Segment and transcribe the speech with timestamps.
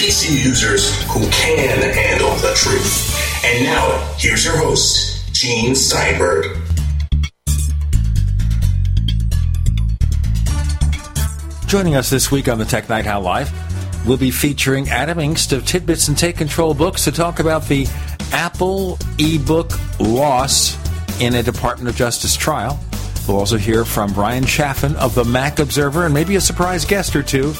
[0.00, 3.44] PC users who can handle the truth.
[3.44, 6.56] And now, here's your host, Gene Steinberg.
[11.66, 15.52] Joining us this week on the Tech Night Owl Live, we'll be featuring Adam Engst
[15.52, 17.86] of Tidbits and Take Control Books to talk about the
[18.32, 20.78] Apple ebook loss
[21.20, 22.80] in a Department of Justice trial.
[23.28, 27.14] We'll also hear from Bryan Chaffin of the Mac Observer and maybe a surprise guest
[27.14, 27.52] or two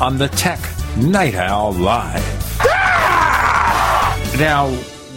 [0.00, 0.58] on the Tech
[0.96, 2.58] Night Owl Live.
[2.62, 4.36] Ah!
[4.38, 4.70] Now,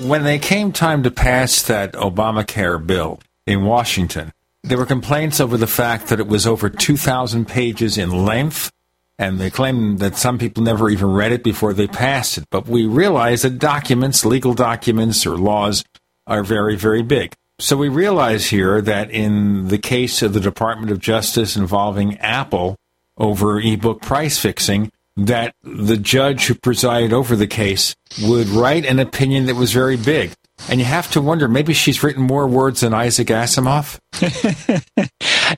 [0.05, 5.55] when they came time to pass that Obamacare bill in Washington, there were complaints over
[5.55, 8.73] the fact that it was over 2,000 pages in length,
[9.17, 12.43] and they claimed that some people never even read it before they passed it.
[12.49, 15.85] But we realize that documents, legal documents or laws,
[16.27, 17.33] are very, very big.
[17.57, 22.75] So we realize here that in the case of the Department of Justice involving Apple
[23.17, 24.91] over ebook price fixing,
[25.25, 29.97] that the judge who presided over the case would write an opinion that was very
[29.97, 30.31] big.
[30.67, 33.99] And you have to wonder, maybe she's written more words than Isaac Asimov.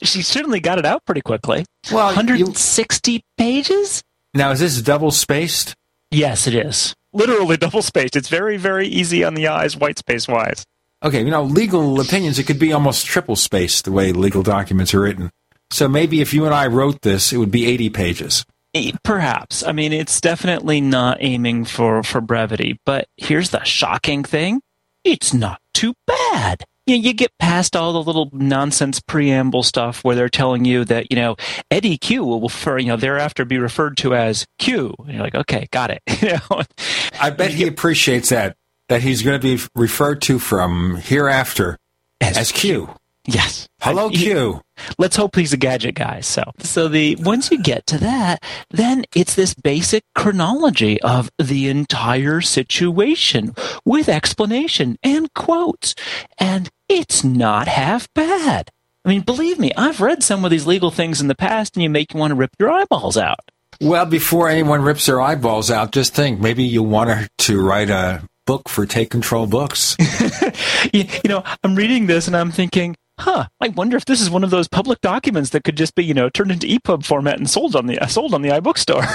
[0.03, 1.65] she certainly got it out pretty quickly.
[1.91, 4.03] Well, 160 you, pages?
[4.33, 5.75] Now, is this double spaced?
[6.11, 6.95] Yes, it is.
[7.13, 8.15] Literally double spaced.
[8.15, 10.65] It's very, very easy on the eyes, white space wise.
[11.03, 14.93] Okay, you know, legal opinions, it could be almost triple spaced the way legal documents
[14.93, 15.31] are written.
[15.71, 18.45] So maybe if you and I wrote this, it would be 80 pages.
[19.03, 19.63] Perhaps.
[19.63, 22.79] I mean, it's definitely not aiming for, for brevity.
[22.85, 24.61] But here's the shocking thing
[25.03, 26.63] it's not too bad.
[26.85, 30.83] You, know, you get past all the little nonsense preamble stuff where they're telling you
[30.85, 31.35] that, you know,
[31.69, 34.93] Eddy Cue will, refer, you know, thereafter be referred to as Q.
[34.99, 36.01] And you're like, okay, got it.
[36.21, 36.63] you know?
[37.19, 38.55] I bet he appreciates that
[38.89, 41.77] that he's going to be referred to from hereafter
[42.19, 42.93] as, as Q.
[43.25, 43.67] Yes.
[43.81, 44.61] Hello, Q.
[44.97, 46.21] Let's hope he's a gadget guy.
[46.21, 51.67] So, so the once you get to that, then it's this basic chronology of the
[51.67, 53.53] entire situation
[53.85, 55.93] with explanation and quotes,
[56.39, 58.69] and it's not half bad.
[59.05, 61.83] I mean, believe me, I've read some of these legal things in the past, and
[61.83, 63.39] you make you want to rip your eyeballs out.
[63.79, 68.23] Well, before anyone rips their eyeballs out, just think maybe you want to write a
[68.45, 69.95] book for Take Control Books.
[70.93, 74.29] you, you know, I'm reading this and I'm thinking, huh, I wonder if this is
[74.29, 77.37] one of those public documents that could just be, you know, turned into EPUB format
[77.37, 79.05] and sold on the uh, sold on the iBookstore.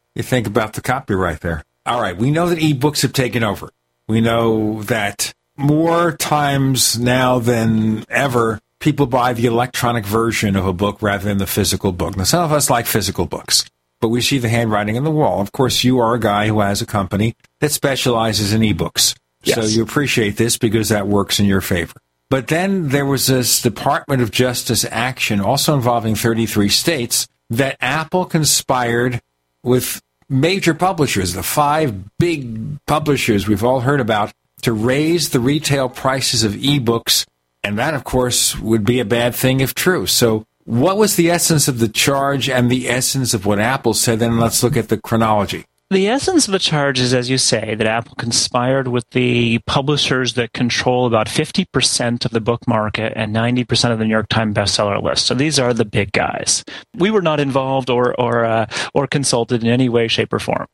[0.14, 1.64] you think about the copyright there.
[1.84, 3.70] All right, we know that ebooks have taken over.
[4.08, 10.72] We know that more times now than ever, people buy the electronic version of a
[10.72, 12.16] book rather than the physical book.
[12.16, 13.64] Now, some of us like physical books
[14.00, 15.40] but we see the handwriting on the wall.
[15.40, 19.16] Of course, you are a guy who has a company that specializes in ebooks.
[19.42, 19.56] Yes.
[19.56, 21.94] So you appreciate this because that works in your favor.
[22.28, 28.24] But then there was this Department of Justice action also involving 33 states that Apple
[28.24, 29.20] conspired
[29.62, 34.32] with major publishers, the five big publishers we've all heard about,
[34.62, 37.26] to raise the retail prices of ebooks.
[37.62, 40.06] And that, of course, would be a bad thing if true.
[40.06, 44.18] So what was the essence of the charge and the essence of what Apple said?
[44.18, 45.64] Then let's look at the chronology.
[45.88, 50.34] The essence of the charge is, as you say, that Apple conspired with the publishers
[50.34, 54.56] that control about 50% of the book market and 90% of the New York Times
[54.56, 55.26] bestseller list.
[55.26, 56.64] So these are the big guys.
[56.96, 60.66] We were not involved or or uh, or consulted in any way, shape, or form.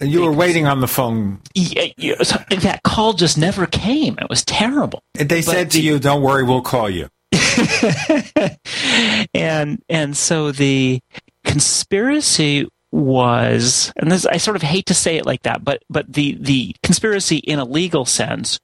[0.00, 1.42] And you were waiting on the phone.
[1.54, 4.16] Yeah, that call just never came.
[4.18, 5.02] It was terrible.
[5.12, 7.10] They but said to the, you, "Don't worry, we'll call you."
[9.34, 11.00] and and so the
[11.44, 16.12] conspiracy was and this I sort of hate to say it like that but but
[16.12, 18.58] the the conspiracy in a legal sense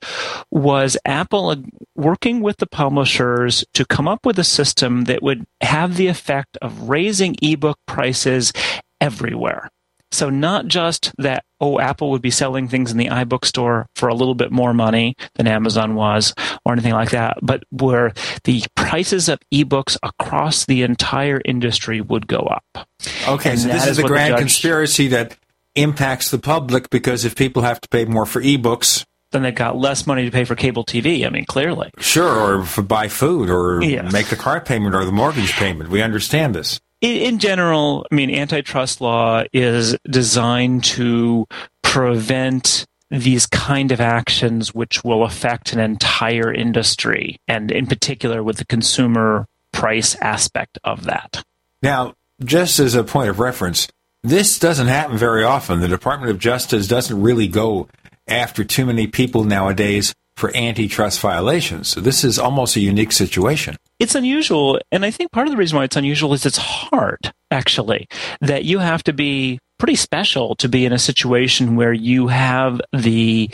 [0.50, 1.54] was Apple
[1.94, 6.58] working with the publishers to come up with a system that would have the effect
[6.60, 8.52] of raising ebook prices
[9.00, 9.70] everywhere
[10.12, 14.08] so not just that, oh, Apple would be selling things in the iBook store for
[14.08, 18.12] a little bit more money than Amazon was or anything like that, but where
[18.44, 22.88] the prices of ebooks across the entire industry would go up.
[23.28, 25.36] Okay, and so this is, is a grand judge, conspiracy that
[25.74, 29.76] impacts the public because if people have to pay more for ebooks, then they've got
[29.76, 31.26] less money to pay for cable TV.
[31.26, 31.90] I mean, clearly.
[31.98, 34.12] Sure, or for buy food or yes.
[34.12, 35.90] make the car payment or the mortgage payment.
[35.90, 36.80] We understand this
[37.14, 41.46] in general, I mean, antitrust law is designed to
[41.82, 48.56] prevent these kind of actions which will affect an entire industry, and in particular with
[48.56, 51.42] the consumer price aspect of that.
[51.82, 52.14] Now,
[52.44, 53.88] just as a point of reference,
[54.22, 55.80] this doesn't happen very often.
[55.80, 57.88] The Department of Justice doesn't really go
[58.26, 61.88] after too many people nowadays for antitrust violations.
[61.88, 63.76] So this is almost a unique situation.
[63.98, 64.80] It's unusual.
[64.92, 68.08] And I think part of the reason why it's unusual is it's hard, actually,
[68.40, 72.80] that you have to be pretty special to be in a situation where you have
[72.92, 73.50] the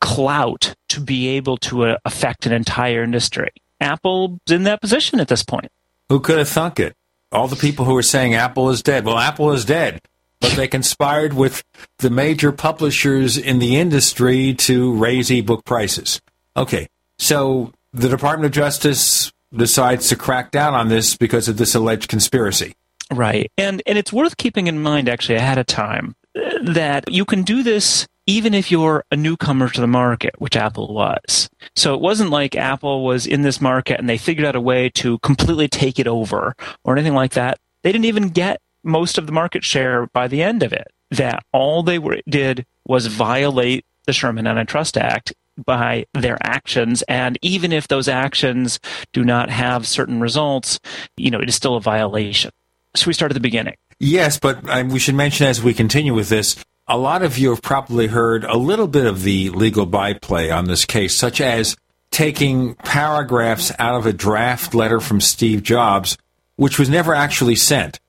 [0.00, 3.50] clout to be able to uh, affect an entire industry.
[3.80, 5.70] Apple's in that position at this point.
[6.08, 6.94] Who could have thunk it?
[7.32, 9.04] All the people who are saying Apple is dead.
[9.04, 10.00] Well, Apple is dead,
[10.40, 11.62] but they conspired with
[11.98, 16.20] the major publishers in the industry to raise ebook prices.
[16.56, 16.88] Okay,
[17.18, 22.08] so the Department of Justice decides to crack down on this because of this alleged
[22.08, 22.74] conspiracy.
[23.12, 23.50] Right.
[23.58, 27.42] And and it's worth keeping in mind actually ahead of time uh, that you can
[27.42, 31.50] do this even if you're a newcomer to the market, which Apple was.
[31.74, 34.88] So it wasn't like Apple was in this market and they figured out a way
[34.90, 36.54] to completely take it over
[36.84, 37.58] or anything like that.
[37.82, 40.88] They didn't even get most of the market share by the end of it.
[41.10, 45.32] That all they were, did was violate the Sherman Antitrust Act
[45.64, 47.02] by their actions.
[47.02, 48.80] And even if those actions
[49.12, 50.80] do not have certain results,
[51.16, 52.50] you know, it is still a violation.
[52.96, 53.76] So we start at the beginning.
[53.98, 56.56] Yes, but um, we should mention as we continue with this,
[56.88, 60.64] a lot of you have probably heard a little bit of the legal byplay on
[60.64, 61.76] this case, such as
[62.10, 66.18] taking paragraphs out of a draft letter from Steve Jobs,
[66.56, 68.00] which was never actually sent.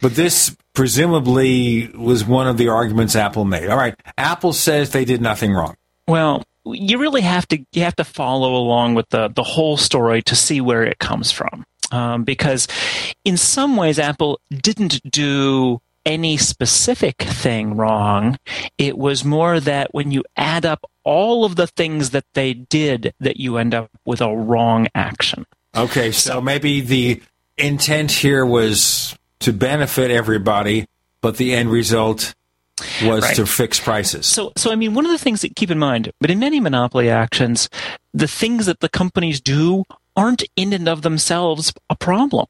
[0.00, 3.68] But this presumably was one of the arguments Apple made.
[3.68, 5.76] All right, Apple says they did nothing wrong.
[6.06, 10.22] Well, you really have to you have to follow along with the the whole story
[10.22, 12.68] to see where it comes from um, because
[13.24, 18.38] in some ways Apple didn't do any specific thing wrong.
[18.78, 23.12] It was more that when you add up all of the things that they did,
[23.20, 25.46] that you end up with a wrong action.
[25.76, 27.22] Okay, so maybe the
[27.58, 30.86] intent here was to benefit everybody,
[31.20, 32.34] but the end result
[33.04, 33.36] was right.
[33.36, 34.26] to fix prices.
[34.26, 36.60] So, so I mean, one of the things that keep in mind, but in many
[36.60, 37.68] monopoly actions,
[38.12, 39.84] the things that the companies do
[40.16, 42.46] aren't in and of themselves a problem.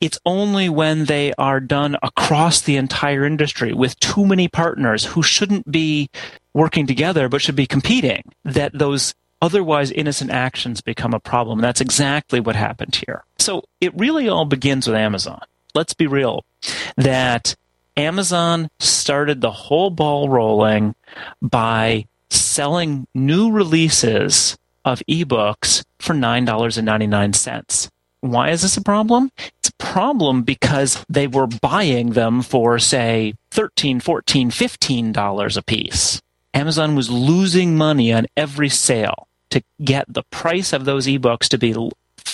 [0.00, 5.22] It's only when they are done across the entire industry with too many partners who
[5.22, 6.10] shouldn't be
[6.52, 11.60] working together but should be competing that those otherwise innocent actions become a problem.
[11.60, 13.24] That's exactly what happened here.
[13.38, 15.42] So it really all begins with Amazon.
[15.74, 16.44] Let's be real
[16.96, 17.54] that
[17.96, 20.94] Amazon started the whole ball rolling
[21.40, 27.90] by selling new releases of ebooks for $9.99.
[28.20, 29.30] Why is this a problem?
[29.58, 36.22] It's a problem because they were buying them for, say, $13, $14, $15 a piece.
[36.54, 41.58] Amazon was losing money on every sale to get the price of those ebooks to
[41.58, 41.74] be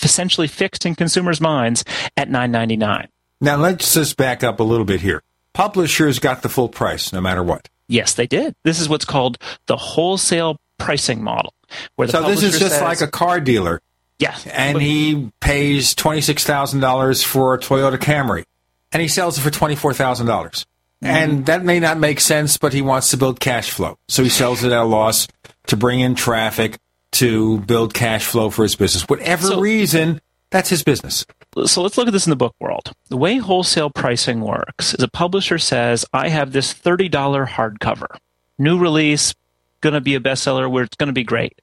[0.02, 1.84] essentially fixed in consumers' minds
[2.16, 3.08] at $9.99.
[3.40, 5.22] Now, let's just back up a little bit here.
[5.58, 7.68] Publishers got the full price no matter what.
[7.88, 8.54] Yes, they did.
[8.62, 11.52] This is what's called the wholesale pricing model.
[11.96, 13.80] Where so this is just says, like a car dealer.
[14.20, 14.38] Yeah.
[14.52, 18.44] And he pays $26,000 for a Toyota Camry.
[18.92, 20.26] And he sells it for $24,000.
[20.28, 21.06] Mm-hmm.
[21.06, 23.98] And that may not make sense, but he wants to build cash flow.
[24.06, 25.26] So he sells it at a loss
[25.66, 26.78] to bring in traffic,
[27.12, 29.02] to build cash flow for his business.
[29.08, 31.26] Whatever so, reason, that's his business.
[31.66, 32.92] So let's look at this in the book world.
[33.08, 37.10] The way wholesale pricing works is a publisher says, I have this $30
[37.48, 38.16] hardcover.
[38.58, 39.34] New release,
[39.80, 41.60] going to be a bestseller where it's going to be great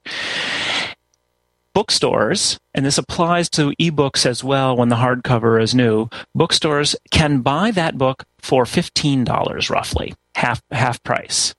[1.76, 7.42] bookstores, and this applies to ebooks as well when the hardcover is new, bookstores can
[7.42, 11.54] buy that book for $15 roughly, half, half price.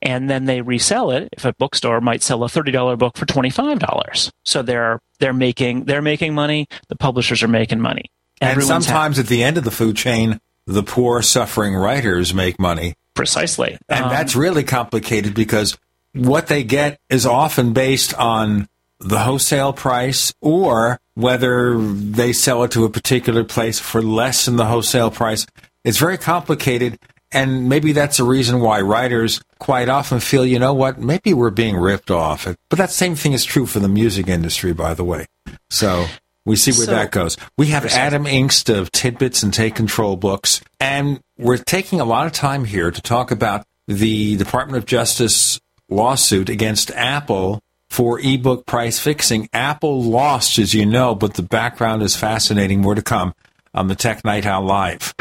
[0.00, 1.28] And then they resell it.
[1.32, 4.30] If a bookstore might sell a $30 book for $25.
[4.44, 6.66] So they're, they're making, they're making money.
[6.88, 8.10] The publishers are making money.
[8.40, 9.26] Everyone's and sometimes happy.
[9.26, 12.94] at the end of the food chain, the poor suffering writers make money.
[13.14, 13.78] Precisely.
[13.88, 15.76] And um, that's really complicated because
[16.14, 18.68] what they get is often based on
[19.00, 24.56] the wholesale price or whether they sell it to a particular place for less than
[24.56, 25.46] the wholesale price.
[25.84, 26.98] It's very complicated.
[27.32, 31.50] And maybe that's a reason why writers quite often feel, you know what, maybe we're
[31.50, 32.46] being ripped off.
[32.68, 35.26] But that same thing is true for the music industry, by the way.
[35.70, 36.06] So
[36.44, 37.36] we see where so, that goes.
[37.56, 42.26] We have Adam Engst of Tidbits and Take Control books, and we're taking a lot
[42.26, 48.66] of time here to talk about the Department of Justice lawsuit against Apple for ebook
[48.66, 49.48] price fixing.
[49.52, 52.80] Apple lost, as you know, but the background is fascinating.
[52.80, 53.34] More to come
[53.74, 55.14] on the Tech Night Owl Live.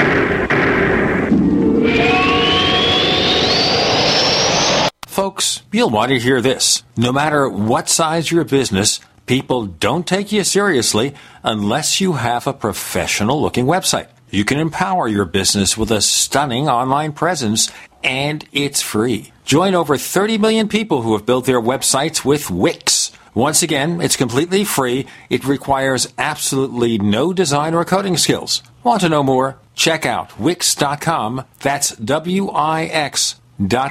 [5.08, 6.84] Folks, you'll want to hear this.
[6.96, 12.54] No matter what size your business, people don't take you seriously unless you have a
[12.54, 14.08] professional looking website.
[14.32, 17.70] You can empower your business with a stunning online presence
[18.02, 19.34] and it's free.
[19.44, 23.12] Join over 30 million people who have built their websites with Wix.
[23.34, 25.06] Once again, it's completely free.
[25.30, 28.64] It requires absolutely no design or coding skills.
[28.84, 29.58] Want to know more?
[29.76, 31.44] Check out Wix.com.
[31.60, 33.36] That's W-I-X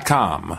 [0.04, 0.58] Com.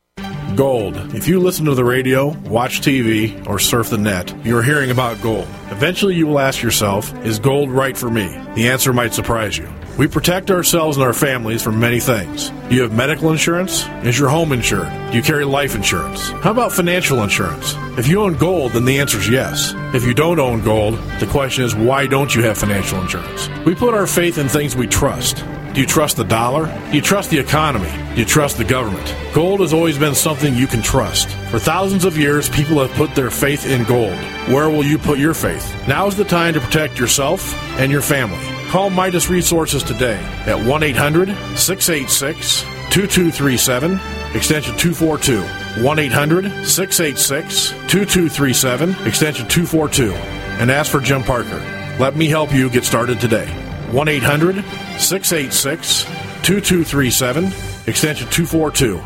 [0.55, 0.97] Gold.
[1.15, 4.91] If you listen to the radio, watch TV, or surf the net, you are hearing
[4.91, 5.47] about gold.
[5.69, 8.27] Eventually, you will ask yourself, is gold right for me?
[8.55, 9.69] The answer might surprise you.
[10.01, 12.49] We protect ourselves and our families from many things.
[12.49, 13.85] Do you have medical insurance?
[14.03, 14.89] Is your home insured?
[15.11, 16.31] Do you carry life insurance?
[16.41, 17.75] How about financial insurance?
[17.99, 19.75] If you own gold, then the answer is yes.
[19.93, 23.47] If you don't own gold, the question is why don't you have financial insurance?
[23.63, 25.45] We put our faith in things we trust.
[25.75, 26.65] Do you trust the dollar?
[26.89, 27.91] Do you trust the economy?
[28.15, 29.15] Do you trust the government?
[29.35, 31.29] Gold has always been something you can trust.
[31.51, 34.17] For thousands of years, people have put their faith in gold.
[34.49, 35.75] Where will you put your faith?
[35.87, 38.60] Now is the time to protect yourself and your family.
[38.71, 43.99] Call Midas Resources today at 1 800 686 2237,
[44.33, 45.41] extension 242.
[45.83, 50.13] 1 800 686 2237, extension 242.
[50.13, 51.59] And ask for Jim Parker.
[51.99, 53.47] Let me help you get started today.
[53.91, 54.63] 1 800
[54.97, 56.05] 686
[56.41, 57.47] 2237,
[57.87, 59.01] extension 242.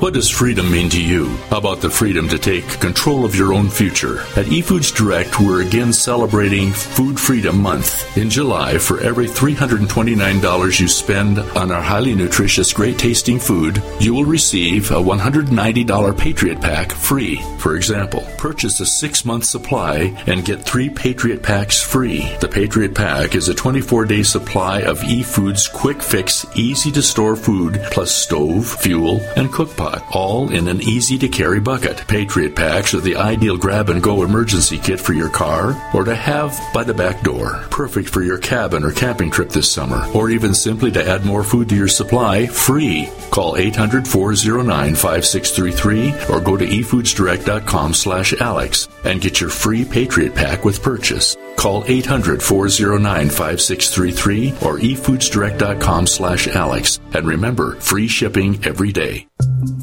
[0.00, 1.26] What does freedom mean to you?
[1.50, 4.20] How about the freedom to take control of your own future?
[4.36, 8.16] At eFoods Direct, we're again celebrating Food Freedom Month.
[8.16, 14.14] In July, for every $329 you spend on our highly nutritious, great tasting food, you
[14.14, 17.42] will receive a $190 Patriot Pack free.
[17.58, 22.32] For example, purchase a six month supply and get three Patriot Packs free.
[22.40, 27.34] The Patriot Pack is a 24 day supply of eFoods quick fix, easy to store
[27.34, 32.04] food, plus stove, fuel, and cook pot all in an easy to carry bucket.
[32.08, 36.14] Patriot Packs are the ideal grab and go emergency kit for your car or to
[36.14, 37.64] have by the back door.
[37.70, 41.44] Perfect for your cabin or camping trip this summer, or even simply to add more
[41.44, 43.08] food to your supply free.
[43.30, 50.34] Call 800 409 5633 or go to efoodsdirect.com slash Alex and get your free Patriot
[50.34, 51.36] Pack with purchase.
[51.56, 57.00] Call 800 409 5633 or efoodsdirect.com slash Alex.
[57.14, 59.27] And remember, free shipping every day.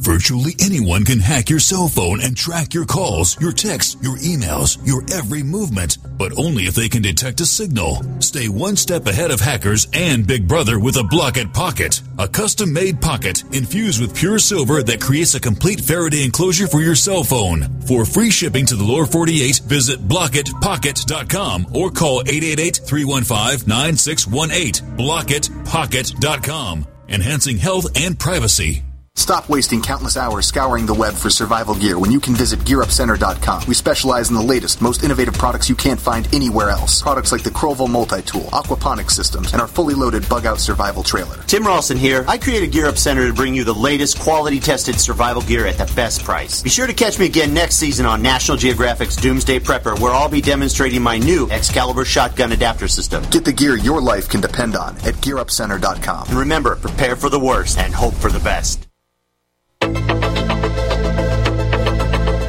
[0.05, 4.77] Virtually anyone can hack your cell phone and track your calls, your texts, your emails,
[4.85, 8.01] your every movement, but only if they can detect a signal.
[8.21, 12.71] Stay one step ahead of hackers and Big Brother with a Blockit Pocket, a custom
[12.71, 17.23] made pocket infused with pure silver that creates a complete Faraday enclosure for your cell
[17.23, 17.81] phone.
[17.81, 24.97] For free shipping to the lower 48, visit blockitpocket.com or call 888 315 9618.
[24.97, 28.84] Blockitpocket.com, enhancing health and privacy.
[29.25, 33.63] Stop wasting countless hours scouring the web for survival gear when you can visit GearUpCenter.com.
[33.67, 37.01] We specialize in the latest, most innovative products you can't find anywhere else.
[37.01, 41.37] Products like the Crovel multi-tool, aquaponics systems, and our fully loaded bug-out survival trailer.
[41.47, 42.23] Tim Ralston here.
[42.27, 45.91] I created Gear Up Center to bring you the latest, quality-tested survival gear at the
[45.95, 46.61] best price.
[46.61, 50.29] Be sure to catch me again next season on National Geographic's Doomsday Prepper, where I'll
[50.29, 53.23] be demonstrating my new Excalibur shotgun adapter system.
[53.31, 56.27] Get the gear your life can depend on at GearUpCenter.com.
[56.27, 58.84] And remember, prepare for the worst and hope for the best.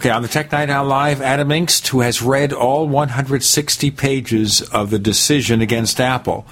[0.00, 4.62] Okay, on the Tech Night Owl Live, Adam Engst, who has read all 160 pages
[4.70, 6.46] of the decision against Apple.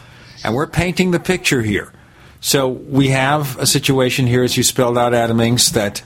[0.45, 1.91] And we're painting the picture here.
[2.43, 6.03] So we have a situation here, as you spelled out, Adam Engst, that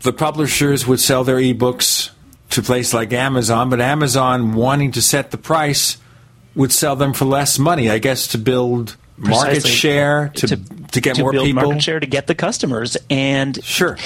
[0.00, 2.10] the publishers would sell their ebooks
[2.48, 5.96] to a place like Amazon, but Amazon, wanting to set the price,
[6.56, 9.70] would sell them for less money, I guess, to build market Precisely.
[9.70, 11.62] share, to, to, to get to more build people.
[11.62, 12.96] market share to get the customers.
[13.08, 13.96] And Sure.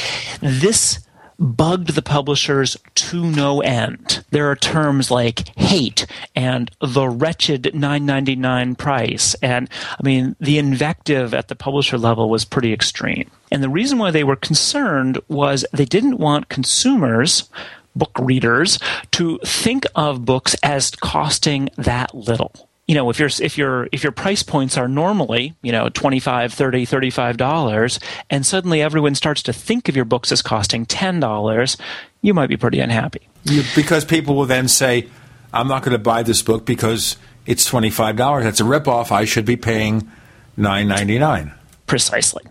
[0.43, 0.99] this
[1.45, 4.25] bugged the publishers to no end.
[4.31, 11.35] There are terms like hate and the wretched 9.99 price and I mean the invective
[11.35, 13.31] at the publisher level was pretty extreme.
[13.53, 17.49] And the reason why they were concerned was they didn't want consumers
[17.95, 18.79] book readers
[19.13, 24.03] to think of books as costing that little you know if your if your if
[24.03, 27.99] your price points are normally you know 25 30 35 dollars
[28.31, 31.77] and suddenly everyone starts to think of your books as costing 10 dollars
[32.21, 35.09] you might be pretty unhappy You- because people will then say,
[35.53, 38.45] "I'm not going to buy this book because it's twenty five dollars.
[38.45, 39.11] That's a ripoff.
[39.13, 40.11] I should be paying
[40.57, 41.53] nine ninety nine.
[41.87, 42.43] Precisely.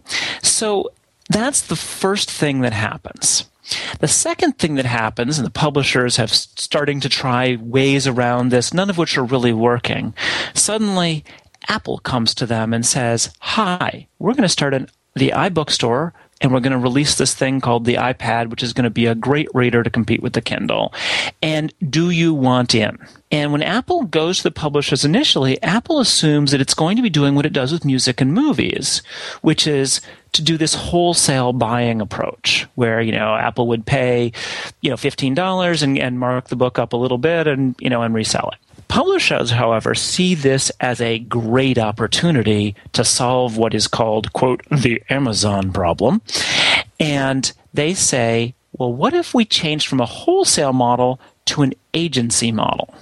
[0.43, 0.91] So
[1.29, 3.45] that's the first thing that happens.
[4.00, 8.74] The second thing that happens, and the publishers have starting to try ways around this,
[8.74, 10.13] none of which are really working.
[10.53, 11.24] Suddenly,
[11.70, 16.12] Apple comes to them and says, "Hi, we're going to start an, the iBookstore."
[16.43, 19.05] And we're going to release this thing called the iPad, which is going to be
[19.05, 20.93] a great reader to compete with the Kindle.
[21.41, 23.00] And do you want in?
[23.31, 27.09] And when Apple goes to the publishers initially, Apple assumes that it's going to be
[27.09, 29.01] doing what it does with music and movies,
[29.41, 30.01] which is
[30.33, 34.33] to do this wholesale buying approach where, you know, Apple would pay,
[34.81, 38.01] you know, $15 and, and mark the book up a little bit and, you know,
[38.01, 38.73] and resell it.
[38.93, 45.01] Publishers, however, see this as a great opportunity to solve what is called, quote, the
[45.09, 46.21] Amazon problem.
[47.00, 52.51] And they say, well, what if we changed from a wholesale model to an agency
[52.51, 52.93] model?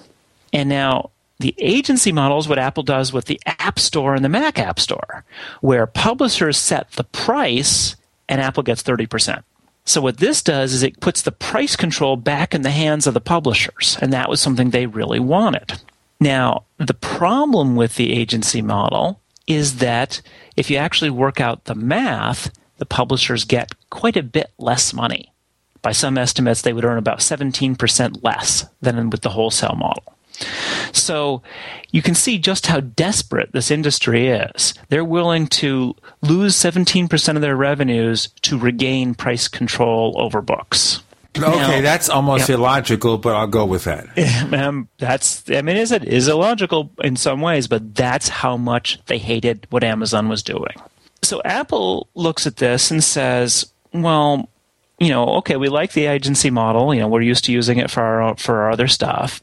[0.54, 1.10] And now
[1.42, 4.80] the agency model is what Apple does with the App Store and the Mac App
[4.80, 5.26] Store,
[5.60, 7.98] where publishers set the price
[8.30, 9.44] and Apple gets 30%.
[9.92, 13.14] So what this does is it puts the price control back in the hands of
[13.14, 15.82] the publishers, and that was something they really wanted.
[16.18, 20.22] Now, the problem with the agency model is that
[20.56, 25.34] if you actually work out the math, the publishers get quite a bit less money.
[25.82, 30.18] By some estimates, they would earn about 17% less than with the wholesale model.
[30.94, 31.42] So
[31.92, 34.74] you can see just how desperate this industry is.
[34.90, 41.02] They're willing to lose 17% of their revenues to regain price control over books.
[41.38, 42.58] Okay, Now- that's almost Yep.
[42.60, 44.06] illogical, but I'll go with that.
[44.54, 49.00] um, that's I mean, is it is illogical in some ways, but that's how much
[49.06, 50.76] they hated what Amazon was doing.
[51.22, 54.50] So Apple looks at this and says, "Well,
[55.02, 56.94] you know, okay, we like the agency model.
[56.94, 59.42] You know, we're used to using it for our for our other stuff,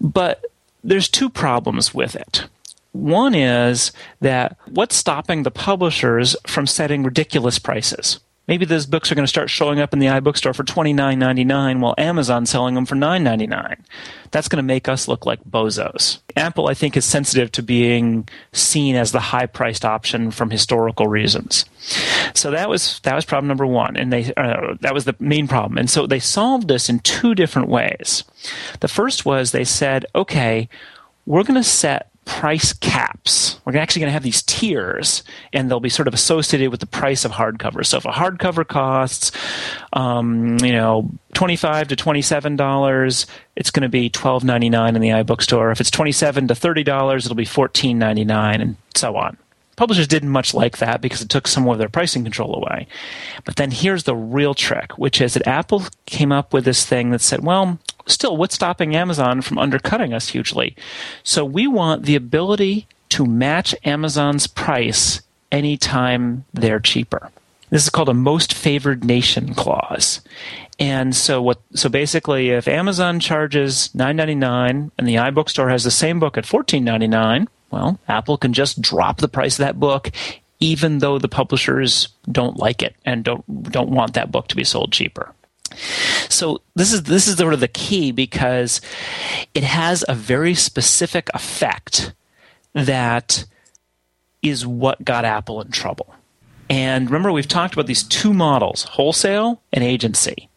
[0.00, 0.44] but
[0.82, 2.46] there's two problems with it."
[2.90, 8.18] One is that what's stopping the publishers from setting ridiculous prices?
[8.48, 11.18] Maybe those books are going to start showing up in the iBookstore for twenty nine
[11.18, 13.84] ninety nine, while Amazon's selling them for nine ninety nine.
[14.32, 16.18] That's going to make us look like bozos.
[16.36, 21.06] Apple, I think, is sensitive to being seen as the high priced option from historical
[21.06, 21.66] reasons.
[22.34, 25.46] So that was that was problem number one, and they uh, that was the main
[25.46, 25.78] problem.
[25.78, 28.24] And so they solved this in two different ways.
[28.80, 30.68] The first was they said, okay,
[31.26, 33.60] we're going to set price caps.
[33.64, 36.86] We're actually going to have these tiers, and they'll be sort of associated with the
[36.86, 37.84] price of hardcover.
[37.84, 39.32] So if a hardcover costs,
[39.92, 45.08] um, you know, twenty-five to twenty-seven dollars, it's going to be twelve ninety-nine in the
[45.08, 45.72] iBookstore.
[45.72, 49.36] If it's twenty-seven to thirty dollars, it'll be fourteen ninety-nine, and so on.
[49.74, 52.86] Publishers didn't much like that because it took some of their pricing control away.
[53.44, 57.10] But then here's the real trick, which is that Apple came up with this thing
[57.10, 60.76] that said, well, still, what's stopping Amazon from undercutting us hugely?
[61.22, 67.30] So we want the ability to match Amazon's price anytime they're cheaper.
[67.70, 70.20] This is called a most favored nation clause.
[70.78, 76.20] And so what so basically if Amazon charges 9.99 and the iBookstore has the same
[76.20, 80.10] book at 14.99, well, Apple can just drop the price of that book
[80.60, 84.64] even though the publishers don't like it and don't don't want that book to be
[84.64, 85.34] sold cheaper.
[86.28, 88.80] So this is this is sort of the key because
[89.54, 92.12] it has a very specific effect
[92.74, 93.44] that
[94.42, 96.14] is what got Apple in trouble.
[96.68, 100.48] And remember, we've talked about these two models wholesale and agency.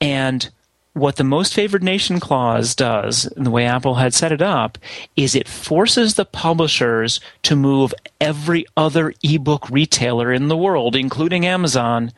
[0.00, 0.48] And
[0.94, 4.78] what the most favored nation clause does, and the way Apple had set it up,
[5.14, 11.44] is it forces the publishers to move every other ebook retailer in the world, including
[11.44, 12.12] Amazon,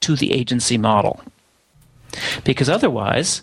[0.00, 1.20] to the agency model.
[2.44, 3.42] Because otherwise,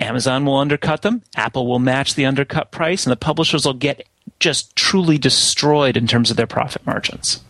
[0.00, 4.06] Amazon will undercut them, Apple will match the undercut price, and the publishers will get
[4.40, 7.42] just truly destroyed in terms of their profit margins.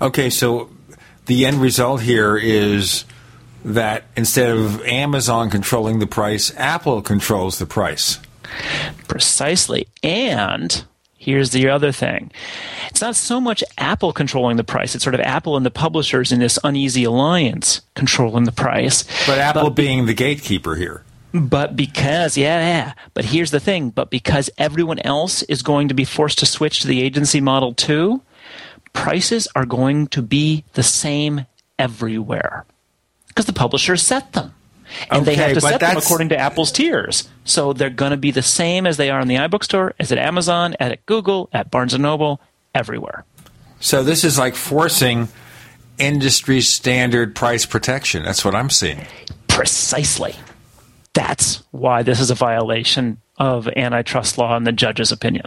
[0.00, 0.70] Okay, so
[1.26, 3.04] the end result here is
[3.64, 8.20] that instead of Amazon controlling the price, Apple controls the price.
[9.08, 9.88] Precisely.
[10.02, 10.84] And
[11.26, 12.30] here's the other thing
[12.88, 16.30] it's not so much Apple controlling the price, it's sort of Apple and the publishers
[16.30, 19.02] in this uneasy alliance controlling the price.
[19.26, 21.02] But Apple being the gatekeeper here.
[21.34, 22.92] But because, yeah, yeah.
[23.12, 23.90] But here's the thing.
[23.90, 27.74] But because everyone else is going to be forced to switch to the agency model
[27.74, 28.22] too,
[28.92, 31.44] prices are going to be the same
[31.78, 32.64] everywhere
[33.28, 34.54] because the publishers set them.
[35.10, 37.28] And they have to set them according to Apple's tiers.
[37.44, 40.12] So they're going to be the same as they are in the iBook store, as
[40.12, 42.40] at Amazon, at Google, at Barnes and Noble,
[42.74, 43.24] everywhere.
[43.80, 45.28] So this is like forcing
[45.98, 48.22] industry standard price protection.
[48.22, 49.06] That's what I'm seeing.
[49.48, 50.34] Precisely.
[51.14, 55.46] That's why this is a violation of antitrust law in the judge's opinion.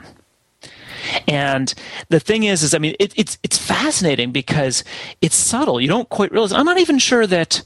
[1.28, 1.74] And
[2.10, 4.84] the thing is, is I mean, it, it's it's fascinating because
[5.22, 5.80] it's subtle.
[5.80, 6.52] You don't quite realize.
[6.52, 7.64] I'm not even sure that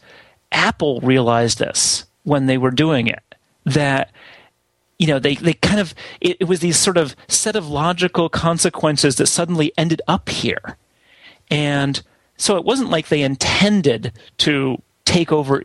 [0.54, 3.24] Apple realized this when they were doing it.
[3.66, 4.12] That
[5.00, 8.30] you know they they kind of it, it was these sort of set of logical
[8.30, 10.78] consequences that suddenly ended up here,
[11.50, 12.02] and
[12.38, 15.64] so it wasn't like they intended to take over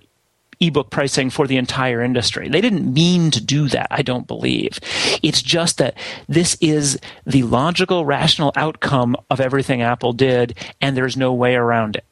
[0.61, 2.49] ebook pricing for the entire industry.
[2.49, 4.81] They didn't mean to do that, I don't believe.
[5.23, 5.95] It's just that
[6.29, 11.97] this is the logical, rational outcome of everything Apple did, and there's no way around
[11.97, 12.05] it.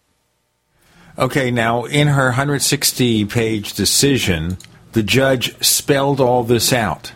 [1.18, 4.58] Okay, now in her 160 page decision,
[4.92, 7.12] the judge spelled all this out,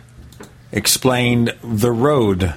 [0.71, 2.55] explained the road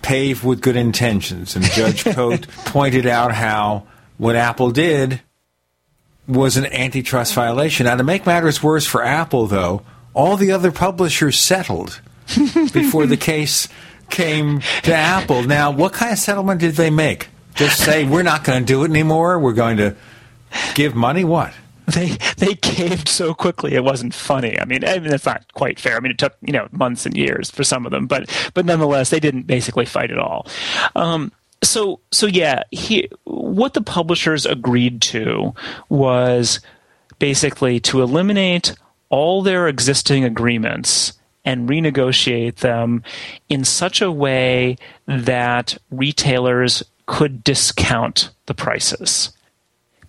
[0.00, 3.86] paved with good intentions, and Judge Cote pointed out how
[4.18, 5.20] what Apple did
[6.28, 7.84] was an antitrust violation.
[7.84, 9.82] Now, to make matters worse for Apple, though,
[10.12, 12.00] all the other publishers settled
[12.72, 13.68] before the case
[14.10, 15.42] came to Apple.
[15.42, 17.28] Now, what kind of settlement did they make?
[17.54, 19.38] Just say, we're not going to do it anymore.
[19.38, 19.96] We're going to
[20.74, 21.24] give money?
[21.24, 21.52] What?
[21.86, 24.58] They they caved so quickly it wasn't funny.
[24.58, 25.96] I mean, I mean that's not quite fair.
[25.96, 28.64] I mean, it took you know months and years for some of them, but but
[28.64, 30.46] nonetheless, they didn't basically fight at all.
[30.96, 31.30] Um,
[31.62, 35.54] so so yeah, he, what the publishers agreed to
[35.88, 36.60] was
[37.18, 38.74] basically to eliminate
[39.10, 41.12] all their existing agreements
[41.44, 43.02] and renegotiate them
[43.48, 49.33] in such a way that retailers could discount the prices,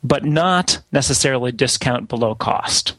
[0.06, 2.94] but not necessarily discount below cost.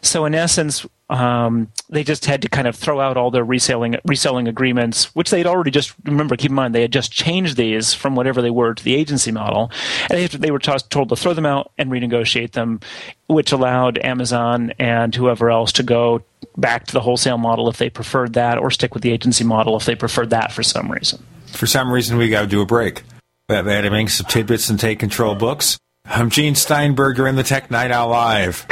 [0.00, 3.96] So in essence, um, they just had to kind of throw out all their reselling
[4.04, 6.36] reselling agreements, which they had already just remember.
[6.36, 9.30] Keep in mind they had just changed these from whatever they were to the agency
[9.30, 9.70] model,
[10.10, 12.80] and they, they were told to throw them out and renegotiate them,
[13.28, 16.22] which allowed Amazon and whoever else to go
[16.56, 19.76] back to the wholesale model if they preferred that, or stick with the agency model
[19.76, 21.22] if they preferred that for some reason.
[21.46, 23.02] For some reason, we got to do a break.
[23.48, 25.78] That Adam Engst tidbits and take control books.
[26.04, 28.66] I'm Gene Steinberger in the Tech Night Owl Live.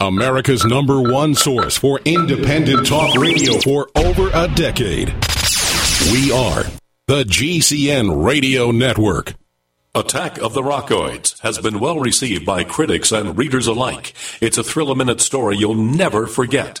[0.00, 5.08] America's number one source for independent talk radio for over a decade.
[6.12, 6.64] We are
[7.06, 9.34] the GCN Radio Network.
[9.94, 14.14] Attack of the Rockoids has been well received by critics and readers alike.
[14.40, 16.80] It's a thrill a minute story you'll never forget.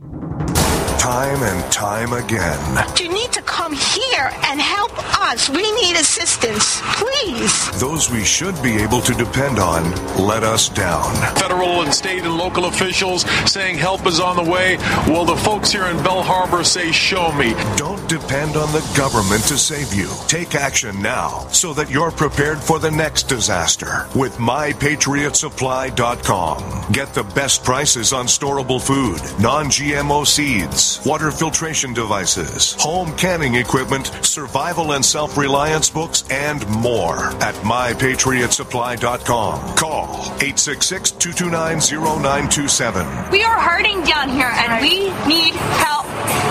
[0.00, 2.86] Time and time again.
[2.98, 5.48] You need to come here and help us.
[5.48, 7.80] We need assistance, please.
[7.80, 9.84] Those we should be able to depend on
[10.16, 11.14] let us down.
[11.36, 14.76] Federal and state and local officials saying help is on the way.
[15.06, 17.54] Well, the folks here in Belle Harbor say, show me.
[17.76, 20.08] Don't depend on the government to save you.
[20.26, 26.92] Take action now so that you're prepared for the next disaster with MyPatriotSupply.com.
[26.92, 33.54] Get the best prices on storable food, non GMO seeds, water filtration devices, home canning
[33.54, 39.76] equipment, survival and self reliance books, and more at MyPatriotSupply.com.
[39.76, 40.06] Call
[40.40, 43.30] 866 229 0927.
[43.30, 46.06] We are hurting down here and we need help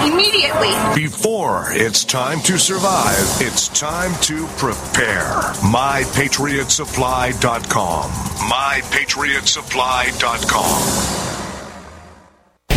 [0.05, 0.69] immediately.
[0.95, 5.31] Before it's time to survive, it's time to prepare.
[5.61, 8.09] MyPatriotSupply.com.
[8.49, 11.28] MyPatriotSupply.com.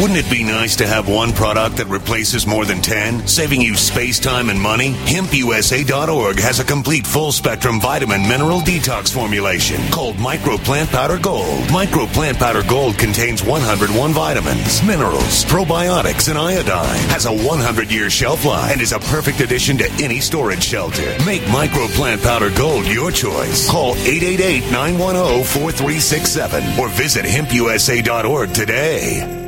[0.03, 3.77] Wouldn't it be nice to have one product that replaces more than 10, saving you
[3.77, 4.95] space, time, and money?
[4.95, 11.71] HempUSA.org has a complete full spectrum vitamin mineral detox formulation called Micro Plant Powder Gold.
[11.71, 16.99] Micro Plant Powder Gold contains 101 vitamins, minerals, probiotics, and iodine.
[17.11, 21.17] Has a 100 year shelf life and is a perfect addition to any storage shelter.
[21.25, 23.71] Make Micro Plant Powder Gold your choice.
[23.71, 29.42] Call 888 910 4367 or visit HempUSA.org today.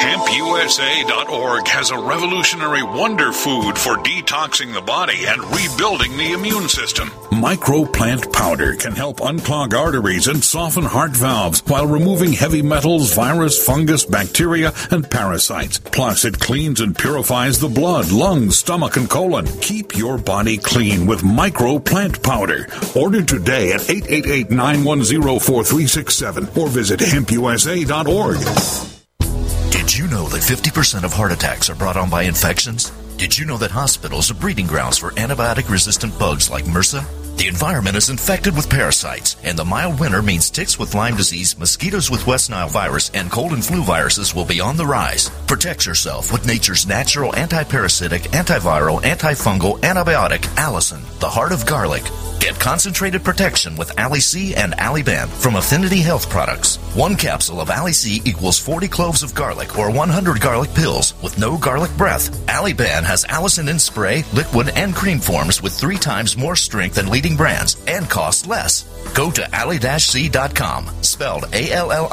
[0.00, 7.08] HempUSA.org has a revolutionary wonder food for detoxing the body and rebuilding the immune system.
[7.30, 13.64] Microplant powder can help unclog arteries and soften heart valves while removing heavy metals, virus,
[13.64, 15.78] fungus, bacteria, and parasites.
[15.78, 19.46] Plus, it cleans and purifies the blood, lungs, stomach, and colon.
[19.60, 22.68] Keep your body clean with Microplant powder.
[22.94, 28.91] Order today at 888 910 4367 or visit hempusa.org.
[29.82, 32.92] Did you know that 50% of heart attacks are brought on by infections?
[33.16, 37.21] Did you know that hospitals are breeding grounds for antibiotic resistant bugs like MRSA?
[37.36, 41.58] The environment is infected with parasites, and the mild winter means ticks with Lyme disease,
[41.58, 45.28] mosquitoes with West Nile virus, and cold and flu viruses will be on the rise.
[45.48, 52.04] Protect yourself with nature's natural anti-parasitic, antiviral, antifungal antibiotic, allicin, the heart of garlic.
[52.42, 56.76] Get concentrated protection with Ali C and Aliban from Affinity Health Products.
[56.96, 61.38] One capsule of Ali C equals 40 cloves of garlic or 100 garlic pills with
[61.38, 62.32] no garlic breath.
[62.46, 67.06] Aliban has allicin in spray, liquid, and cream forms with three times more strength than
[67.22, 68.82] leading brands and costs less.
[69.14, 72.04] Go to ally-c.com, spelled A-L-L-I-C.com,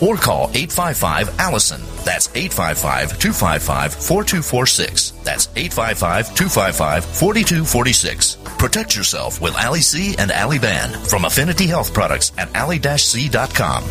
[0.00, 1.80] or call 855-ALLICIN.
[2.04, 5.24] That's 855-255-4246.
[5.24, 8.44] That's 855-255-4246.
[8.58, 13.84] Protect yourself with Ali C and Ali Ban from Affinity Health Products at ally-c.com.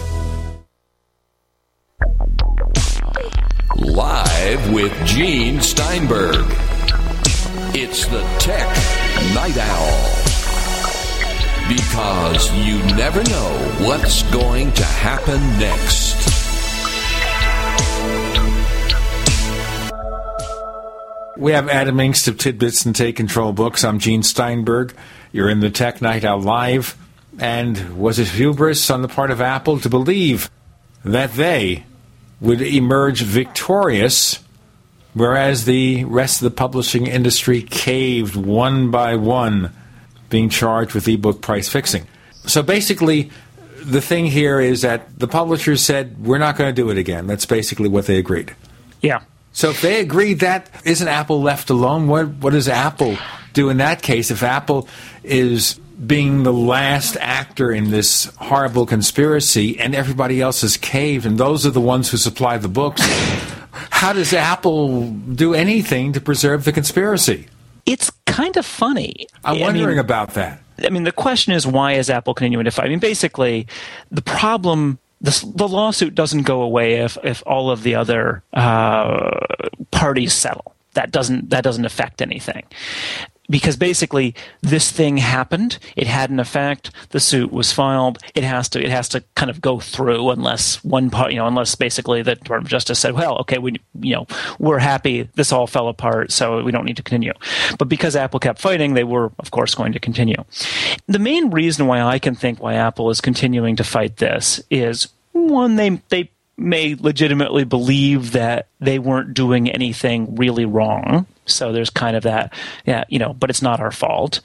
[3.75, 6.45] Live with Gene Steinberg.
[7.73, 8.96] It's the Tech
[9.33, 10.13] Night Owl.
[11.67, 16.15] Because you never know what's going to happen next.
[21.37, 23.83] We have Adam Engst of Tidbits and Take Control Books.
[23.83, 24.95] I'm Gene Steinberg.
[25.31, 26.97] You're in the Tech Night Owl Live.
[27.39, 30.49] And was it hubris on the part of Apple to believe
[31.03, 31.85] that they
[32.41, 34.39] would emerge victorious,
[35.17, 39.73] whereas the rest of the publishing industry caved one by one,
[40.29, 42.07] being charged with ebook price fixing?
[42.45, 43.31] So basically,
[43.81, 47.27] the thing here is that the publishers said, we're not going to do it again.
[47.27, 48.55] That's basically what they agreed.
[49.01, 49.21] Yeah.
[49.53, 52.07] So if they agreed that, isn't Apple left alone?
[52.07, 53.17] What what does Apple
[53.53, 54.29] do in that case?
[54.29, 54.87] If Apple
[55.23, 61.39] is being the last actor in this horrible conspiracy and everybody else has caved and
[61.39, 63.01] those are the ones who supply the books,
[63.89, 67.47] how does Apple do anything to preserve the conspiracy?
[67.85, 69.27] It's kind of funny.
[69.43, 70.61] I'm I wondering mean- about that.
[70.83, 72.85] I mean, the question is why is Apple continuing to fight?
[72.85, 73.65] I mean, basically,
[74.11, 79.39] the problem, the, the lawsuit doesn't go away if, if all of the other uh,
[79.89, 80.75] parties settle.
[80.93, 82.63] That doesn't that doesn't affect anything.
[83.49, 85.79] Because basically, this thing happened.
[85.95, 86.91] It had an effect.
[87.09, 88.17] The suit was filed.
[88.35, 88.83] It has to.
[88.83, 92.35] It has to kind of go through unless one part, you know, unless basically the
[92.35, 94.27] Department of Justice said, "Well, okay, we, you know,
[94.59, 95.29] we're happy.
[95.35, 97.33] This all fell apart, so we don't need to continue."
[97.77, 100.43] But because Apple kept fighting, they were, of course, going to continue.
[101.07, 105.07] The main reason why I can think why Apple is continuing to fight this is
[105.31, 111.25] one, they they may legitimately believe that they weren't doing anything really wrong.
[111.47, 112.53] So there's kind of that,
[112.85, 114.41] yeah, you know, but it's not our fault.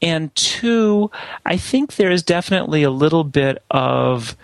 [0.00, 1.10] And two,
[1.44, 4.36] I think there is definitely a little bit of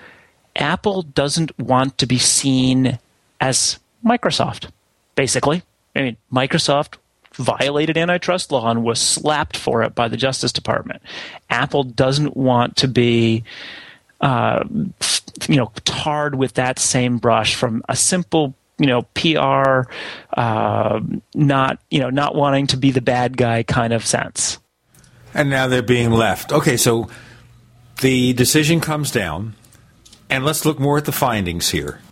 [0.57, 2.99] Apple doesn't want to be seen
[3.40, 4.71] as Microsoft,
[5.14, 5.62] basically.
[5.95, 6.97] I mean, Microsoft
[7.35, 11.03] violated antitrust law and was slapped for it by the Justice Department.
[11.51, 13.45] Apple doesn't want to be
[14.21, 14.64] uh,
[15.49, 19.90] you know, tarred with that same brush from a simple, you know, PR,
[20.38, 21.01] uh,
[21.35, 24.59] not, you know, not wanting to be the bad guy kind of sense.
[25.33, 26.53] And now they're being left.
[26.53, 27.09] Okay, so
[28.03, 29.55] the decision comes down,
[30.29, 32.03] and let's look more at the findings here.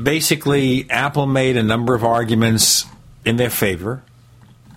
[0.00, 2.84] Basically, Apple made a number of arguments
[3.24, 4.02] in their favor,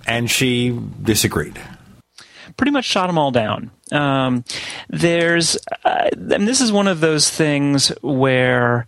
[0.08, 1.60] and she disagreed.
[2.56, 3.72] pretty much shot them all down.
[3.92, 4.46] Um,
[4.88, 8.88] there's, uh, and this is one of those things where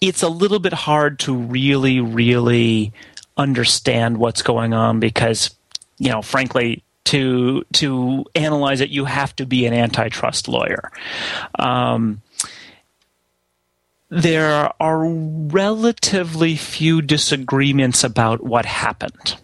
[0.00, 2.92] it's a little bit hard to really, really
[3.36, 5.54] understand what's going on because,
[5.98, 10.90] you know, frankly, to to analyze it, you have to be an antitrust lawyer.
[11.58, 12.20] Um,
[14.08, 19.36] there are relatively few disagreements about what happened.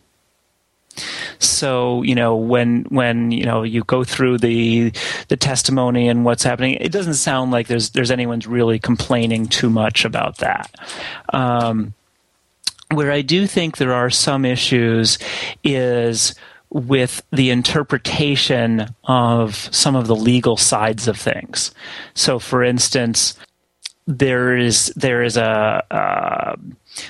[1.44, 4.92] So you know when when you know you go through the
[5.28, 9.70] the testimony and what's happening, it doesn't sound like there's there's anyone's really complaining too
[9.70, 10.70] much about that.
[11.32, 11.94] Um,
[12.90, 15.18] where I do think there are some issues
[15.64, 16.34] is
[16.70, 21.74] with the interpretation of some of the legal sides of things.
[22.14, 23.38] So, for instance,
[24.06, 26.56] there is there is a uh,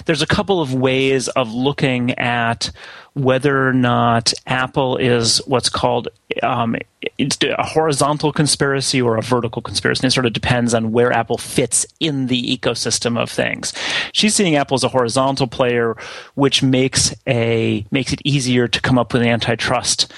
[0.04, 2.70] there's a couple of ways of looking at
[3.14, 6.08] whether or not Apple is what's called
[6.42, 6.76] um,
[7.18, 10.06] a horizontal conspiracy or a vertical conspiracy.
[10.06, 13.74] It sort of depends on where Apple fits in the ecosystem of things.
[14.12, 15.96] She's seeing Apple as a horizontal player,
[16.34, 20.10] which makes a makes it easier to come up with an antitrust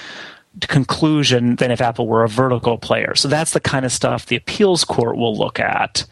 [0.61, 3.13] conclusion than if Apple were a vertical player.
[3.15, 6.05] So that's the kind of stuff the appeals court will look at.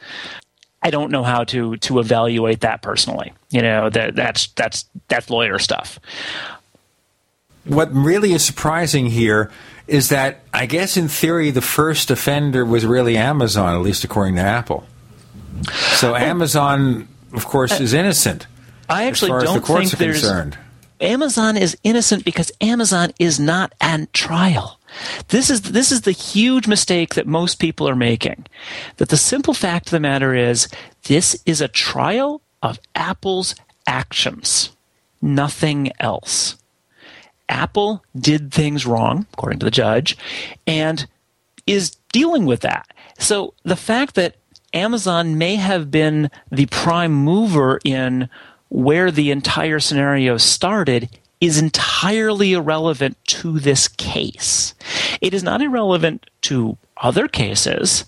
[0.83, 3.33] I don't know how to to evaluate that personally.
[3.49, 5.99] You know that that's that's that's lawyer stuff
[7.65, 9.51] what really is surprising here
[9.87, 14.35] is that I guess in theory the first offender was really Amazon, at least according
[14.35, 14.85] to Apple.
[15.95, 18.47] So Amazon, of course, uh, is innocent.
[18.89, 20.21] I actually don't the think there's.
[20.21, 20.57] Concerned.
[21.01, 24.79] Amazon is innocent because Amazon is not at trial.
[25.29, 28.45] This is this is the huge mistake that most people are making.
[28.97, 30.67] That the simple fact of the matter is
[31.03, 33.55] this is a trial of Apple's
[33.87, 34.71] actions,
[35.21, 36.57] nothing else.
[37.49, 40.17] Apple did things wrong, according to the judge,
[40.65, 41.05] and
[41.67, 42.87] is dealing with that.
[43.19, 44.37] So the fact that
[44.73, 48.29] Amazon may have been the prime mover in
[48.69, 51.09] where the entire scenario started
[51.45, 54.73] is entirely irrelevant to this case.
[55.19, 58.05] It is not irrelevant to other cases,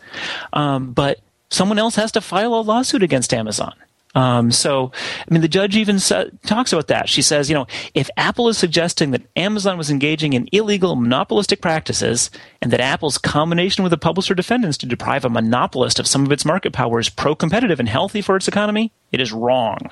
[0.54, 1.20] um, but
[1.50, 3.74] someone else has to file a lawsuit against Amazon.
[4.16, 7.10] Um, so, I mean, the judge even sa- talks about that.
[7.10, 11.62] She says, you know, if Apple is suggesting that Amazon was engaging in illegal monopolistic
[11.62, 16.26] practices and that Apple's combination with the publisher defendants to deprive a monopolist of some
[16.26, 19.92] of its market power is pro competitive and healthy for its economy, it is wrong.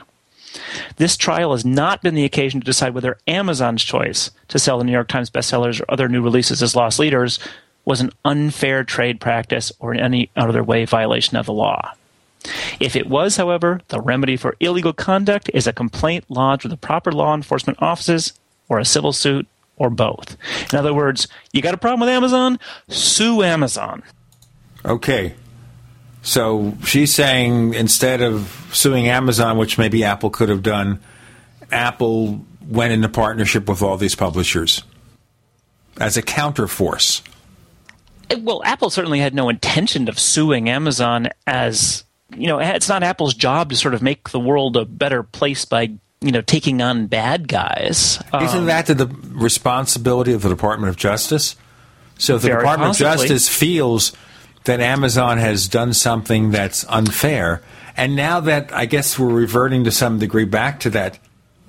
[0.98, 4.84] This trial has not been the occasion to decide whether Amazon's choice to sell the
[4.84, 7.40] New York Times bestsellers or other new releases as loss leaders
[7.86, 11.94] was an unfair trade practice or in any other way violation of the law.
[12.80, 16.78] If it was, however, the remedy for illegal conduct is a complaint lodged with the
[16.78, 18.34] proper law enforcement offices
[18.70, 20.38] or a civil suit or both.
[20.72, 22.60] In other words, you got a problem with Amazon?
[22.90, 24.04] Sue Amazon.
[24.86, 25.36] Okay.
[26.24, 31.02] So she's saying instead of suing Amazon, which maybe Apple could have done,
[31.72, 34.84] Apple went into partnership with all these publishers
[36.00, 37.22] as a counterforce.
[38.40, 42.06] Well, Apple certainly had no intention of suing Amazon as
[42.38, 45.66] you know, it's not Apple's job to sort of make the world a better place
[45.66, 48.20] by you know taking on bad guys.
[48.34, 51.56] Isn't um, that the responsibility of the Department of Justice?
[52.18, 53.12] So if the Department possibly.
[53.12, 54.14] of Justice feels
[54.66, 57.62] that Amazon has done something that's unfair,
[57.98, 61.20] and now that I guess we're reverting to some degree back to that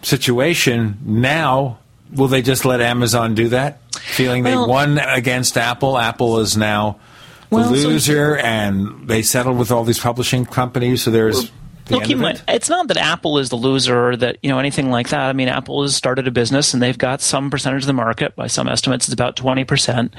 [0.02, 1.78] situation, now
[2.12, 3.80] will they just let Amazon do that?
[3.94, 6.98] Feeling well, they won against Apple, Apple is now
[7.50, 11.02] well, the loser, so, and they settled with all these publishing companies.
[11.02, 11.50] So there's.
[11.90, 14.58] Well, keep in mind, it's not that Apple is the loser or that you know
[14.58, 15.28] anything like that.
[15.28, 18.34] I mean, Apple has started a business and they've got some percentage of the market.
[18.34, 20.14] By some estimates, it's about twenty percent.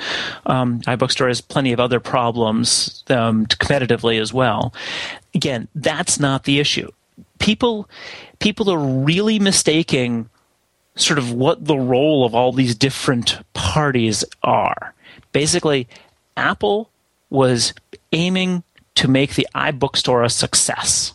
[0.45, 4.73] Um, iBookstore has plenty of other problems um, competitively as well.
[5.34, 6.89] Again, that's not the issue.
[7.39, 7.89] People,
[8.39, 10.30] people are really mistaking
[10.95, 14.93] sort of what the role of all these different parties are.
[15.32, 15.88] Basically,
[16.38, 16.89] Apple
[17.30, 17.73] was
[18.13, 18.63] aiming
[18.95, 21.13] to make the iBookstore a success.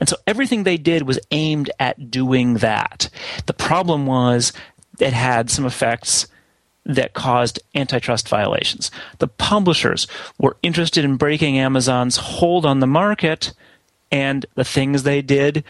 [0.00, 3.08] And so everything they did was aimed at doing that.
[3.46, 4.52] The problem was
[4.98, 6.26] it had some effects
[6.84, 8.90] that caused antitrust violations.
[9.18, 10.06] The publishers
[10.38, 13.52] were interested in breaking Amazon's hold on the market,
[14.10, 15.64] and the things they did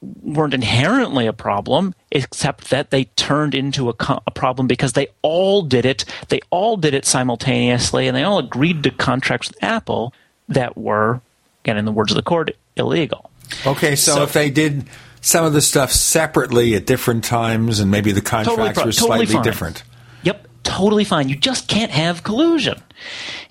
[0.00, 5.08] weren't inherently a problem, except that they turned into a, co- a, problem because they
[5.22, 6.04] all did it.
[6.28, 10.12] They all did it simultaneously, and they all agreed to contracts with Apple
[10.48, 11.20] that were,
[11.64, 13.27] again, in the words of the court, illegal.
[13.66, 14.86] Okay, so, so if they did
[15.20, 18.92] some of the stuff separately at different times, and maybe the contracts totally pro- were
[18.92, 19.82] slightly totally different.
[20.22, 21.28] Yep, totally fine.
[21.28, 22.80] You just can't have collusion,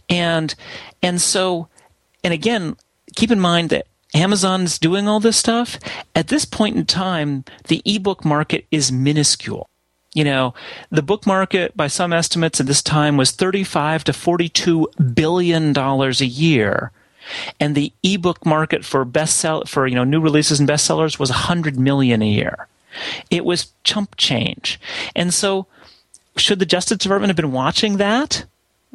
[0.09, 0.53] and
[1.01, 1.67] and so,
[2.23, 2.75] and again,
[3.15, 5.79] keep in mind that Amazon's doing all this stuff.
[6.15, 9.69] At this point in time, the ebook market is minuscule.
[10.13, 10.53] You know,
[10.89, 16.21] the book market, by some estimates at this time, was 35 to 42 billion dollars
[16.21, 16.91] a year.
[17.59, 21.77] And the ebook market for bestsell for you know new releases and bestsellers was 100
[21.77, 22.67] million a year.
[23.29, 24.79] It was chump change.
[25.15, 25.67] And so
[26.35, 28.45] should the Justice Department have been watching that?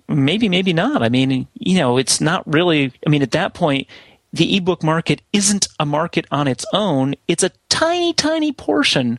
[0.09, 1.03] Maybe, maybe not.
[1.03, 3.87] I mean, you know, it's not really, I mean, at that point,
[4.33, 7.15] the ebook market isn't a market on its own.
[7.29, 9.19] It's a tiny, tiny portion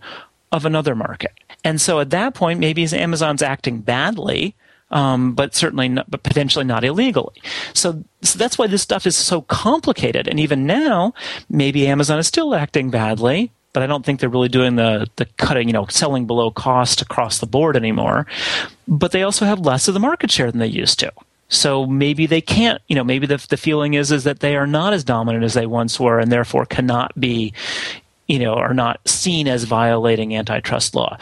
[0.51, 1.31] of another market.
[1.63, 4.55] And so at that point, maybe Amazon's acting badly,
[4.93, 7.41] um, but certainly not, but potentially not illegally.
[7.73, 10.27] So, so that's why this stuff is so complicated.
[10.27, 11.13] And even now,
[11.49, 15.25] maybe Amazon is still acting badly, but I don't think they're really doing the the
[15.37, 18.27] cutting, you know, selling below cost across the board anymore.
[18.87, 21.11] But they also have less of the market share than they used to.
[21.49, 24.67] So maybe they can't, you know, maybe the the feeling is is that they are
[24.67, 27.53] not as dominant as they once were, and therefore cannot be,
[28.27, 31.17] you know, are not seen as violating antitrust law.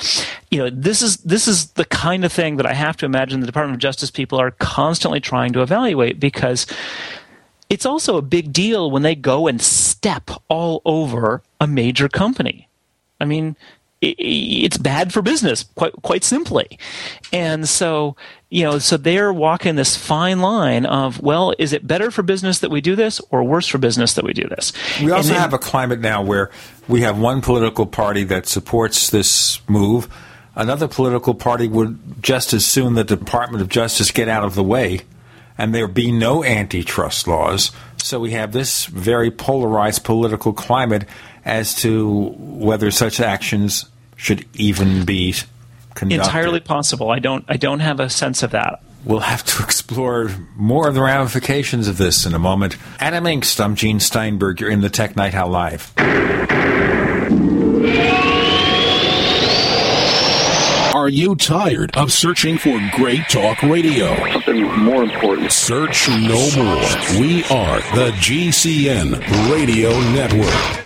[0.50, 3.40] You know, this is this is the kind of thing that I have to imagine
[3.40, 6.68] the Department of Justice people are constantly trying to evaluate because
[7.70, 12.68] it's also a big deal when they go and step all over a major company.
[13.20, 13.56] I mean,
[14.02, 16.78] it's bad for business, quite quite simply.
[17.32, 18.16] And so,
[18.52, 22.60] you know, so they're walking this fine line of, well, is it better for business
[22.60, 24.74] that we do this, or worse for business that we do this?
[25.02, 26.52] We also then, have a climate now where
[26.90, 30.10] we have one political party that supports this move.
[30.54, 34.64] Another political party would just as soon the Department of Justice get out of the
[34.64, 35.00] way
[35.58, 37.72] and there be no antitrust laws.
[38.04, 41.06] So we have this very polarized political climate
[41.46, 43.86] as to whether such actions
[44.18, 45.36] should even be
[45.96, 46.26] conducted.
[46.26, 47.10] Entirely possible.
[47.12, 47.46] I don't.
[47.48, 48.82] I don't have a sense of that.
[49.06, 52.78] We'll have to explore more of the ramifications of this in a moment.
[53.00, 54.60] Adam Engst, I'm Gene Steinberg.
[54.60, 55.94] You're in the Tech Night Owl Live.
[60.94, 64.16] Are you tired of searching for great talk radio?
[64.34, 65.52] Something more important.
[65.52, 67.20] Search no more.
[67.20, 70.86] We are the GCN Radio Network.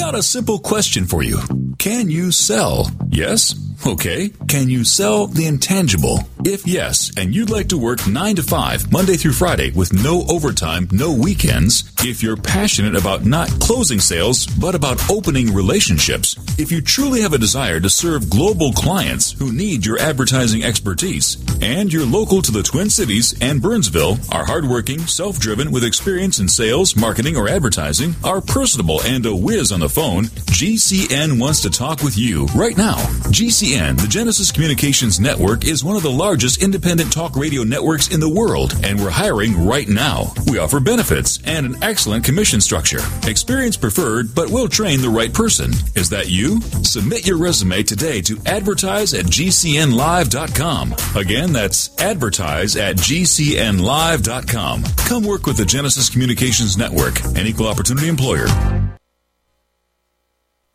[0.00, 1.40] Got a simple question for you.
[1.76, 2.90] Can you sell?
[3.10, 3.52] Yes?
[3.86, 4.30] Okay.
[4.46, 6.20] Can you sell the intangible?
[6.44, 10.24] If yes, and you'd like to work 9 to 5, Monday through Friday, with no
[10.28, 16.70] overtime, no weekends, if you're passionate about not closing sales, but about opening relationships, if
[16.70, 21.92] you truly have a desire to serve global clients who need your advertising expertise, and
[21.92, 26.48] you're local to the Twin Cities and Burnsville, are hardworking, self driven, with experience in
[26.48, 31.70] sales, marketing, or advertising, are personable, and a whiz on the phone, GCN wants to
[31.70, 32.96] talk with you right now.
[33.30, 38.08] GCN GCN, the Genesis Communications Network, is one of the largest independent talk radio networks
[38.08, 40.32] in the world, and we're hiring right now.
[40.48, 42.98] We offer benefits and an excellent commission structure.
[43.28, 45.70] Experience preferred, but we'll train the right person.
[45.94, 46.60] Is that you?
[46.82, 50.94] Submit your resume today to advertise at GCNlive.com.
[51.14, 54.82] Again, that's advertise at GCNlive.com.
[54.96, 58.46] Come work with the Genesis Communications Network, an equal opportunity employer.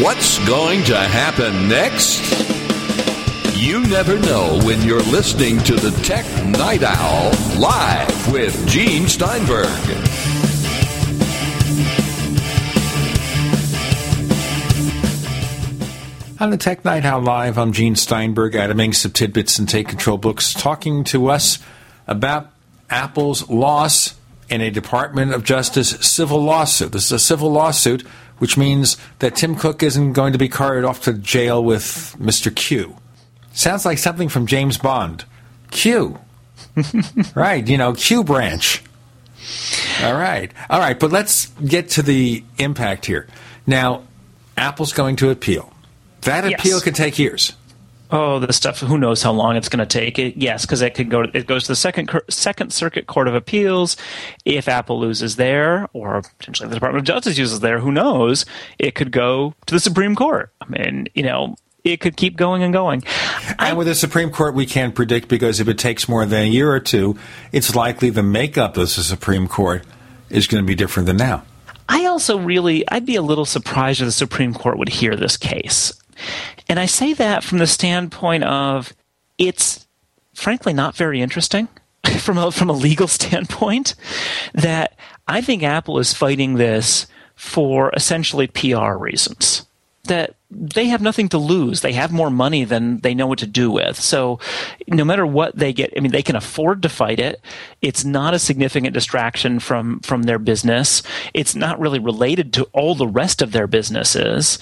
[0.00, 2.20] What's going to happen next?
[3.56, 9.66] You never know when you're listening to the Tech Night Owl live with Gene Steinberg.
[16.40, 19.88] On the Tech Night Owl Live, I'm Gene Steinberg, Adam Engst of Tidbits and Take
[19.88, 21.58] Control Books, talking to us
[22.06, 22.52] about
[22.88, 24.14] Apple's loss
[24.48, 26.92] in a Department of Justice civil lawsuit.
[26.92, 28.06] This is a civil lawsuit,
[28.38, 32.54] which means that Tim Cook isn't going to be carted off to jail with Mr.
[32.54, 32.96] Cue.
[33.52, 35.24] Sounds like something from James Bond.
[35.70, 36.18] Q.
[37.34, 38.82] right, you know, Q branch.
[40.02, 40.52] All right.
[40.70, 43.26] All right, but let's get to the impact here.
[43.66, 44.02] Now,
[44.56, 45.72] Apple's going to appeal.
[46.22, 46.60] That Yes.
[46.60, 47.52] appeal could take years.
[48.10, 48.80] Oh, the stuff.
[48.80, 50.18] Who knows how long it's going to take?
[50.18, 51.22] It, yes, because it could go.
[51.22, 53.96] It goes to the second Second Circuit Court of Appeals.
[54.44, 58.46] If Apple loses there, or potentially the Department of Justice uses there, who knows?
[58.78, 60.50] It could go to the Supreme Court.
[60.60, 63.02] I mean, you know, it could keep going and going.
[63.58, 66.50] And with the Supreme Court, we can't predict because if it takes more than a
[66.50, 67.18] year or two,
[67.52, 69.84] it's likely the makeup of the Supreme Court
[70.30, 71.44] is going to be different than now.
[71.88, 75.36] I also really, I'd be a little surprised if the Supreme Court would hear this
[75.36, 75.92] case.
[76.68, 78.92] And I say that from the standpoint of
[79.38, 79.86] it's
[80.34, 81.68] frankly not very interesting
[82.18, 83.94] from a, from a legal standpoint.
[84.54, 84.96] That
[85.26, 89.64] I think Apple is fighting this for essentially PR reasons.
[90.04, 91.82] That they have nothing to lose.
[91.82, 94.00] They have more money than they know what to do with.
[94.00, 94.40] So
[94.86, 97.42] no matter what they get, I mean, they can afford to fight it.
[97.82, 101.02] It's not a significant distraction from, from their business.
[101.34, 104.58] It's not really related to all the rest of their businesses.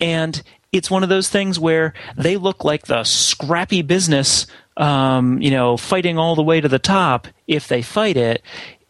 [0.00, 0.42] And
[0.72, 4.46] it's one of those things where they look like the scrappy business,
[4.76, 8.42] um, you know, fighting all the way to the top if they fight it,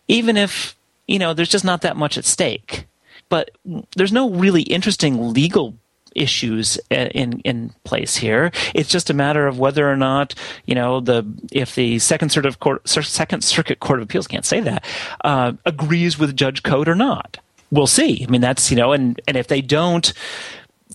[0.09, 0.77] even if,
[1.07, 2.87] you know, there's just not that much at stake.
[3.29, 3.51] But
[3.97, 5.75] there's no really interesting legal
[6.15, 8.53] issues in in place here.
[8.75, 10.35] It's just a matter of whether or not
[10.67, 14.61] you know the if the second circuit court second circuit court of appeals can't say
[14.61, 14.85] that
[15.25, 17.39] uh, agrees with Judge Cote or not.
[17.71, 18.25] We'll see.
[18.27, 20.13] I mean, that's you know, and and if they don't.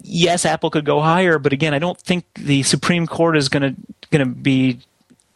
[0.03, 3.63] Yes, Apple could go higher, but again, I don't think the Supreme Court is going
[3.63, 3.75] to
[4.09, 4.79] going to be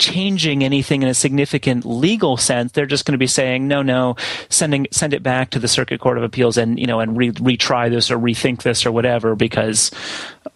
[0.01, 2.71] changing anything in a significant legal sense.
[2.71, 4.15] They're just going to be saying, no, no,
[4.49, 7.31] sending send it back to the Circuit Court of Appeals and you know and re-
[7.31, 9.91] retry this or rethink this or whatever because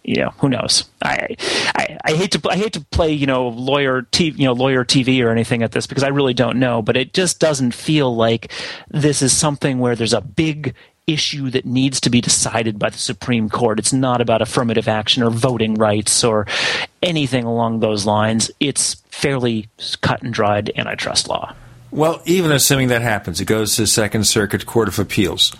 [0.02, 0.84] you know who knows.
[1.02, 1.36] I,
[1.76, 4.84] I I hate to I hate to play you know lawyer TV you know lawyer
[4.84, 8.14] TV or anything at this because I really don't know, but it just doesn't feel
[8.14, 8.50] like
[8.90, 10.74] this is something where there's a big
[11.06, 13.78] issue that needs to be decided by the Supreme Court.
[13.78, 16.46] It's not about affirmative action or voting rights or
[17.02, 18.50] anything along those lines.
[18.58, 19.68] It's fairly
[20.00, 21.54] cut and dried antitrust law.
[21.90, 25.54] Well, even assuming that happens, it goes to the Second Circuit Court of Appeals.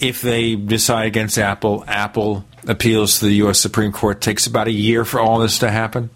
[0.00, 3.58] If they decide against Apple, Apple appeals to the U.S.
[3.58, 4.20] Supreme Court.
[4.20, 6.10] Takes about a year for all this to happen.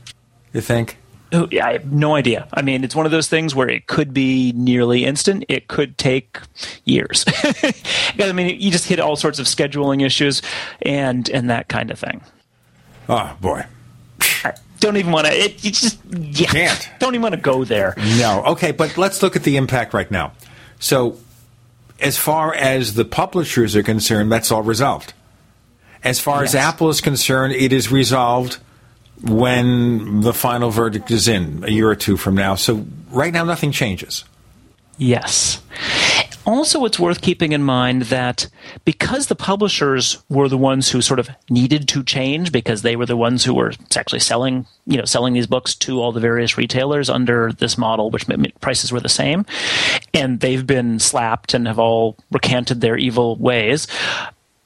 [0.53, 0.99] You think?
[1.33, 2.47] I have no idea.
[2.53, 5.45] I mean, it's one of those things where it could be nearly instant.
[5.49, 6.39] It could take
[6.85, 7.25] years.
[8.19, 10.43] I mean, you just hit all sorts of scheduling issues
[10.83, 12.23] and and that kind of thing.
[13.09, 13.65] Oh boy,
[14.45, 15.33] I don't even want to.
[15.33, 16.91] It, you just yeah, Can't.
[16.99, 17.95] Don't even want to go there.
[18.19, 18.43] No.
[18.49, 20.33] Okay, but let's look at the impact right now.
[20.79, 21.19] So,
[22.01, 25.15] as far as the publishers are concerned, that's all resolved.
[26.05, 28.59] As far as Apple is concerned, it is resolved
[29.23, 32.55] when the final verdict is in a year or two from now.
[32.55, 34.25] So right now, nothing changes.
[34.99, 35.63] Yes.
[36.45, 38.49] Also, it's worth keeping in mind that
[38.85, 43.07] because the publishers were the ones who sort of needed to change because they were
[43.07, 46.59] the ones who were actually selling, you know, selling these books to all the various
[46.59, 48.27] retailers under this model, which
[48.61, 49.47] prices were the same,
[50.13, 53.87] and they've been slapped and have all recanted their evil ways.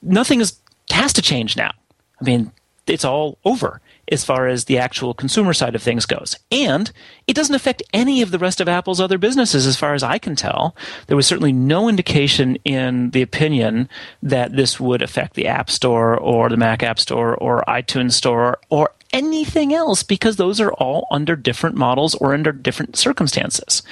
[0.00, 0.58] Nothing is
[0.90, 1.72] has to change now.
[2.20, 2.52] I mean,
[2.86, 6.36] it's all over as far as the actual consumer side of things goes.
[6.50, 6.90] And
[7.26, 10.18] it doesn't affect any of the rest of Apple's other businesses, as far as I
[10.18, 10.76] can tell.
[11.06, 13.88] There was certainly no indication in the opinion
[14.22, 18.58] that this would affect the App Store or the Mac App Store or iTunes Store
[18.70, 23.82] or anything else because those are all under different models or under different circumstances.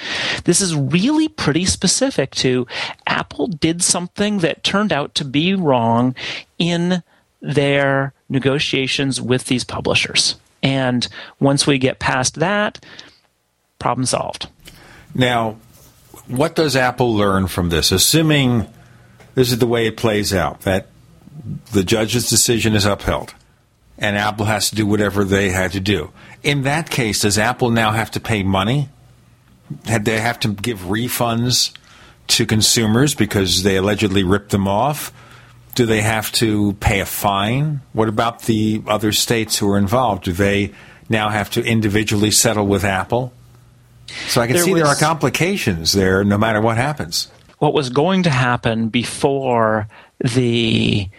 [0.43, 2.67] This is really pretty specific to
[3.07, 6.15] Apple did something that turned out to be wrong
[6.57, 7.01] in
[7.41, 10.35] their negotiations with these publishers.
[10.63, 11.07] And
[11.39, 12.83] once we get past that,
[13.79, 14.49] problem solved.
[15.13, 15.57] Now,
[16.27, 17.91] what does Apple learn from this?
[17.91, 18.67] Assuming
[19.35, 20.87] this is the way it plays out, that
[21.71, 23.33] the judge's decision is upheld
[23.97, 26.11] and Apple has to do whatever they had to do.
[26.43, 28.89] In that case, does Apple now have to pay money?
[29.85, 31.75] Had they have to give refunds
[32.27, 35.13] to consumers because they allegedly ripped them off?
[35.75, 37.81] Do they have to pay a fine?
[37.93, 40.23] What about the other states who are involved?
[40.23, 40.71] Do they
[41.09, 43.31] now have to individually settle with Apple?
[44.27, 47.29] So I can there see was, there are complications there no matter what happens.
[47.59, 49.87] What was going to happen before
[50.19, 51.09] the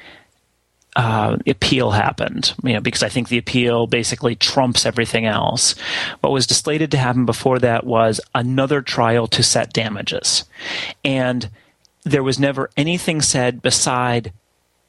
[0.96, 5.74] uh, appeal happened, you know, because I think the appeal basically trumps everything else.
[6.20, 10.44] What was slated to happen before that was another trial to set damages.
[11.04, 11.50] And
[12.04, 14.32] there was never anything said beside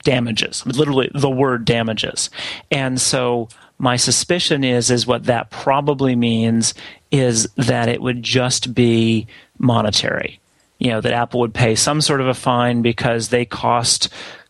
[0.08, 2.30] damages, literally the word damages.
[2.72, 6.74] And so my suspicion is is what that probably means
[7.12, 9.28] is that it would just be
[9.58, 10.40] monetary.
[10.80, 14.08] You know, that Apple would pay some sort of a fine because they cost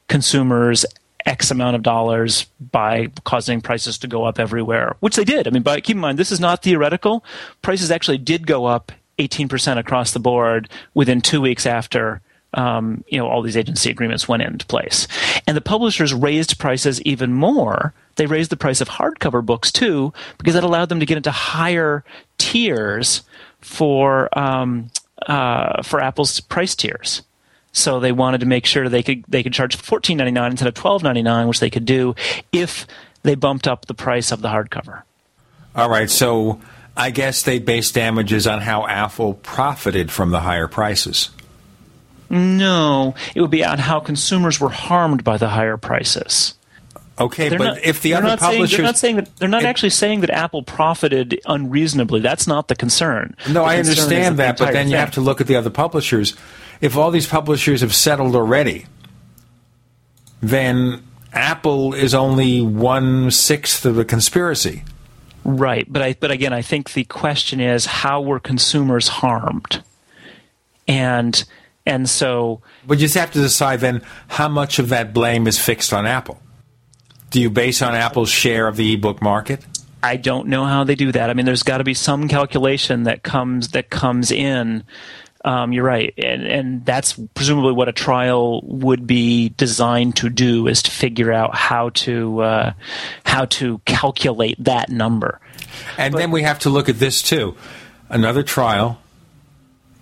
[0.08, 0.86] consumers
[1.26, 5.48] X amount of dollars by causing prices to go up everywhere, which they did.
[5.48, 7.26] I mean, but keep in mind, this is not theoretical.
[7.64, 12.22] Prices actually did go up 18% across the board within two weeks after
[12.54, 15.08] um, you know all these agency agreements went into place.
[15.46, 17.94] And the publishers raised prices even more.
[18.16, 21.32] They raised the price of hardcover books too, because that allowed them to get into
[21.32, 22.04] higher
[22.38, 23.24] tiers
[23.62, 24.90] for um,
[25.28, 27.22] uh, for Apple's price tiers.
[27.74, 30.68] So they wanted to make sure they could they could charge fourteen ninety nine instead
[30.68, 32.16] of twelve ninety nine, which they could do
[32.52, 32.88] if
[33.24, 35.04] they bumped up the price of the hardcover.
[35.76, 36.60] All right, so
[36.96, 41.30] I guess they based damages on how Apple profited from the higher prices.
[42.30, 46.56] No, it would be on how consumers were harmed by the higher prices.
[47.20, 49.64] Okay, they're but not, if the other publishers, saying, they're not saying that they're not
[49.64, 52.20] actually saying that Apple profited unreasonably.
[52.20, 53.36] That's not the concern.
[53.48, 54.92] No, the I concern understand that, the but then thing.
[54.92, 56.36] you have to look at the other publishers.
[56.80, 58.86] If all these publishers have settled already,
[60.42, 61.04] then
[61.34, 64.84] Apple is only one sixth of the conspiracy.
[65.44, 69.82] Right, but I, but again, I think the question is how were consumers harmed,
[70.88, 71.44] and
[71.88, 72.62] and so.
[72.86, 76.06] But you just have to decide then how much of that blame is fixed on
[76.06, 76.40] Apple.
[77.32, 79.66] Do you base on Apple's share of the ebook market?
[80.04, 81.30] I don't know how they do that.
[81.30, 84.84] I mean, there's got to be some calculation that comes that comes in.
[85.46, 90.68] Um, you're right, and, and that's presumably what a trial would be designed to do
[90.68, 92.74] is to figure out how to uh,
[93.24, 95.40] how to calculate that number.
[95.98, 97.56] And but, then we have to look at this too.
[98.10, 99.00] Another trial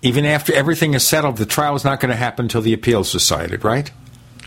[0.06, 3.12] even after everything is settled, the trial is not going to happen until the appeals
[3.12, 3.90] decided, right?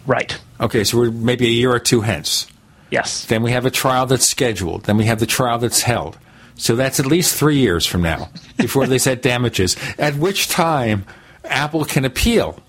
[0.05, 0.39] Right.
[0.60, 2.47] Okay, so we're maybe a year or two hence.
[2.89, 3.26] Yes.
[3.26, 4.86] Then we have a trial that's scheduled.
[4.86, 6.18] Then we have the trial that's held.
[6.55, 11.05] So that's at least three years from now before they set damages, at which time
[11.43, 12.62] Apple can appeal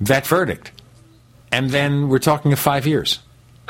[0.00, 0.72] that verdict.
[1.52, 3.20] And then we're talking of five years.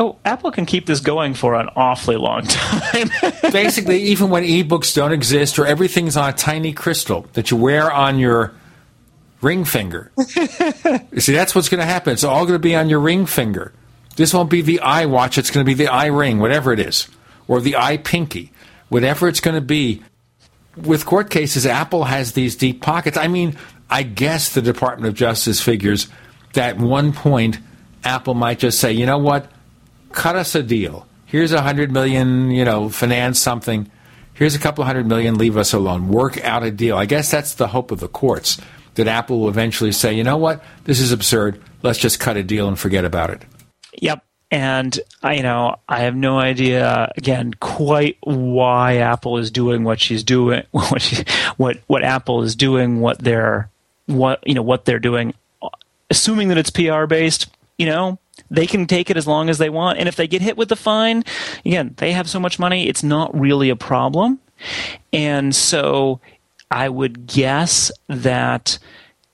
[0.01, 3.11] Oh, Apple can keep this going for an awfully long time.
[3.53, 7.90] Basically, even when ebooks don't exist or everything's on a tiny crystal that you wear
[7.90, 8.55] on your
[9.40, 10.12] ring finger.
[10.16, 12.12] you see, that's what's going to happen.
[12.12, 13.72] It's all going to be on your ring finger.
[14.16, 17.09] This won't be the iWatch, it's going to be the iRing, whatever it is,
[17.46, 18.51] or the iPinky,
[18.88, 20.03] whatever it's going to be.
[20.76, 23.16] With court cases, Apple has these deep pockets.
[23.16, 23.57] I mean,
[23.90, 26.09] I guess the Department of Justice figures
[26.53, 27.59] that one point
[28.05, 29.51] Apple might just say, you know what?
[30.12, 31.06] Cut us a deal.
[31.26, 33.90] Here's a hundred million, you know, finance something.
[34.34, 36.09] Here's a couple hundred million, leave us alone.
[36.09, 36.96] Work out a deal.
[36.96, 38.59] I guess that's the hope of the courts
[38.94, 41.61] that Apple will eventually say, you know what, this is absurd.
[41.82, 43.42] Let's just cut a deal and forget about it.
[44.00, 44.24] Yep.
[44.50, 50.00] And I, you know, I have no idea again quite why Apple is doing what
[50.00, 51.24] she's doing, what she,
[51.56, 53.70] what what Apple is doing, what they're
[54.06, 55.34] what you know what they're doing,
[56.09, 57.48] assuming that it's PR based.
[57.76, 58.18] You know,
[58.51, 60.68] they can take it as long as they want, and if they get hit with
[60.68, 61.24] the fine,
[61.64, 64.41] again, they have so much money, it's not really a problem.
[65.12, 66.20] And so,
[66.70, 68.78] I would guess that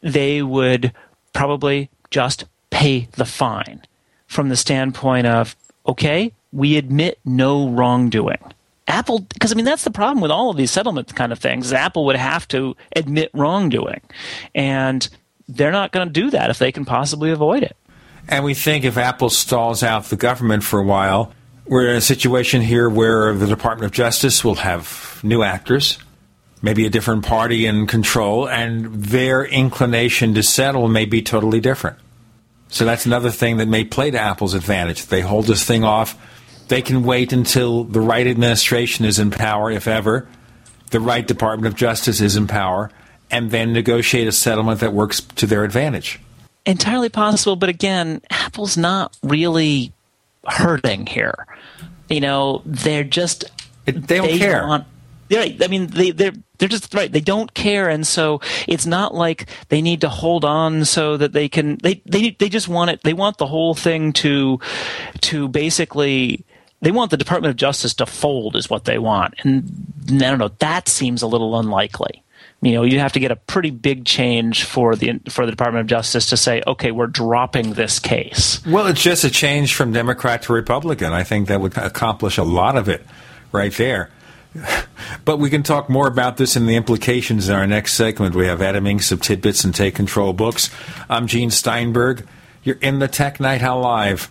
[0.01, 0.93] they would
[1.33, 3.83] probably just pay the fine
[4.27, 8.39] from the standpoint of, okay, we admit no wrongdoing.
[8.87, 11.73] Apple, because I mean, that's the problem with all of these settlement kind of things.
[11.73, 14.01] Apple would have to admit wrongdoing.
[14.55, 15.09] And
[15.49, 17.77] they're not going to do that if they can possibly avoid it.
[18.29, 21.33] And we think if Apple stalls out the government for a while,
[21.67, 25.99] we're in a situation here where the Department of Justice will have new actors,
[26.63, 31.99] maybe a different party in control, and their inclination to settle may be totally different.
[32.69, 35.07] So that's another thing that may play to Apple's advantage.
[35.07, 36.19] They hold this thing off.
[36.69, 40.27] They can wait until the right administration is in power, if ever,
[40.91, 42.91] the right Department of Justice is in power,
[43.31, 46.21] and then negotiate a settlement that works to their advantage.
[46.67, 49.93] Entirely possible, but again, Apple's not really
[50.47, 51.47] hurting here.
[52.09, 53.45] You know, they're just
[53.87, 54.67] it, they don't they care.
[54.67, 54.87] Want,
[55.31, 55.63] right.
[55.63, 57.11] I mean, they they're they're just right.
[57.11, 61.33] They don't care, and so it's not like they need to hold on so that
[61.33, 61.77] they can.
[61.83, 63.03] They they they just want it.
[63.03, 64.61] They want the whole thing to
[65.23, 66.45] to basically.
[66.81, 69.71] They want the Department of Justice to fold, is what they want, and
[70.11, 70.51] I don't know.
[70.59, 72.23] That seems a little unlikely.
[72.63, 75.83] You know, you have to get a pretty big change for the for the Department
[75.83, 78.65] of Justice to say, okay, we're dropping this case.
[78.67, 81.13] Well, it's just a change from Democrat to Republican.
[81.13, 83.05] I think that would accomplish a lot of it,
[83.53, 84.11] right there.
[85.25, 88.35] But we can talk more about this and the implications in our next segment.
[88.35, 90.71] We have Adam Engst of Tidbits and Take Control Books.
[91.09, 92.27] I'm Gene Steinberg.
[92.63, 94.31] You're in the Tech Night Owl Live.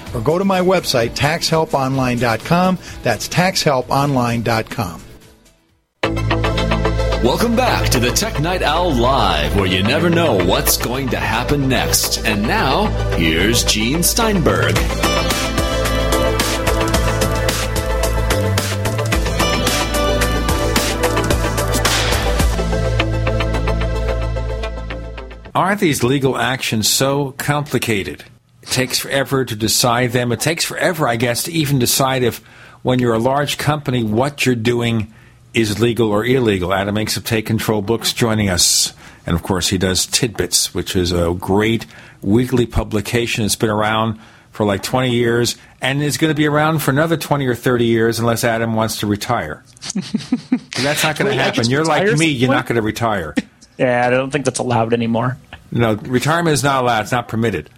[0.13, 2.77] or go to my website, taxhelponline.com.
[3.03, 5.01] That's taxhelponline.com.
[7.23, 11.17] Welcome back to the Tech Night Owl Live, where you never know what's going to
[11.17, 12.25] happen next.
[12.25, 14.75] And now, here's Gene Steinberg.
[25.53, 28.23] Aren't these legal actions so complicated?
[28.63, 30.31] It takes forever to decide them.
[30.31, 32.37] It takes forever, I guess, to even decide if,
[32.83, 35.13] when you're a large company, what you're doing
[35.53, 36.73] is legal or illegal.
[36.73, 38.93] Adam Engst of Take Control Books joining us.
[39.25, 41.85] And of course, he does Tidbits, which is a great
[42.21, 43.45] weekly publication.
[43.45, 44.19] It's been around
[44.51, 47.85] for like 20 years and is going to be around for another 20 or 30
[47.85, 49.63] years unless Adam wants to retire.
[50.81, 51.69] that's not going to happen.
[51.69, 53.33] You're like me, you're not going to retire.
[53.77, 55.37] Yeah, I don't think that's allowed anymore.
[55.71, 57.01] No, retirement is not allowed.
[57.01, 57.69] It's not permitted.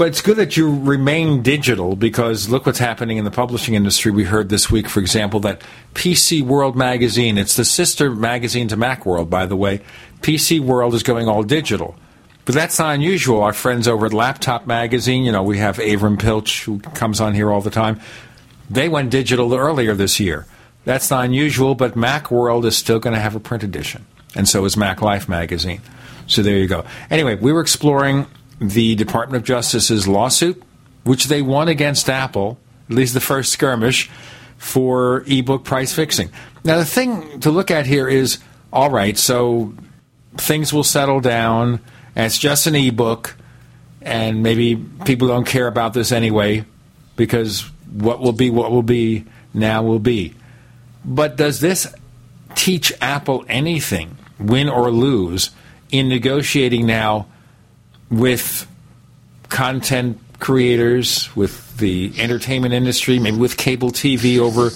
[0.00, 4.10] But it's good that you remain digital because look what's happening in the publishing industry.
[4.10, 5.60] We heard this week, for example, that
[5.92, 9.82] PC World magazine, it's the sister magazine to Macworld, by the way.
[10.22, 11.96] PC World is going all digital.
[12.46, 13.42] But that's not unusual.
[13.42, 17.34] Our friends over at Laptop Magazine, you know, we have Avram Pilch, who comes on
[17.34, 18.00] here all the time.
[18.70, 20.46] They went digital earlier this year.
[20.86, 24.06] That's not unusual, but Macworld is still going to have a print edition.
[24.34, 25.82] And so is Mac Life Magazine.
[26.26, 26.86] So there you go.
[27.10, 28.26] Anyway, we were exploring
[28.60, 30.62] the Department of Justice's lawsuit,
[31.04, 32.58] which they won against Apple,
[32.88, 34.10] at least the first skirmish,
[34.58, 36.30] for ebook price fixing.
[36.62, 38.38] Now, the thing to look at here is
[38.72, 39.74] all right, so
[40.36, 41.80] things will settle down,
[42.14, 43.34] and it's just an ebook,
[44.02, 46.64] and maybe people don't care about this anyway,
[47.16, 50.34] because what will be, what will be, now will be.
[51.04, 51.86] But does this
[52.54, 55.50] teach Apple anything, win or lose,
[55.90, 57.26] in negotiating now
[58.10, 58.66] with
[59.48, 64.70] content creators, with the entertainment industry, maybe with cable TV over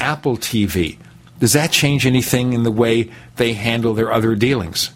[0.00, 0.96] Apple TV.
[1.40, 4.90] Does that change anything in the way they handle their other dealings?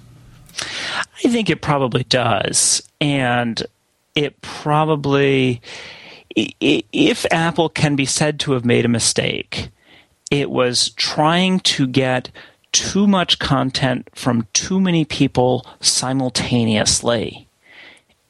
[1.25, 2.83] I think it probably does.
[3.01, 3.63] And
[4.15, 5.61] it probably,
[6.35, 9.71] if Apple can be said to have made a mistake,
[10.31, 12.31] it was trying to get
[12.73, 17.49] too much content from too many people simultaneously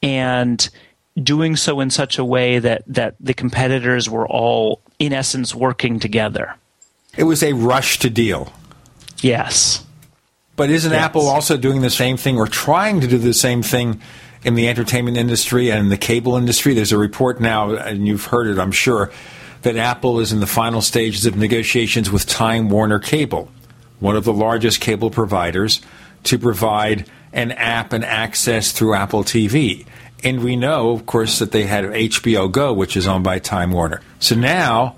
[0.03, 0.69] and
[1.21, 5.99] doing so in such a way that, that the competitors were all, in essence, working
[5.99, 6.55] together.
[7.17, 8.51] It was a rush to deal.
[9.21, 9.85] Yes.
[10.55, 11.01] But isn't yes.
[11.01, 14.01] Apple also doing the same thing or trying to do the same thing
[14.43, 16.73] in the entertainment industry and in the cable industry?
[16.73, 19.11] There's a report now, and you've heard it, I'm sure,
[19.61, 23.49] that Apple is in the final stages of negotiations with Time Warner Cable,
[23.99, 25.81] one of the largest cable providers,
[26.23, 29.85] to provide an app and access through Apple TV.
[30.23, 33.71] And we know, of course, that they had HBO Go, which is owned by Time
[33.71, 34.01] Warner.
[34.19, 34.95] So now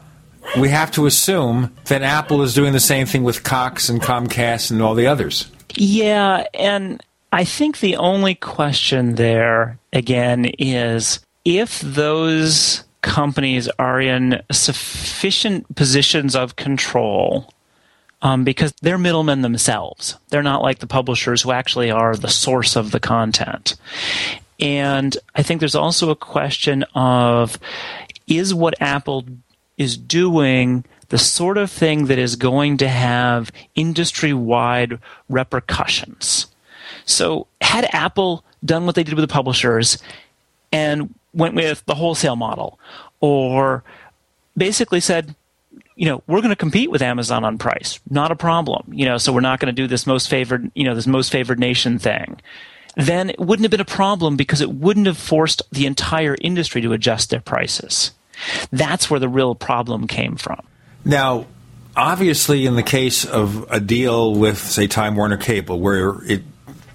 [0.57, 4.71] we have to assume that Apple is doing the same thing with Cox and Comcast
[4.71, 5.51] and all the others.
[5.75, 7.01] Yeah, and
[7.31, 16.35] I think the only question there, again, is if those companies are in sufficient positions
[16.35, 17.53] of control
[18.21, 20.17] um, because they're middlemen themselves.
[20.29, 23.75] They're not like the publishers who actually are the source of the content.
[24.59, 27.59] And I think there's also a question of
[28.27, 29.25] is what Apple
[29.77, 34.99] is doing the sort of thing that is going to have industry wide
[35.29, 36.47] repercussions?
[37.05, 39.97] So, had Apple done what they did with the publishers
[40.71, 42.79] and went with the wholesale model,
[43.19, 43.83] or
[44.57, 45.35] basically said,
[45.95, 47.99] you know, we're going to compete with Amazon on price.
[48.09, 48.91] Not a problem.
[48.91, 51.31] You know, so we're not going to do this most favored, you know, this most
[51.31, 52.41] favored nation thing.
[52.95, 56.81] Then it wouldn't have been a problem because it wouldn't have forced the entire industry
[56.81, 58.11] to adjust their prices.
[58.71, 60.65] That's where the real problem came from.
[61.03, 61.45] Now,
[61.95, 66.43] obviously, in the case of a deal with, say, Time Warner Cable, where it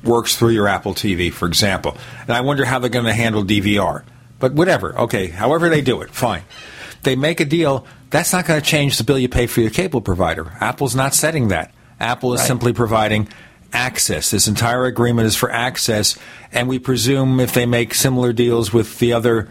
[0.03, 3.44] works through your Apple TV, for example, and I wonder how they're going to handle
[3.44, 4.05] DVR.
[4.38, 6.42] But whatever, okay, however they do it, fine.
[7.03, 9.70] They make a deal that's not going to change the bill you pay for your
[9.70, 10.53] cable provider.
[10.61, 11.72] Apple's not setting that.
[12.01, 12.46] Apple is right.
[12.46, 13.28] simply providing
[13.72, 14.30] access.
[14.30, 16.18] This entire agreement is for access,
[16.52, 19.48] and we presume if they make similar deals with the other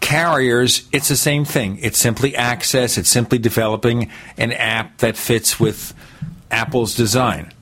[0.00, 1.78] carriers, it's the same thing.
[1.80, 5.94] It's simply access, it's simply developing an app that fits with
[6.50, 7.52] Apple's design.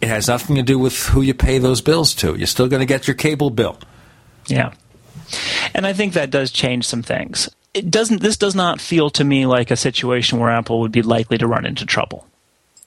[0.00, 2.34] It has nothing to do with who you pay those bills to.
[2.34, 3.78] You're still going to get your cable bill.
[4.46, 4.74] Yeah.
[5.74, 9.22] And I think that does change some things it doesn't this does not feel to
[9.22, 12.26] me like a situation where Apple would be likely to run into trouble.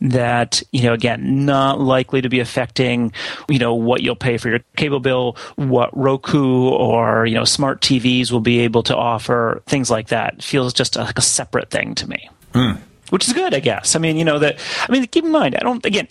[0.01, 3.11] That, you know, again, not likely to be affecting,
[3.49, 7.81] you know, what you'll pay for your cable bill, what Roku or, you know, smart
[7.81, 10.35] TVs will be able to offer, things like that.
[10.35, 12.29] It feels just a, like a separate thing to me.
[12.53, 12.79] Mm.
[13.09, 13.95] Which is good, I guess.
[13.95, 16.07] I mean, you know, that, I mean, keep in mind, I don't, again,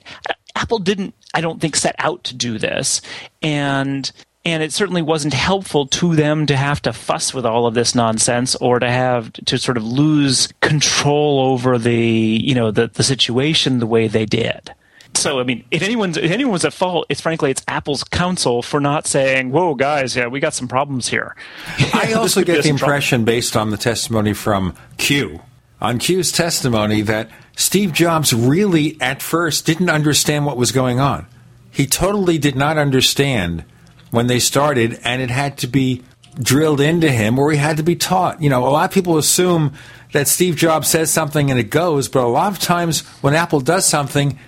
[0.55, 3.01] Apple didn't, I don't think, set out to do this.
[3.41, 4.11] And
[4.45, 7.95] and it certainly wasn't helpful to them to have to fuss with all of this
[7.95, 13.03] nonsense or to have to sort of lose control over the you know the, the
[13.03, 14.75] situation the way they did
[15.15, 18.79] so I mean, if anyone's if anyone's at fault, it's frankly it's Apple's counsel for
[18.79, 21.35] not saying, "Whoa, guys, yeah, we got some problems here."
[21.93, 23.33] I also get the impression, trouble.
[23.33, 25.41] based on the testimony from Cue,
[25.81, 31.27] on Cue's testimony, that Steve Jobs really at first didn't understand what was going on.
[31.71, 33.65] he totally did not understand
[34.11, 36.03] when they started, and it had to be
[36.41, 38.41] drilled into him or he had to be taught.
[38.41, 39.73] You know, a lot of people assume
[40.13, 43.61] that Steve Jobs says something and it goes, but a lot of times when Apple
[43.61, 44.39] does something,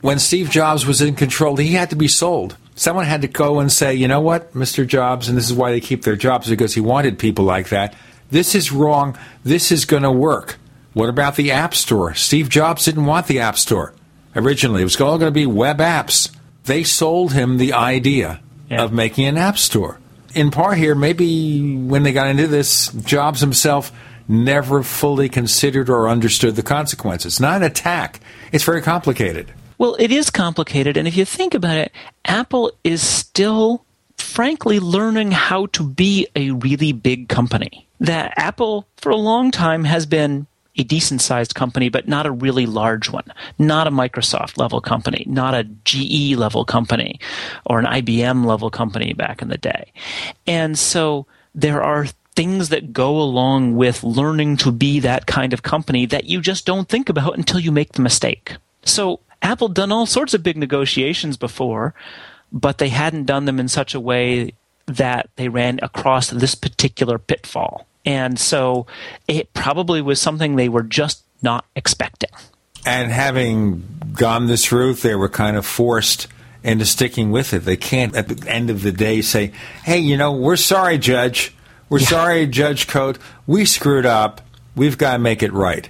[0.00, 2.56] when Steve Jobs was in control, he had to be sold.
[2.74, 4.86] Someone had to go and say, you know what, Mr.
[4.86, 7.94] Jobs, and this is why they keep their jobs because he wanted people like that.
[8.30, 9.16] This is wrong.
[9.44, 10.58] This is going to work.
[10.92, 12.14] What about the App Store?
[12.14, 13.94] Steve Jobs didn't want the App Store
[14.34, 14.82] originally.
[14.82, 16.34] It was all going to be web apps.
[16.64, 18.82] They sold him the idea yeah.
[18.82, 19.98] of making an App Store.
[20.34, 23.92] In part here, maybe when they got into this, Jobs himself
[24.28, 27.40] never fully considered or understood the consequences.
[27.40, 28.20] Not an attack.
[28.52, 29.52] It's very complicated.
[29.78, 30.96] Well, it is complicated.
[30.96, 31.92] And if you think about it,
[32.24, 33.84] Apple is still,
[34.16, 37.86] frankly, learning how to be a really big company.
[38.00, 40.46] That Apple, for a long time, has been
[40.76, 43.24] a decent sized company, but not a really large one,
[43.58, 47.18] not a Microsoft level company, not a GE level company
[47.64, 49.92] or an IBM level company back in the day.
[50.46, 55.62] And so there are things that go along with learning to be that kind of
[55.62, 58.56] company that you just don't think about until you make the mistake.
[58.84, 61.94] So Apple done all sorts of big negotiations before,
[62.52, 64.52] but they hadn't done them in such a way
[64.86, 67.86] that they ran across this particular pitfall.
[68.04, 68.86] And so
[69.26, 72.30] it probably was something they were just not expecting.
[72.84, 73.82] And having
[74.12, 76.28] gone this route, they were kind of forced
[76.62, 77.60] into sticking with it.
[77.60, 79.52] They can't, at the end of the day, say,
[79.84, 81.54] hey, you know, we're sorry, Judge.
[81.88, 82.06] We're yeah.
[82.06, 83.18] sorry, Judge Cote.
[83.46, 84.40] We screwed up.
[84.76, 85.88] We've got to make it right.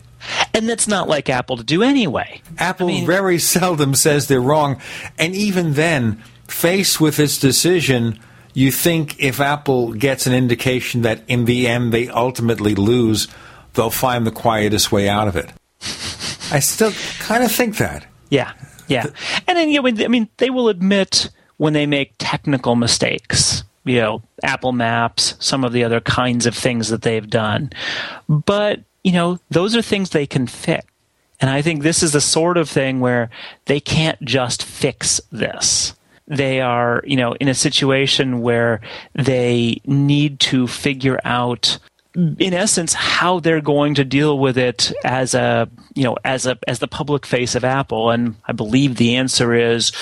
[0.55, 2.40] And that's not like Apple to do anyway.
[2.59, 4.80] Apple I mean, very seldom says they're wrong.
[5.18, 8.18] And even then, faced with its decision,
[8.57, 13.28] you think if Apple gets an indication that in the end they ultimately lose,
[13.74, 15.52] they'll find the quietest way out of it.
[16.50, 18.07] I still kind of think that.
[18.30, 18.54] Yeah,
[18.88, 19.04] yeah.
[19.46, 21.28] And then, you know, I mean, they will admit
[21.59, 23.62] when they make technical mistakes.
[23.84, 27.70] You know, Apple Maps, some of the other kinds of things that they've done.
[28.26, 30.86] But, you know, those are things they can fix.
[31.42, 33.28] And I think this is the sort of thing where
[33.66, 35.92] they can't just fix this
[36.29, 38.81] they are, you know, in a situation where
[39.14, 41.79] they need to figure out
[42.14, 46.59] in essence how they're going to deal with it as a you know as a
[46.66, 48.11] as the public face of Apple.
[48.11, 49.93] And I believe the answer is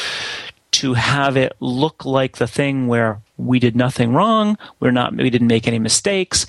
[0.73, 5.31] to have it look like the thing where we did nothing wrong we're not we
[5.31, 6.47] didn't make any mistakes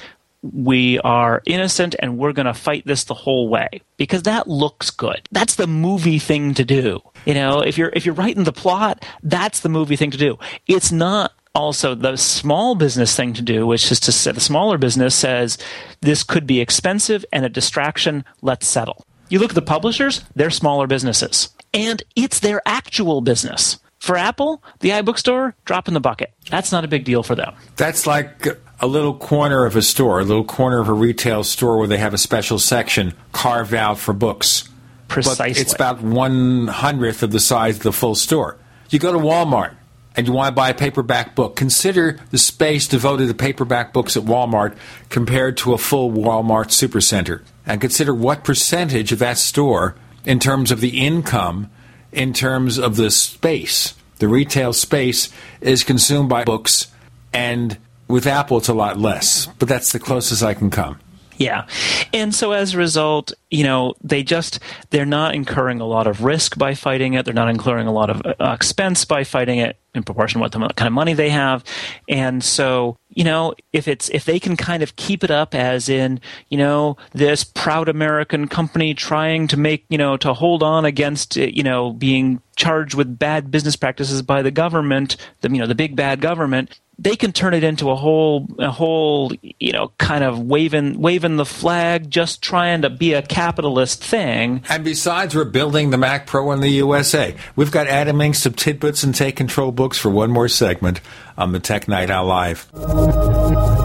[0.53, 4.89] we are innocent and we're going to fight this the whole way because that looks
[4.89, 5.27] good.
[5.31, 7.01] That's the movie thing to do.
[7.25, 10.37] You know, if you're if you're writing the plot, that's the movie thing to do.
[10.67, 14.77] It's not also the small business thing to do, which is to say the smaller
[14.77, 15.57] business says
[16.01, 19.05] this could be expensive and a distraction, let's settle.
[19.29, 21.49] You look at the publishers, they're smaller businesses.
[21.73, 23.79] And it's their actual business.
[23.99, 26.31] For Apple, the iBookstore, drop in the bucket.
[26.51, 27.55] That's not a big deal for them.
[27.75, 28.45] That's like
[28.79, 31.97] a little corner of a store, a little corner of a retail store where they
[31.97, 34.67] have a special section carved out for books.
[35.07, 35.53] Precisely.
[35.53, 38.57] But it's about one hundredth of the size of the full store.
[38.89, 39.75] You go to Walmart
[40.15, 41.55] and you want to buy a paperback book.
[41.55, 44.75] Consider the space devoted to paperback books at Walmart
[45.09, 47.43] compared to a full Walmart supercenter.
[47.65, 51.69] And consider what percentage of that store, in terms of the income,
[52.11, 53.93] in terms of the space.
[54.17, 55.29] The retail space
[55.61, 56.87] is consumed by books,
[57.33, 59.47] and with Apple, it's a lot less.
[59.59, 60.99] But that's the closest I can come.
[61.37, 61.67] Yeah.
[62.13, 66.23] And so as a result, you know, they just, they're not incurring a lot of
[66.23, 67.25] risk by fighting it.
[67.25, 70.51] They're not incurring a lot of uh, expense by fighting it in proportion to what
[70.51, 71.63] the kind of money they have.
[72.07, 75.89] And so, you know, if it's, if they can kind of keep it up as
[75.89, 80.85] in, you know, this proud American company trying to make, you know, to hold on
[80.85, 85.67] against, you know, being charged with bad business practices by the government, the, you know,
[85.67, 89.91] the big bad government, they can turn it into a whole a whole you know
[89.97, 94.63] kind of waving waving the flag just trying to be a capitalist thing.
[94.69, 98.55] And besides we're building the mac pro in the usa we've got adam Engst of
[98.55, 101.01] tidbits and take control books for one more segment
[101.37, 103.84] on the tech night owl live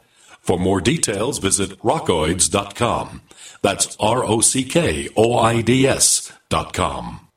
[0.41, 3.21] For more details, visit rockoids.com.
[3.61, 7.27] That's R O C K O I D S dot com.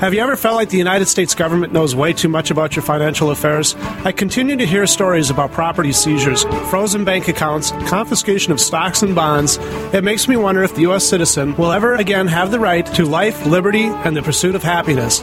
[0.00, 2.82] Have you ever felt like the United States government knows way too much about your
[2.82, 3.74] financial affairs?
[4.04, 9.14] I continue to hear stories about property seizures, frozen bank accounts, confiscation of stocks and
[9.14, 9.58] bonds.
[9.94, 11.06] It makes me wonder if the U.S.
[11.06, 15.22] citizen will ever again have the right to life, liberty, and the pursuit of happiness.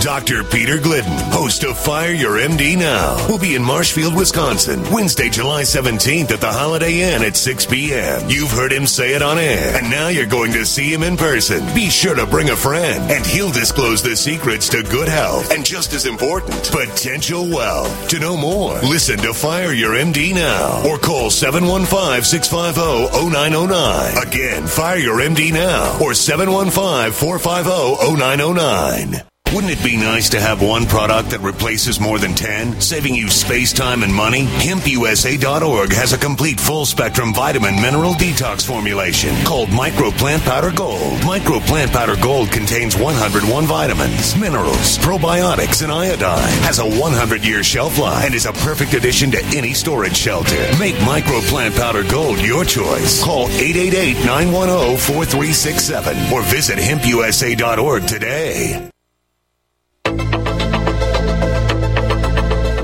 [0.00, 0.42] Dr.
[0.44, 5.62] Peter Glidden, host of Fire Your MD Now, will be in Marshfield, Wisconsin, Wednesday, July
[5.62, 8.26] 17th at the Holiday Inn at 6 p.m.
[8.26, 11.18] You've heard him say it on air, and now you're going to see him in
[11.18, 11.62] person.
[11.74, 15.66] Be sure to bring a friend, and he'll disclose the secrets to good health and
[15.66, 18.08] just as important, potential wealth.
[18.08, 24.26] To know more, listen to Fire Your MD Now or call 715 650 0909.
[24.26, 29.29] Again, Fire Your MD Now or 715 450 0909.
[29.52, 33.28] Wouldn't it be nice to have one product that replaces more than 10, saving you
[33.28, 34.44] space, time, and money?
[34.46, 41.24] HempUSA.org has a complete full spectrum vitamin mineral detox formulation called Micro Plant Powder Gold.
[41.24, 46.62] Micro Plant Powder Gold contains 101 vitamins, minerals, probiotics, and iodine.
[46.62, 50.64] Has a 100 year shelf life and is a perfect addition to any storage shelter.
[50.78, 53.20] Make Micro Plant Powder Gold your choice.
[53.24, 58.89] Call 888 910 4367 or visit HempUSA.org today.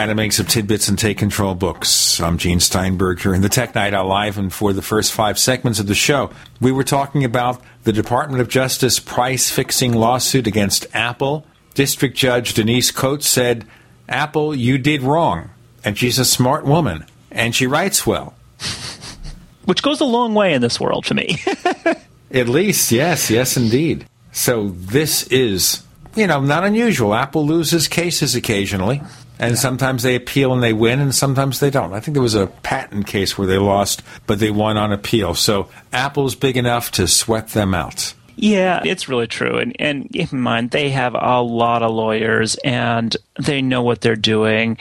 [0.00, 2.20] Animating some tidbits and take control books.
[2.20, 5.38] I'm Gene Steinberg here in the Tech Night Owl Live, and for the first five
[5.38, 10.46] segments of the show, we were talking about the Department of Justice price fixing lawsuit
[10.46, 11.46] against Apple.
[11.74, 13.66] District Judge Denise Cote said,
[14.08, 15.50] Apple, you did wrong.
[15.84, 18.32] And she's a smart woman, and she writes well.
[19.66, 21.40] Which goes a long way in this world to me.
[22.30, 24.06] At least, yes, yes, indeed.
[24.32, 25.82] So this is,
[26.16, 27.12] you know, not unusual.
[27.12, 29.02] Apple loses cases occasionally.
[29.40, 31.92] And sometimes they appeal and they win, and sometimes they don't.
[31.92, 35.34] I think there was a patent case where they lost, but they won on appeal.
[35.34, 38.14] So Apple's big enough to sweat them out.
[38.36, 39.58] Yeah, it's really true.
[39.58, 44.00] And, and keep in mind, they have a lot of lawyers and they know what
[44.00, 44.78] they're doing.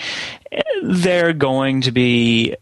[0.81, 2.55] They're going to be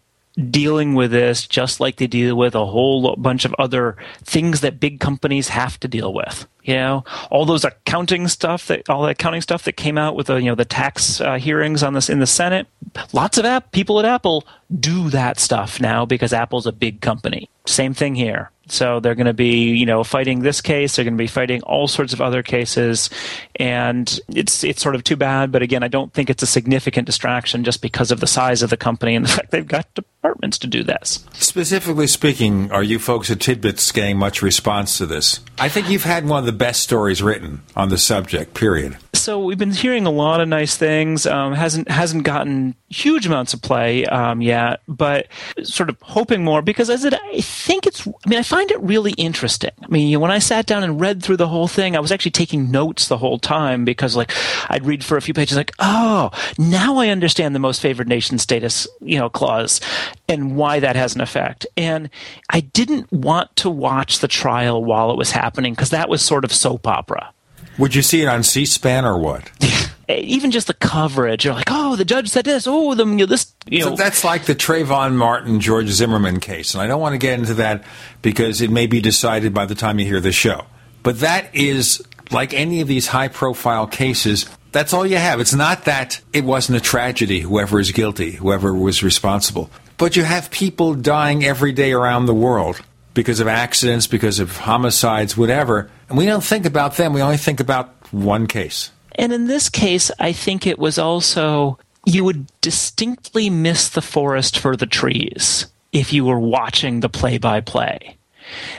[0.49, 4.79] dealing with this just like they deal with a whole bunch of other things that
[4.79, 6.47] big companies have to deal with.
[6.67, 10.27] You know, all those accounting stuff that all the accounting stuff that came out with
[10.27, 12.67] the you know the tax uh, hearings on this in the Senate.
[13.13, 14.45] Lots of app people at Apple
[14.77, 17.49] do that stuff now because Apple's a big company.
[17.65, 18.51] Same thing here.
[18.71, 20.95] So they're going to be, you know, fighting this case.
[20.95, 23.09] They're going to be fighting all sorts of other cases,
[23.55, 25.51] and it's it's sort of too bad.
[25.51, 28.69] But again, I don't think it's a significant distraction just because of the size of
[28.69, 31.25] the company and the fact they've got departments to do this.
[31.33, 35.39] Specifically speaking, are you folks at Tidbits getting much response to this?
[35.59, 38.53] I think you've had one of the best stories written on the subject.
[38.53, 38.97] Period.
[39.13, 41.25] So we've been hearing a lot of nice things.
[41.25, 45.27] Um, hasn't hasn't gotten huge amounts of play um, yet, but
[45.63, 48.07] sort of hoping more because as it, I think it's.
[48.07, 49.71] I mean, I find it really interesting.
[49.81, 52.31] I mean, when I sat down and read through the whole thing, I was actually
[52.31, 54.31] taking notes the whole time because, like,
[54.69, 58.37] I'd read for a few pages, like, oh, now I understand the most favored nation
[58.37, 59.79] status, you know, clause
[60.27, 61.65] and why that has an effect.
[61.75, 62.09] And
[62.49, 66.43] I didn't want to watch the trial while it was happening because that was sort
[66.43, 67.31] of soap opera.
[67.77, 69.51] Would you see it on C-SPAN or what?
[70.09, 72.65] Eh, even just the coverage, you're like, oh, the judge said this.
[72.65, 73.53] Oh, the you know, this.
[73.65, 73.89] You know.
[73.89, 77.37] So that's like the Trayvon Martin George Zimmerman case, and I don't want to get
[77.37, 77.83] into that
[78.21, 80.65] because it may be decided by the time you hear the show.
[81.03, 82.01] But that is
[82.31, 84.45] like any of these high-profile cases.
[84.71, 85.39] That's all you have.
[85.39, 87.41] It's not that it wasn't a tragedy.
[87.41, 92.33] Whoever is guilty, whoever was responsible, but you have people dying every day around the
[92.33, 92.81] world
[93.13, 95.89] because of accidents, because of homicides, whatever.
[96.09, 97.13] And we don't think about them.
[97.13, 98.91] We only think about one case.
[99.15, 104.57] And in this case, I think it was also you would distinctly miss the forest
[104.57, 108.17] for the trees if you were watching the play by play.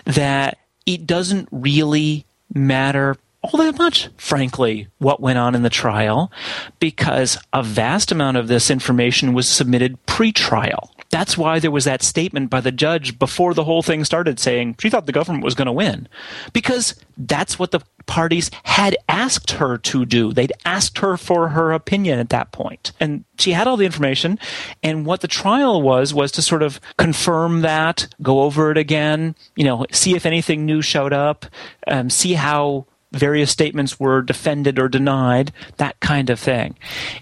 [0.04, 2.24] That it doesn't really
[2.54, 6.32] matter all that much, frankly, what went on in the trial,
[6.80, 10.90] because a vast amount of this information was submitted pre trial.
[11.10, 14.76] That's why there was that statement by the judge before the whole thing started saying
[14.78, 16.06] she thought the government was going to win.
[16.52, 20.32] Because that's what the parties had asked her to do.
[20.32, 22.92] They'd asked her for her opinion at that point.
[23.00, 24.38] And she had all the information.
[24.82, 29.34] And what the trial was, was to sort of confirm that, go over it again,
[29.56, 31.46] you know, see if anything new showed up,
[31.86, 36.76] um, see how various statements were defended or denied, that kind of thing.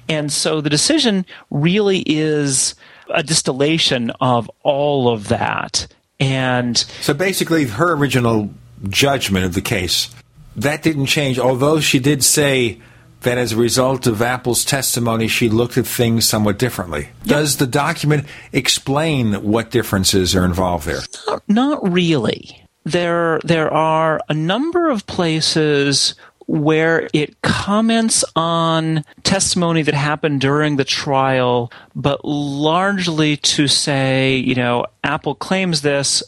[0.09, 2.75] And so the decision really is
[3.13, 5.87] a distillation of all of that.
[6.19, 8.51] And so basically, her original
[8.89, 10.15] judgment of the case
[10.57, 12.81] that didn't change, although she did say
[13.21, 17.09] that as a result of Apple's testimony, she looked at things somewhat differently.
[17.25, 21.01] Does the document explain what differences are involved there?
[21.27, 22.63] Not, not really.
[22.85, 26.15] There, there are a number of places
[26.47, 34.55] where it comments on testimony that happened during the trial, but largely to say, you
[34.55, 36.23] know, Apple claims this,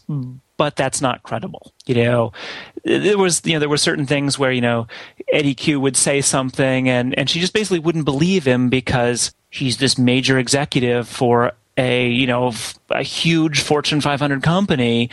[0.57, 1.73] but that's not credible.
[1.87, 2.33] You know,
[2.85, 4.87] there was you know there were certain things where you know
[5.33, 9.79] Eddy Cue would say something and and she just basically wouldn't believe him because he's
[9.79, 12.53] this major executive for a you know
[12.91, 15.11] a huge Fortune 500 company,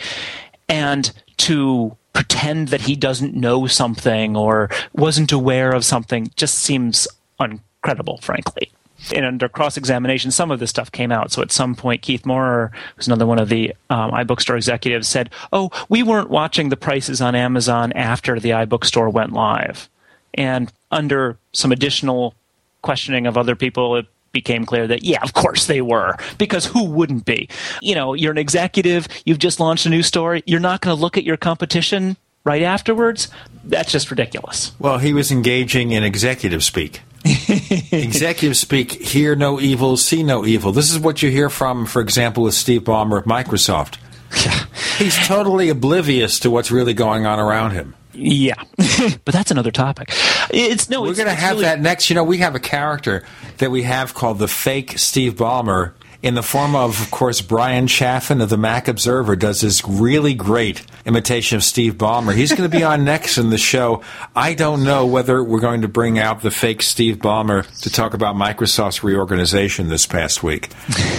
[0.68, 7.06] and to pretend that he doesn't know something or wasn't aware of something just seems
[7.38, 8.72] uncredible, frankly.
[9.14, 11.30] And under cross examination, some of this stuff came out.
[11.30, 15.28] So at some point, Keith Moerer, who's another one of the um, iBookstore executives, said,
[15.52, 19.90] Oh, we weren't watching the prices on Amazon after the iBookstore went live.
[20.32, 22.34] And under some additional
[22.80, 24.06] questioning of other people, it
[24.36, 27.48] became clear that yeah, of course they were because who wouldn't be?
[27.80, 31.00] You know, you're an executive, you've just launched a new store, you're not going to
[31.00, 33.28] look at your competition right afterwards.
[33.64, 34.72] That's just ridiculous.
[34.78, 37.00] Well, he was engaging in executive speak.
[37.24, 40.70] executive speak, hear no evil, see no evil.
[40.70, 43.96] This is what you hear from, for example, with Steve Ballmer of Microsoft.
[44.98, 47.94] He's totally oblivious to what's really going on around him.
[48.16, 48.62] Yeah,
[49.24, 50.10] but that's another topic.
[50.50, 51.02] It's no.
[51.02, 51.64] We're going to have really...
[51.64, 52.08] that next.
[52.10, 53.24] You know, we have a character
[53.58, 55.92] that we have called the fake Steve Ballmer
[56.26, 60.34] in the form of, of course, Bryan Chaffin of the Mac Observer does this really
[60.34, 62.34] great imitation of Steve Ballmer.
[62.34, 64.02] He's going to be on next in the show.
[64.34, 68.12] I don't know whether we're going to bring out the fake Steve Ballmer to talk
[68.12, 70.70] about Microsoft's reorganization this past week.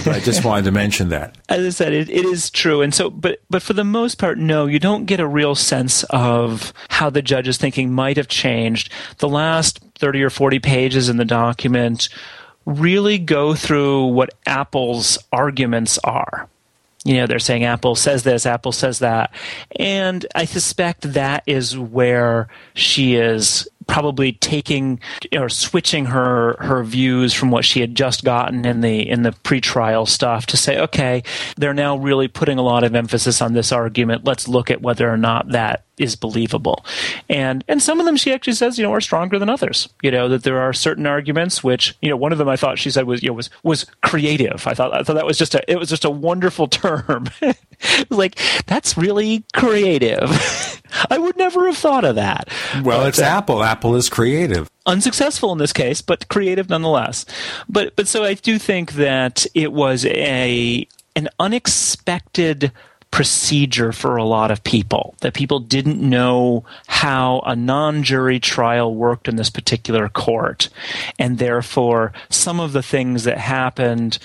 [0.04, 1.38] But I just wanted to mention that.
[1.48, 4.36] As I said, it, it is true, and so, but but for the most part,
[4.36, 8.92] no, you don't get a real sense of how the judge's thinking might have changed.
[9.20, 12.10] The last thirty or forty pages in the document
[12.68, 16.48] really go through what Apple's arguments are.
[17.04, 19.32] You know, they're saying Apple says this, Apple says that.
[19.78, 25.00] And I suspect that is where she is probably taking
[25.32, 29.30] or switching her her views from what she had just gotten in the in the
[29.30, 31.22] pretrial stuff to say, okay,
[31.56, 34.26] they're now really putting a lot of emphasis on this argument.
[34.26, 36.84] Let's look at whether or not that is believable.
[37.28, 39.88] And and some of them she actually says, you know, are stronger than others.
[40.02, 42.78] You know, that there are certain arguments which, you know, one of them I thought
[42.78, 44.66] she said was, you know, was was creative.
[44.66, 47.26] I thought I thought that was just a it was just a wonderful term.
[48.10, 50.82] like that's really creative.
[51.10, 52.48] I would never have thought of that.
[52.82, 53.62] Well, but, it's uh, Apple.
[53.62, 54.70] Apple is creative.
[54.86, 57.26] Unsuccessful in this case, but creative nonetheless.
[57.68, 62.72] But but so I do think that it was a an unexpected
[63.10, 69.28] procedure for a lot of people that people didn't know how a non-jury trial worked
[69.28, 70.68] in this particular court.
[71.18, 74.18] And therefore some of the things that happened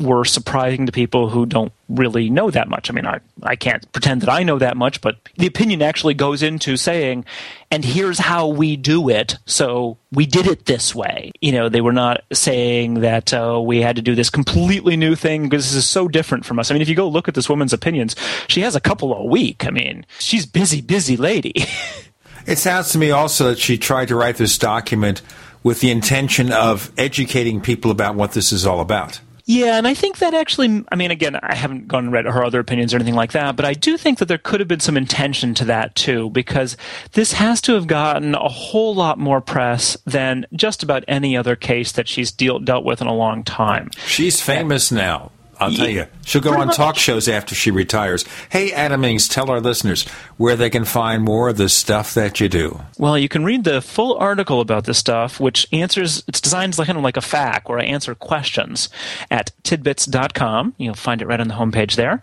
[0.00, 2.90] were surprising to people who don't really know that much.
[2.90, 6.14] I mean, I, I can't pretend that I know that much, but the opinion actually
[6.14, 7.24] goes into saying,
[7.70, 9.36] and here's how we do it.
[9.46, 11.32] So we did it this way.
[11.40, 15.14] You know, they were not saying that uh, we had to do this completely new
[15.14, 16.70] thing because this is so different from us.
[16.70, 18.16] I mean, if you go look at this woman's opinions,
[18.48, 19.66] she has a couple a week.
[19.66, 21.54] I mean, she's busy, busy lady.
[22.46, 25.22] it sounds to me also that she tried to write this document
[25.62, 29.20] with the intention of educating people about what this is all about.
[29.50, 32.44] Yeah, and I think that actually, I mean, again, I haven't gone and read her
[32.44, 34.78] other opinions or anything like that, but I do think that there could have been
[34.78, 36.76] some intention to that too, because
[37.14, 41.56] this has to have gotten a whole lot more press than just about any other
[41.56, 43.90] case that she's deal, dealt with in a long time.
[44.06, 45.32] She's famous now.
[45.60, 46.06] I'll tell you.
[46.24, 48.24] She'll go on talk shows after she retires.
[48.50, 50.08] Hey, Adam Engst, tell our listeners
[50.38, 52.80] where they can find more of the stuff that you do.
[52.98, 56.86] Well, you can read the full article about this stuff, which answers, it's designed like,
[56.86, 58.88] kind of like a FAQ where I answer questions
[59.30, 60.74] at tidbits.com.
[60.78, 62.22] You'll find it right on the homepage there.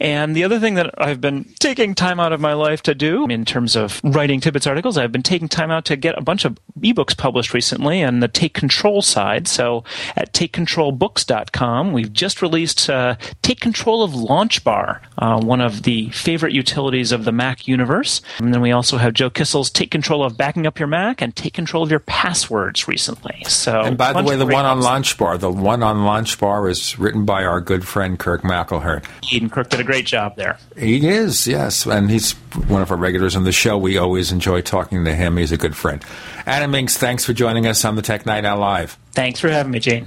[0.00, 3.26] And the other thing that I've been taking time out of my life to do
[3.26, 6.44] in terms of writing tidbits articles, I've been taking time out to get a bunch
[6.44, 9.48] of ebooks published recently on the Take Control side.
[9.48, 9.84] So
[10.16, 16.52] at takecontrolbooks.com, we've just released uh, take control of LaunchBar, uh, one of the favorite
[16.52, 18.20] utilities of the Mac universe.
[18.38, 21.34] And then we also have Joe Kissell's take control of backing up your Mac and
[21.34, 23.42] take control of your passwords recently.
[23.46, 27.24] So, and by the way, the one on LaunchBar, the one on LaunchBar is written
[27.24, 29.04] by our good friend Kirk McElhearn.
[29.32, 30.58] Eden Kirk did a great job there.
[30.76, 33.78] He is, yes, and he's one of our regulars on the show.
[33.78, 35.36] We always enjoy talking to him.
[35.36, 36.04] He's a good friend.
[36.46, 38.98] Adam Engst, thanks for joining us on the Tech Night Owl Live.
[39.12, 40.06] Thanks for having me, Gene.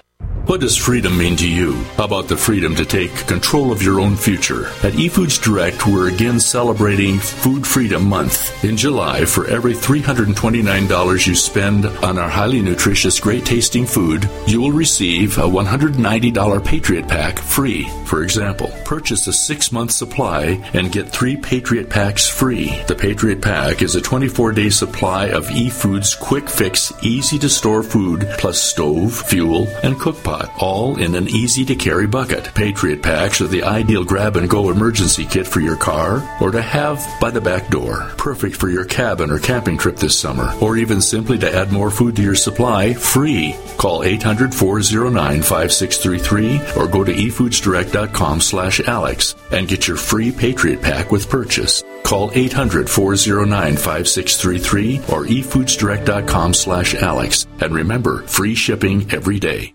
[0.51, 1.75] What does freedom mean to you?
[1.95, 4.65] How about the freedom to take control of your own future?
[4.83, 8.61] At eFoods Direct, we're again celebrating Food Freedom Month.
[8.65, 14.59] In July, for every $329 you spend on our highly nutritious, great tasting food, you
[14.59, 17.87] will receive a $190 Patriot Pack free.
[18.03, 22.77] For example, purchase a six month supply and get three Patriot Packs free.
[22.87, 27.83] The Patriot Pack is a 24 day supply of eFoods quick fix, easy to store
[27.83, 32.53] food, plus stove, fuel, and cook pot all in an easy to carry bucket.
[32.55, 36.61] Patriot packs are the ideal grab and go emergency kit for your car or to
[36.61, 38.11] have by the back door.
[38.17, 41.91] Perfect for your cabin or camping trip this summer, or even simply to add more
[41.91, 43.55] food to your supply free.
[43.77, 50.81] Call 800 409 5633 or go to efoodsdirect.com slash Alex and get your free Patriot
[50.81, 51.83] Pack with purchase.
[52.03, 57.47] Call 800 409 5633 or efoodsdirect.com slash Alex.
[57.61, 59.73] And remember, free shipping every day.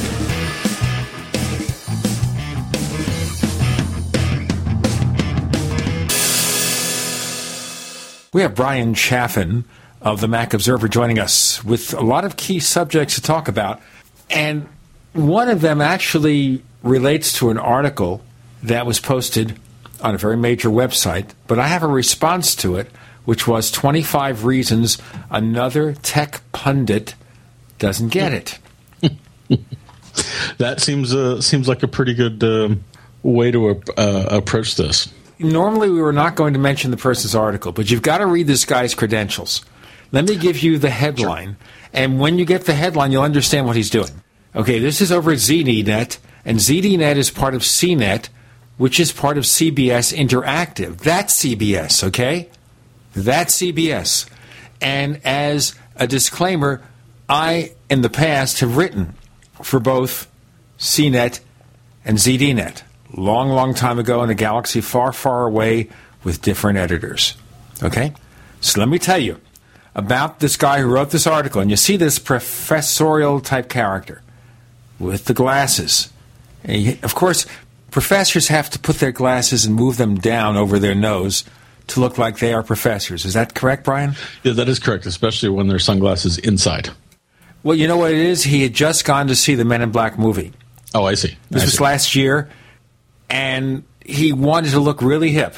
[8.31, 9.65] We have Bryan Chaffin
[10.01, 13.81] of the Mac Observer joining us with a lot of key subjects to talk about.
[14.29, 14.69] And
[15.11, 18.21] one of them actually relates to an article
[18.63, 19.59] that was posted
[20.01, 22.87] on a very major website, but I have a response to it,
[23.25, 24.97] which was 25 reasons
[25.29, 27.15] another tech pundit
[27.79, 28.59] doesn't get it.
[30.57, 32.83] that seems uh, seems like a pretty good um,
[33.23, 35.11] way to uh, approach this.
[35.39, 38.47] Normally, we were not going to mention the person's article, but you've got to read
[38.47, 39.63] this guy's credentials.
[40.11, 41.55] Let me give you the headline,
[41.93, 44.09] and when you get the headline, you'll understand what he's doing.
[44.55, 48.29] Okay, this is over at ZDNet, and ZDNet is part of CNET,
[48.77, 50.97] which is part of CBS Interactive.
[50.97, 52.49] That's CBS, okay?
[53.13, 54.27] That's CBS.
[54.81, 56.81] And as a disclaimer,
[57.29, 59.13] I, in the past, have written
[59.61, 60.29] for both
[60.79, 61.39] CNET
[62.03, 62.81] and ZDNet.
[63.15, 65.89] Long, long time ago in a galaxy far, far away
[66.23, 67.35] with different editors.
[67.83, 68.13] Okay?
[68.61, 69.39] So let me tell you
[69.95, 71.61] about this guy who wrote this article.
[71.61, 74.21] And you see this professorial type character
[74.99, 76.11] with the glasses.
[76.65, 77.45] He, of course,
[77.91, 81.43] professors have to put their glasses and move them down over their nose
[81.87, 83.25] to look like they are professors.
[83.25, 84.15] Is that correct, Bryan?
[84.43, 86.89] Yeah, that is correct, especially when their sunglasses inside.
[87.63, 88.43] Well, you know what it is?
[88.43, 90.53] He had just gone to see the Men in Black movie.
[90.93, 91.37] Oh, I see.
[91.49, 91.83] This I was see.
[91.83, 92.49] last year,
[93.29, 95.55] and he wanted to look really hip.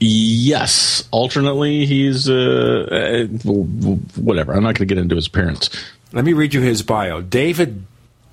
[0.00, 1.08] Yes.
[1.10, 4.52] Alternately, he's uh, uh, whatever.
[4.52, 5.70] I'm not going to get into his appearance.
[6.12, 7.20] Let me read you his bio.
[7.20, 7.84] David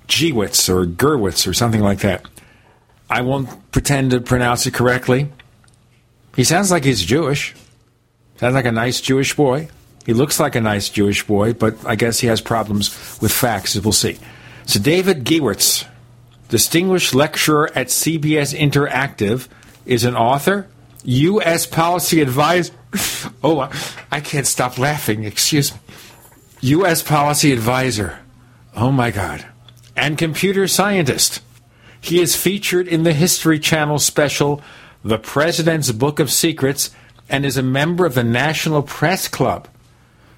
[0.06, 2.24] Giewitz or Gerwitz or something like that.
[3.10, 5.30] I won't pretend to pronounce it correctly.
[6.34, 7.54] He sounds like he's Jewish.
[8.36, 9.68] Sounds like a nice Jewish boy.
[10.06, 13.74] He looks like a nice Jewish boy, but I guess he has problems with facts,
[13.74, 14.18] as we'll see.
[14.64, 15.84] So, David Giewitz,
[16.48, 19.48] distinguished lecturer at CBS Interactive,
[19.84, 20.68] is an author,
[21.04, 21.66] U.S.
[21.66, 22.72] policy advisor.
[23.44, 23.70] Oh,
[24.10, 25.24] I can't stop laughing.
[25.24, 25.78] Excuse me.
[26.62, 27.02] U.S.
[27.02, 28.18] policy advisor.
[28.74, 29.44] Oh, my God.
[29.94, 31.42] And computer scientist.
[32.00, 34.62] He is featured in the History Channel special,
[35.04, 36.90] The President's Book of Secrets,
[37.28, 39.68] and is a member of the National Press Club.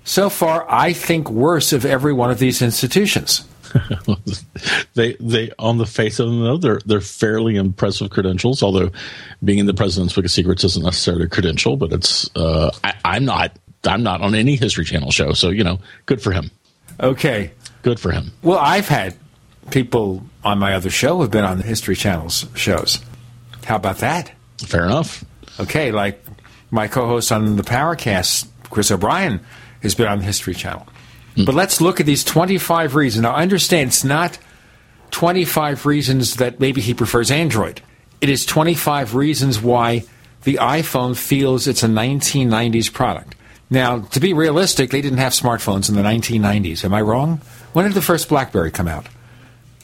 [0.09, 3.47] So far, I think worse of every one of these institutions.
[4.95, 8.63] they they on the face of them though they're they're fairly impressive credentials.
[8.63, 8.91] Although
[9.45, 12.95] being in the president's book of secrets isn't necessarily a credential, but it's uh, I,
[13.05, 13.53] I'm not
[13.85, 16.51] I'm not on any History Channel show, so you know, good for him.
[16.99, 17.51] Okay.
[17.83, 18.33] Good for him.
[18.43, 19.15] Well, I've had
[19.71, 22.99] people on my other show who've been on the History Channel's shows.
[23.67, 24.33] How about that?
[24.65, 25.23] Fair enough.
[25.61, 26.25] Okay, like
[26.71, 29.41] my co-host on the Paracast, Chris O'Brien,
[29.83, 30.87] has been on the History Channel.
[31.37, 31.45] Hmm.
[31.45, 33.23] But let's look at these 25 reasons.
[33.23, 34.39] Now, understand it's not
[35.11, 37.81] 25 reasons that maybe he prefers Android.
[38.21, 40.05] It is 25 reasons why
[40.43, 43.35] the iPhone feels it's a 1990s product.
[43.71, 46.85] Now, to be realistic, they didn't have smartphones in the 1990s.
[46.85, 47.41] Am I wrong?
[47.73, 49.07] When did the first BlackBerry come out?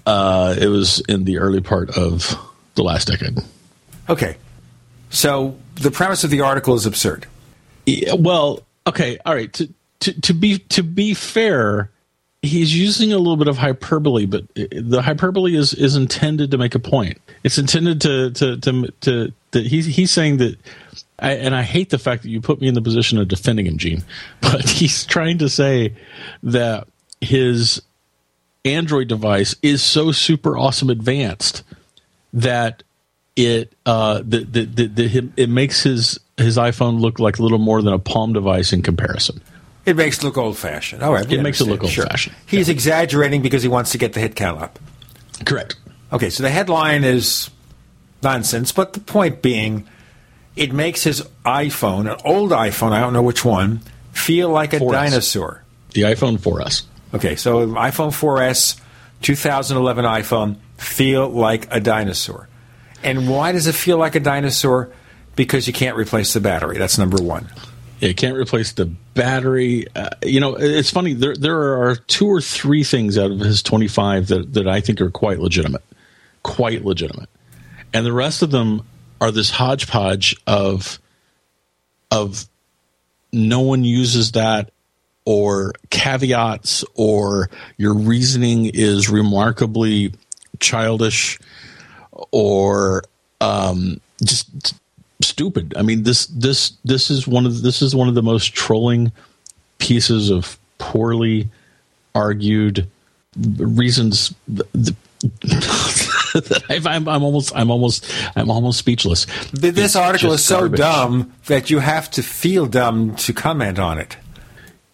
[0.06, 2.34] Uh, it was in the early part of
[2.74, 3.38] the last decade.
[4.08, 4.36] Okay.
[5.10, 7.26] So the premise of the article is absurd.
[7.86, 9.52] Yeah, well, okay, all right.
[9.54, 11.90] To, to to be to be fair,
[12.42, 16.74] he's using a little bit of hyperbole, but the hyperbole is is intended to make
[16.74, 17.18] a point.
[17.42, 20.56] It's intended to to to to that he's he's saying that.
[21.20, 23.66] I, and I hate the fact that you put me in the position of defending
[23.66, 24.02] him, Gene.
[24.40, 25.94] But he's trying to say
[26.42, 26.88] that
[27.20, 27.80] his
[28.64, 31.62] Android device is so super awesome advanced
[32.32, 32.82] that
[33.36, 37.58] it uh that that that- that it makes his his iPhone look like a little
[37.58, 39.40] more than a Palm device in comparison.
[39.86, 41.02] It makes it look old fashioned.
[41.02, 41.31] All right.
[41.31, 42.05] It makes it look Sure.
[42.05, 42.35] old-fashioned.
[42.47, 44.78] He's exaggerating because he wants to get the hit count up.
[45.44, 45.77] Correct.
[46.12, 47.51] Okay, so the headline is
[48.23, 49.86] nonsense, but the point being,
[50.56, 53.81] it makes his iPhone, an old iPhone, I don't know which one,
[54.12, 54.93] feel like a 4S.
[54.93, 55.65] dinosaur.
[55.93, 56.82] The iPhone 4S.
[57.12, 58.81] Okay, so iPhone 4S,
[59.23, 62.48] 2011 iPhone, feel like a dinosaur.
[63.02, 64.90] And why does it feel like a dinosaur?
[65.36, 66.78] Because you can't replace the battery.
[66.78, 67.48] That's number one.
[68.01, 69.86] It can't replace the battery.
[69.94, 71.14] Uh, you know, it's funny.
[71.14, 75.00] There there are two or three things out of his 25 that, that I think
[75.00, 75.82] are quite legitimate.
[76.42, 77.28] Quite legitimate.
[77.92, 78.82] And the rest of them
[79.20, 80.98] are this hodgepodge of
[82.10, 82.46] of
[83.32, 84.70] no one uses that
[85.24, 90.12] or caveats or your reasoning is remarkably
[90.60, 91.38] childish
[92.30, 93.02] or
[93.40, 94.74] um, just
[95.26, 95.74] stupid.
[95.76, 99.12] I mean this this this is one of this is one of the most trolling
[99.78, 101.48] pieces of poorly
[102.14, 102.86] argued
[103.56, 104.96] reasons th- th-
[106.34, 108.06] that I've, I'm, I'm almost I'm almost
[108.36, 109.26] I'm almost speechless.
[109.52, 110.78] This It's article is so garbage.
[110.78, 114.16] dumb that you have to feel dumb to comment on it.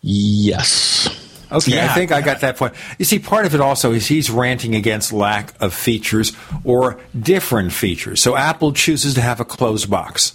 [0.03, 1.09] Yes.
[1.53, 1.95] Okay, I Yeah.
[1.95, 2.75] think I got that point.
[2.99, 6.33] You see, part of it also is he's ranting against lack of features
[6.65, 8.23] or different features.
[8.23, 10.33] So Apple chooses to have a closed box.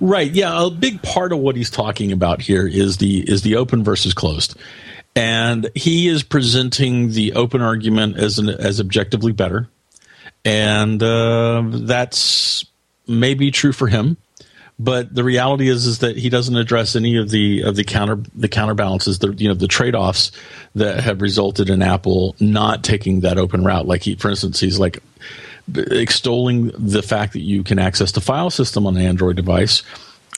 [0.00, 0.30] Right.
[0.30, 0.66] Yeah.
[0.66, 4.12] A big part of what he's talking about here is the is the open versus
[4.14, 4.56] closed,
[5.16, 9.68] and he is presenting the open argument as an as objectively better,
[10.44, 12.64] and uh, that's
[13.06, 14.16] maybe true for him.
[14.78, 18.18] But the reality is is that he doesn't address any of the of the counter
[18.34, 20.32] the counterbalances the you know the trade offs
[20.74, 23.86] that have resulted in Apple not taking that open route.
[23.86, 25.00] Like he, for instance, he's like
[25.76, 29.82] extolling the fact that you can access the file system on an Android device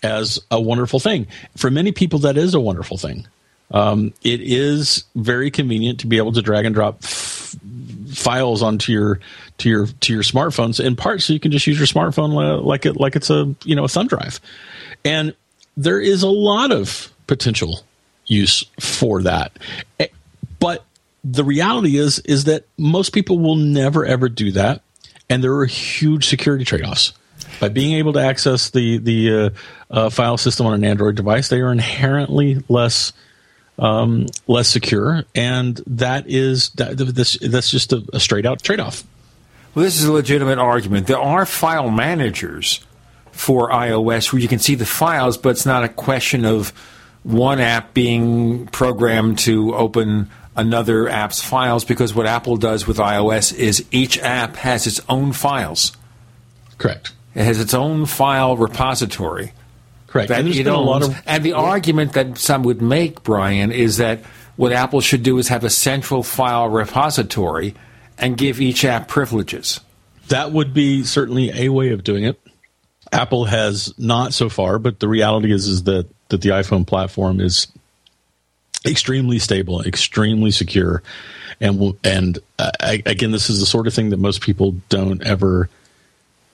[0.03, 1.27] as a wonderful thing.
[1.57, 3.27] For many people, that is a wonderful thing.
[3.71, 7.57] Um, it is very convenient to be able to drag and drop f-
[8.13, 9.21] files onto your
[9.59, 12.87] to your to your smartphones in part so you can just use your smartphone like
[12.87, 14.41] it like it's a you know a thumb drive.
[15.05, 15.35] And
[15.77, 17.81] there is a lot of potential
[18.27, 19.53] use for that.
[20.01, 20.09] Eh,
[20.59, 20.85] but
[21.25, 24.83] the reality is is that most people will never ever do that.
[25.29, 27.13] And there are huge security trade-offs.
[27.59, 29.51] By being able to access the the uh,
[29.91, 33.13] uh, file system on an android device they are inherently less
[33.79, 39.05] um, less secure and that is that, this, that's just a, a straight out trade-off
[39.75, 41.07] Well, this is a legitimate argument.
[41.07, 42.85] There are file managers
[43.33, 46.71] for iOS where you can see the files, but it's not a question of
[47.23, 53.55] one app being programmed to open another app's files because what Apple does with iOS
[53.55, 55.93] is each app has its own files.
[56.79, 57.13] Correct.
[57.35, 59.53] It has its own file repository.
[60.17, 60.29] Correct.
[60.31, 61.15] That And it been a lot owns.
[61.15, 64.21] of- and the argument that some would make, Bryan, is that
[64.57, 67.75] what Apple should do is have a central file repository
[68.19, 69.81] and give each app privileges.
[70.29, 72.41] That would be certainly a way of doing it.
[73.13, 77.41] Apple has not so far, but the reality is is that that the iPhone platform
[77.41, 77.69] is
[78.85, 81.03] extremely stable, extremely secure,
[81.61, 84.75] and will- and uh, I- again, this is the sort of thing that most people
[84.89, 85.69] don't ever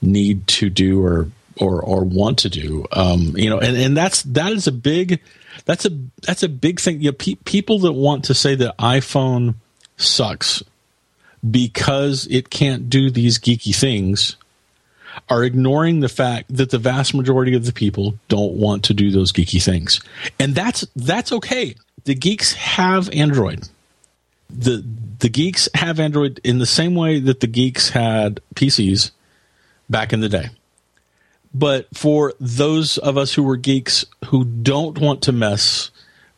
[0.03, 2.87] need to do or or or want to do.
[2.93, 5.21] Um, you know, and and that's that is a big
[5.65, 5.91] that's a
[6.23, 7.01] that's a big thing.
[7.01, 9.55] You know, pe- people that want to say that iPhone
[9.97, 10.63] sucks
[11.49, 14.37] because it can't do these geeky things
[15.29, 19.11] are ignoring the fact that the vast majority of the people don't want to do
[19.11, 20.01] those geeky things.
[20.39, 21.77] And that's that's okay.
[22.05, 23.69] The geeks have Android.
[24.51, 24.85] The
[25.19, 29.11] the geeks have Android in the same way that the geeks had PCs
[29.89, 30.51] back in the day.
[31.55, 35.91] But for those of us who were geeks who don't want to mess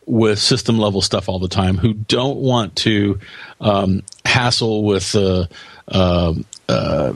[0.06, 3.18] with system level stuff all the time, who don't want to
[3.60, 5.46] um, hassle with uh,
[5.88, 6.34] uh,
[6.68, 7.12] uh,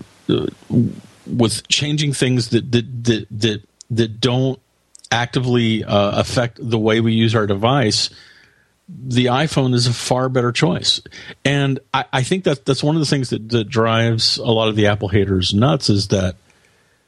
[1.26, 4.60] with changing things that that that that, that don't
[5.10, 8.10] actively uh, affect the way we use our device,
[8.88, 11.00] the iPhone is a far better choice.
[11.44, 14.68] And I, I think that that's one of the things that, that drives a lot
[14.68, 16.36] of the Apple haters nuts is that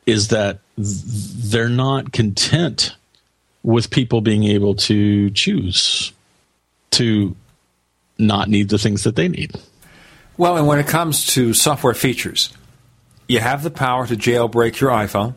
[0.06, 2.96] is that they're not content
[3.62, 6.12] with people being able to choose
[6.92, 7.36] to
[8.18, 9.54] not need the things that they need.
[10.36, 12.50] Well, and when it comes to software features,
[13.28, 15.34] you have the power to jailbreak your iPhone.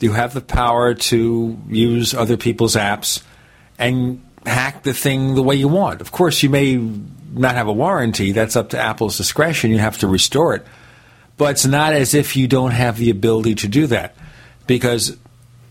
[0.00, 3.22] You have the power to use other people's apps
[3.78, 6.00] and hack the thing the way you want.
[6.00, 6.76] Of course, you may
[7.32, 8.32] not have a warranty.
[8.32, 9.70] That's up to Apple's discretion.
[9.70, 10.66] You have to restore it.
[11.40, 14.14] But it's not as if you don't have the ability to do that.
[14.66, 15.16] Because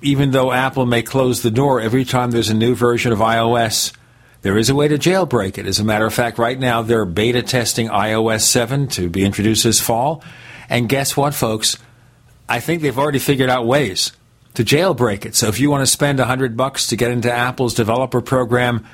[0.01, 3.93] even though Apple may close the door every time there's a new version of iOS,
[4.41, 5.67] there is a way to jailbreak it.
[5.67, 9.63] As a matter of fact, right now they're beta testing iOS 7 to be introduced
[9.63, 10.23] this fall.
[10.69, 11.77] And guess what, folks?
[12.49, 14.11] I think they've already figured out ways
[14.55, 15.35] to jailbreak it.
[15.35, 18.87] So if you want to spend 100 bucks to get into Apple's developer program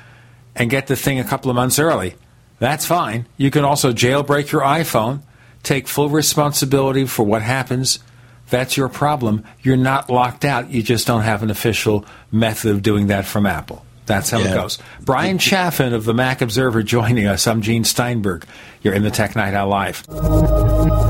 [0.54, 2.16] and get the thing a couple of months early,
[2.58, 3.26] that's fine.
[3.38, 5.22] You can also jailbreak your iPhone,
[5.66, 7.98] take full responsibility for what happens
[8.48, 9.44] that's your problem.
[9.62, 10.70] You're not locked out.
[10.70, 13.84] You just don't have an official method of doing that from Apple.
[14.06, 14.52] That's how yeah.
[14.52, 14.78] it goes.
[15.00, 17.46] Bryan Chaffin of the Mac Observer joining us.
[17.48, 18.46] I'm Gene Steinberg.
[18.82, 21.05] You're in the Tech Night Owl Live.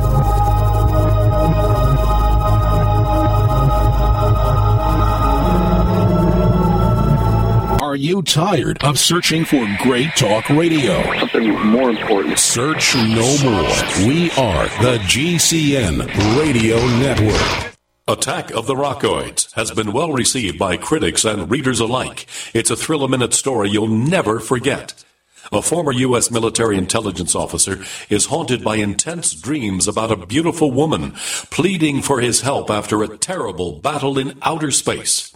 [8.06, 11.02] You tired of searching for great talk radio?
[11.18, 12.38] Something more important.
[12.38, 14.06] Search no more.
[14.06, 16.06] We are the GCN
[16.38, 17.74] Radio Network.
[18.06, 22.28] Attack of the Rockoids has been well received by critics and readers alike.
[22.54, 25.04] It's a thrill a minute story you'll never forget.
[25.50, 26.30] A former U.S.
[26.30, 31.12] military intelligence officer is haunted by intense dreams about a beautiful woman
[31.50, 35.35] pleading for his help after a terrible battle in outer space.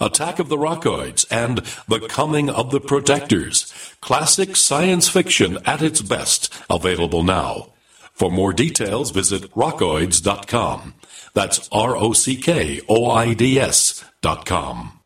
[0.00, 1.58] Attack of the Rockoids, and
[1.88, 3.72] The Coming of the Protectors.
[4.00, 7.72] Classic science fiction at its best, available now.
[8.12, 10.94] For more details, visit rockoids.com.
[11.32, 15.00] That's R O C K O I D S dot com.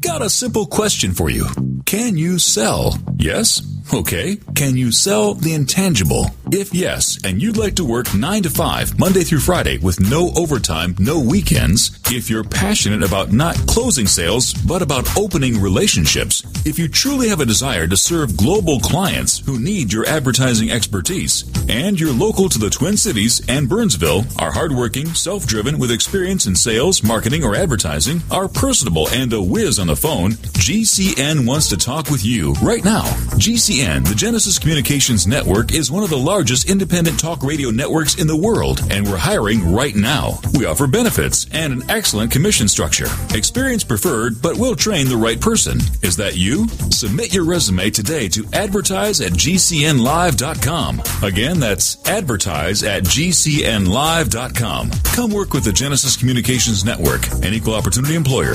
[0.00, 1.46] Got a simple question for you.
[1.84, 2.94] Can you sell?
[3.16, 3.60] Yes?
[3.92, 4.36] Okay.
[4.54, 6.26] Can you sell the intangible?
[6.52, 10.30] If yes, and you'd like to work 9 to 5, Monday through Friday, with no
[10.36, 16.78] overtime, no weekends, if you're passionate about not closing sales, but about opening relationships, if
[16.78, 21.98] you truly have a desire to serve global clients who need your advertising expertise, and
[21.98, 26.54] you're local to the Twin Cities and Burnsville, are hardworking, self driven, with experience in
[26.54, 31.76] sales, marketing, or advertising, are personable, and a whiz on the phone, GCN wants to
[31.76, 33.04] talk with you right now.
[33.38, 38.26] GCN, the Genesis Communications Network, is one of the largest independent talk radio networks in
[38.26, 40.40] the world, and we're hiring right now.
[40.54, 43.06] We offer benefits and an excellent commission structure.
[43.34, 45.78] Experience preferred, but we'll train the right person.
[46.02, 46.66] Is that you?
[46.90, 51.02] Submit your resume today to advertise at GCNlive.com.
[51.22, 54.90] Again, that's advertise at GCNlive.com.
[54.90, 58.54] Come work with the Genesis Communications Network, an equal opportunity employer.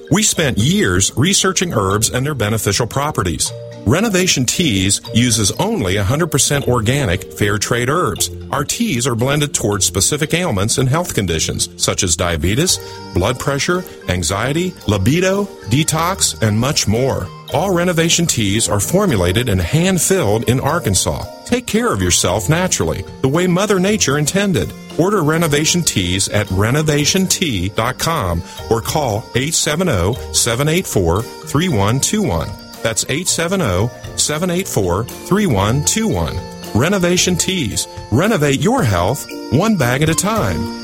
[0.11, 3.49] We spent years researching herbs and their beneficial properties.
[3.85, 8.29] Renovation Teas uses only 100% organic, fair trade herbs.
[8.51, 12.77] Our teas are blended towards specific ailments and health conditions such as diabetes,
[13.13, 17.25] blood pressure, anxiety, libido, detox, and much more.
[17.53, 21.25] All renovation teas are formulated and hand filled in Arkansas.
[21.43, 24.71] Take care of yourself naturally, the way Mother Nature intended.
[24.97, 32.47] Order renovation teas at renovationtea.com or call 870 784 3121.
[32.81, 36.51] That's 870 784 3121.
[36.73, 37.87] Renovation Teas.
[38.11, 40.79] Renovate your health one bag at a time.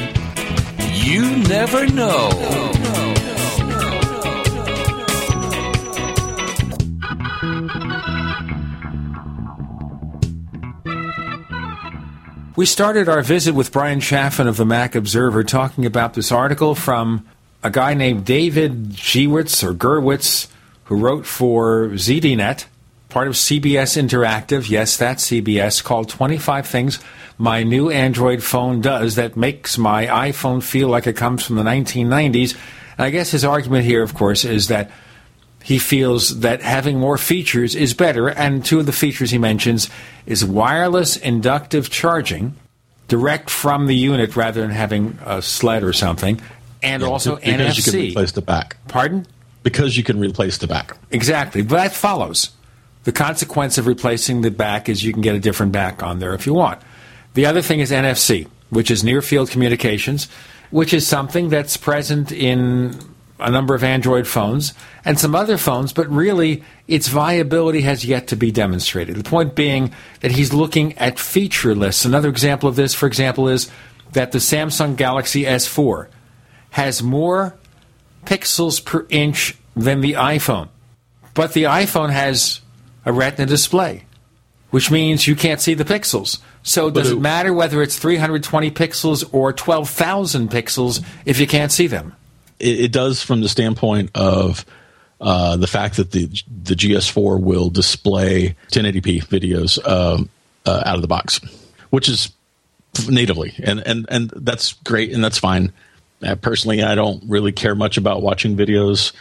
[0.94, 2.30] You never know.
[12.56, 16.74] We started our visit with Bryan Chaffin of the Mac Observer talking about this article
[16.74, 17.26] from
[17.64, 20.48] a guy named David Giewitz or Gerwitz
[20.86, 22.66] who wrote for ZDNet,
[23.10, 24.70] part of CBS Interactive.
[24.70, 27.00] Yes, that's CBS, called 25 Things
[27.38, 31.64] My New Android Phone Does That Makes My iPhone Feel Like It Comes from the
[31.64, 32.54] 1990s.
[32.98, 34.90] And I guess his argument here, of course, is that
[35.64, 39.90] he feels that having more features is better, and two of the features he mentions
[40.26, 42.56] is wireless inductive charging,
[43.08, 46.40] direct from the unit rather than having a sled or something,
[46.82, 47.78] and Yeah, also because NFC.
[47.78, 48.78] you can replace the back.
[48.88, 49.28] Pardon?
[49.62, 50.96] Because you can replace the back.
[51.12, 51.62] Exactly.
[51.62, 52.52] But that follows.
[53.04, 56.34] The consequence of replacing the back is you can get a different back on there
[56.34, 56.82] if you want.
[57.34, 60.28] The other thing is NFC, which is near field communications,
[60.72, 63.00] which is something that's present in
[63.40, 64.74] a number of Android phones
[65.06, 69.16] and some other phones, but really its viability has yet to be demonstrated.
[69.16, 72.06] The point being that he's looking at feature lists.
[72.06, 73.70] Another example of this, for example, is
[74.14, 76.08] that the Samsung Galaxy S4
[76.72, 77.56] has more
[78.26, 80.70] pixels per inch than the iPhone.
[81.34, 82.62] But the iPhone has
[83.06, 84.06] a retina display,
[84.70, 86.40] which means you can't see the pixels.
[86.64, 91.88] So does it matter whether it's 320 pixels or 12,000 pixels if you can't see
[91.88, 92.16] them?
[92.60, 94.66] It, it does from the standpoint of
[95.22, 100.30] uh, the fact that the the GS4 will display 1080p videos um,
[100.66, 101.40] uh, out of the box,
[101.90, 102.32] which is
[103.10, 105.72] natively, and and and that's great and that's fine.
[106.22, 109.12] Uh, personally, I don't really care much about watching videos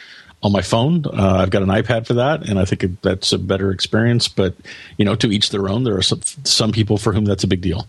[0.43, 1.05] on my phone.
[1.07, 4.29] Uh, I've got an iPad for that, and I think that's a better experience.
[4.29, 4.55] But
[4.97, 5.85] you know, to each their own.
[5.85, 7.87] There are some some people for whom that's a big deal.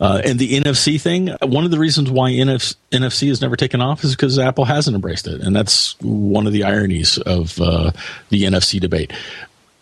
[0.00, 3.80] Uh, and the NFC thing, one of the reasons why NF- NFC has never taken
[3.80, 7.92] off is because Apple hasn't embraced it, and that's one of the ironies of uh,
[8.30, 9.12] the NFC debate.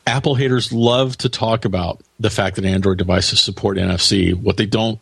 [0.07, 4.35] Apple haters love to talk about the fact that Android devices support NFC.
[4.35, 5.01] What they don't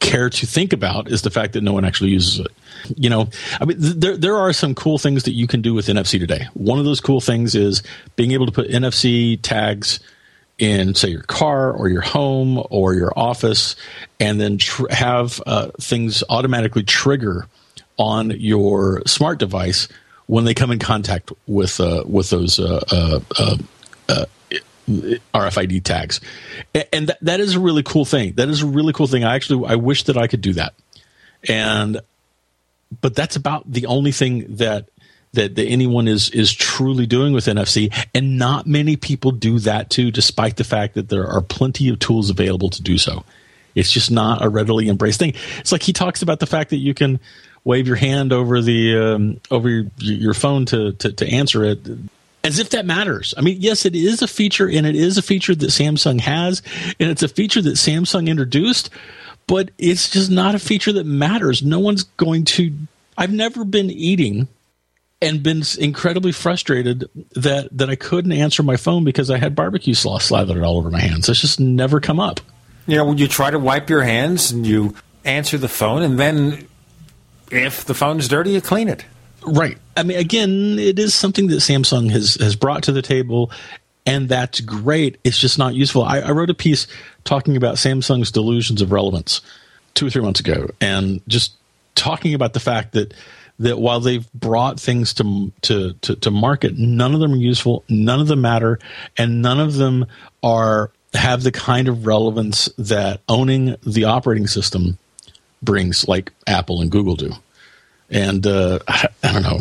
[0.00, 2.52] care to think about is the fact that no one actually uses it.
[2.96, 3.28] You know,
[3.60, 6.18] I mean, th- there there are some cool things that you can do with NFC
[6.18, 6.46] today.
[6.54, 7.82] One of those cool things is
[8.16, 10.00] being able to put NFC tags
[10.58, 13.76] in, say, your car or your home or your office,
[14.18, 17.46] and then tr- have uh, things automatically trigger
[17.96, 19.88] on your smart device
[20.26, 23.56] when they come in contact with uh, with those uh, uh, uh,
[24.08, 24.24] uh,
[24.88, 26.20] RFID tags,
[26.92, 28.32] and that, that is a really cool thing.
[28.34, 29.24] That is a really cool thing.
[29.24, 30.74] I actually I wish that I could do that,
[31.46, 32.00] and
[33.00, 34.88] but that's about the only thing that
[35.34, 39.90] that, that anyone is is truly doing with NFC, and not many people do that
[39.90, 43.24] too, despite the fact that there are plenty of tools available to do so.
[43.74, 45.34] It's just not a readily embraced thing.
[45.58, 47.20] It's like he talks about the fact that you can
[47.64, 51.86] wave your hand over the um, over your, your phone to, to to answer it
[52.44, 53.34] as if that matters.
[53.36, 56.62] I mean, yes, it is a feature, and it is a feature that Samsung has,
[56.98, 58.90] and it's a feature that Samsung introduced,
[59.46, 61.62] but it's just not a feature that matters.
[61.62, 62.72] No one's going to.
[63.16, 64.48] I've never been eating
[65.20, 69.94] and been incredibly frustrated that that I couldn't answer my phone because I had barbecue
[69.94, 71.26] sauce slathered all over my hands.
[71.26, 72.40] That's just never come up.
[72.86, 74.94] You know, when you try to wipe your hands and you
[75.24, 76.68] answer the phone, and then
[77.50, 79.04] if the phone's dirty, you clean it.
[79.42, 79.78] Right.
[79.96, 83.50] I mean, again, it is something that Samsung has has brought to the table,
[84.06, 85.18] and that's great.
[85.24, 86.02] It's just not useful.
[86.02, 86.86] I, I wrote a piece
[87.24, 89.40] talking about Samsung's delusions of relevance
[89.94, 91.54] two or three months ago, and just
[91.94, 93.14] talking about the fact that
[93.58, 97.84] that while they've brought things to, to, to, to market, none of them are useful,
[97.88, 98.78] none of them matter,
[99.16, 100.06] and none of them
[100.44, 104.98] are have the kind of relevance that owning the operating system
[105.62, 107.32] brings, like Apple and Google do.
[108.10, 109.60] And uh, I, I don't know.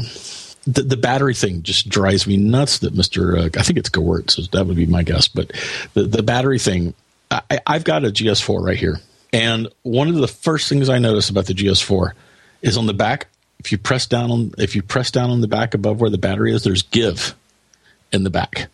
[0.65, 2.79] The, the, battery thing just drives me nuts.
[2.79, 5.27] That Mister, uh, I think it's Gewirtz, so that would be my guess.
[5.27, 5.51] But
[5.93, 6.93] the the battery thing,
[7.31, 8.99] I, I've got a GS4 right here,
[9.31, 12.11] and one of the first things I notice about the GS4
[12.61, 13.27] is on the back.
[13.59, 16.17] If you press down on if you press down on the back above where the
[16.17, 17.33] battery is, there's give
[18.11, 18.67] in the back.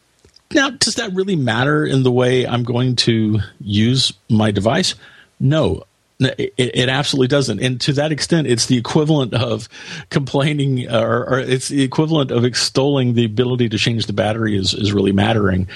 [0.53, 4.95] Now, does that really matter in the way I'm going to use my device?
[5.39, 5.83] No,
[6.19, 7.60] it, it, absolutely doesn't.
[7.61, 9.68] And to that extent, it's the equivalent of
[10.10, 14.73] complaining, or, or, it's the equivalent of extolling the ability to change the battery is,
[14.73, 15.68] is really mattering.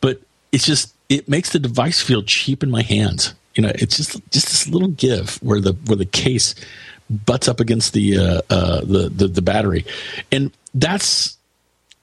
[0.00, 0.20] But
[0.52, 3.34] it's just, it makes the device feel cheap in my hands.
[3.54, 6.54] You know, it's just just this little give where the where the case
[7.08, 9.86] butts up against the uh, uh, the, the the battery,
[10.30, 11.38] and that's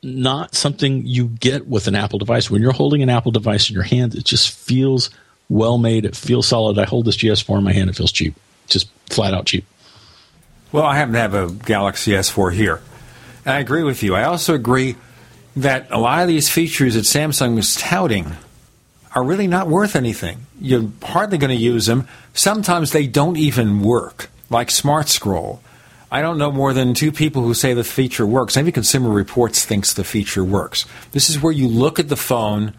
[0.02, 2.50] not something you get with an Apple device.
[2.50, 5.12] When you're holding an Apple device in your hand, it just feels
[5.50, 6.06] well made.
[6.06, 6.78] It feels solid.
[6.80, 7.90] I hold this GS4 in my hand.
[7.90, 8.36] It feels cheap,
[8.68, 9.66] just flat out cheap.
[10.72, 12.82] Well, I happen to have a Galaxy S4 here.
[13.46, 14.16] And I agree with you.
[14.16, 14.96] I also agree
[15.56, 18.34] that a lot of these features that Samsung is touting
[19.14, 20.48] are really not worth anything.
[20.60, 22.08] You're hardly going to use them.
[22.34, 25.62] Sometimes they don't even work, like Smart Scroll.
[26.10, 28.56] I don't know more than two people who say the feature works.
[28.56, 30.86] Maybe Consumer Reports thinks the feature works.
[31.12, 32.74] This is where you look at the phone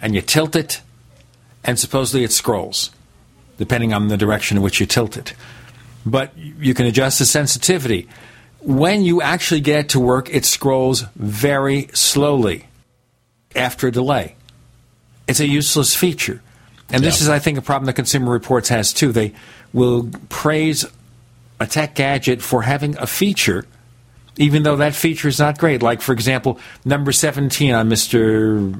[0.00, 0.80] and you tilt it,
[1.64, 2.90] and supposedly it scrolls,
[3.58, 5.34] depending on the direction in which you tilt it.
[6.06, 8.08] But you can adjust the sensitivity.
[8.60, 12.66] When you actually get it to work, it scrolls very slowly
[13.54, 14.36] after a delay.
[15.28, 16.42] It's a useless feature.
[16.92, 17.24] And this yeah.
[17.24, 19.12] is, I think, a problem that Consumer Reports has too.
[19.12, 19.32] They
[19.72, 20.84] will praise
[21.60, 23.66] a tech gadget for having a feature,
[24.40, 25.82] even though that feature is not great.
[25.82, 28.72] Like, for example, number 17 on Mr.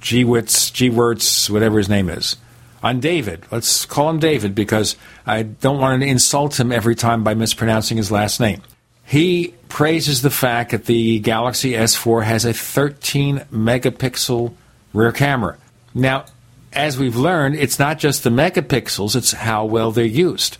[0.00, 2.36] Gewitz, Gewirtz, whatever his name is,
[2.82, 3.46] on David.
[3.50, 7.96] Let's call him David because I don't want to insult him every time by mispronouncing
[7.96, 8.60] his last name.
[9.02, 14.52] He praises the fact that the Galaxy S4 has a 13 megapixel
[14.92, 15.56] rear camera.
[15.94, 16.26] Now,
[16.74, 20.58] as we've learned, it's not just the megapixels, it's how well they're used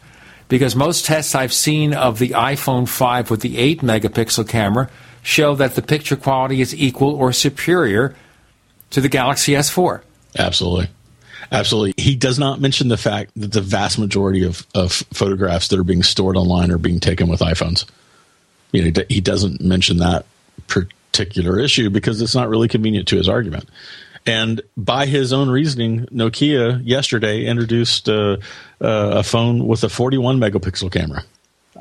[0.48, 4.90] because most tests I've seen of the iPhone 5 with the 8 megapixel camera
[5.22, 8.14] show that the picture quality is equal or superior
[8.90, 10.00] to the Galaxy S4.
[10.38, 10.88] Absolutely.
[11.50, 11.94] Absolutely.
[12.02, 15.84] He does not mention the fact that the vast majority of, of photographs that are
[15.84, 17.84] being stored online are being taken with iPhones.
[18.72, 20.26] You know, he doesn't mention that
[20.66, 23.68] particular issue because it's not really convenient to his argument.
[24.26, 28.36] And by his own reasoning, Nokia yesterday introduced uh,
[28.80, 31.24] uh, a phone with a 41 megapixel camera.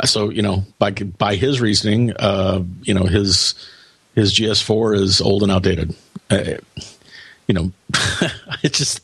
[0.05, 3.55] So you know, by by his reasoning, uh, you know his
[4.15, 5.95] his GS4 is old and outdated.
[6.30, 6.55] Uh,
[7.47, 7.72] you know,
[8.64, 9.01] it just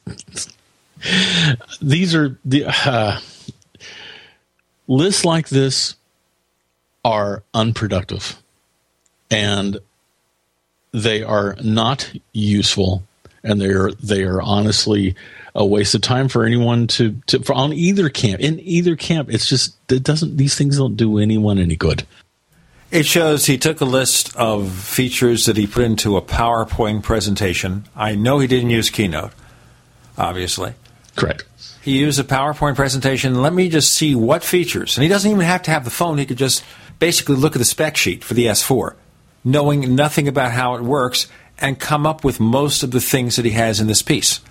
[1.81, 3.19] these are the uh,
[4.87, 5.95] lists like this
[7.03, 8.37] are unproductive,
[9.31, 9.79] and
[10.91, 13.03] they are not useful
[13.43, 15.15] and they're they are honestly
[15.55, 18.39] a waste of time for anyone to to for on either camp.
[18.41, 22.05] In either camp, it's just it doesn't these things don't do anyone any good.
[22.91, 27.85] It shows he took a list of features that he put into a PowerPoint presentation.
[27.95, 29.31] I know he didn't use Keynote,
[30.15, 30.73] obviously.
[31.15, 31.43] Correct.
[31.81, 33.41] He used a PowerPoint presentation.
[33.41, 34.95] Let me just see what features.
[34.95, 36.19] And he doesn't even have to have the phone.
[36.19, 36.63] He could just
[36.99, 38.93] basically look at the spec sheet for the S4,
[39.43, 41.27] knowing nothing about how it works
[41.63, 44.41] and come up with most of the things that he has in this piece.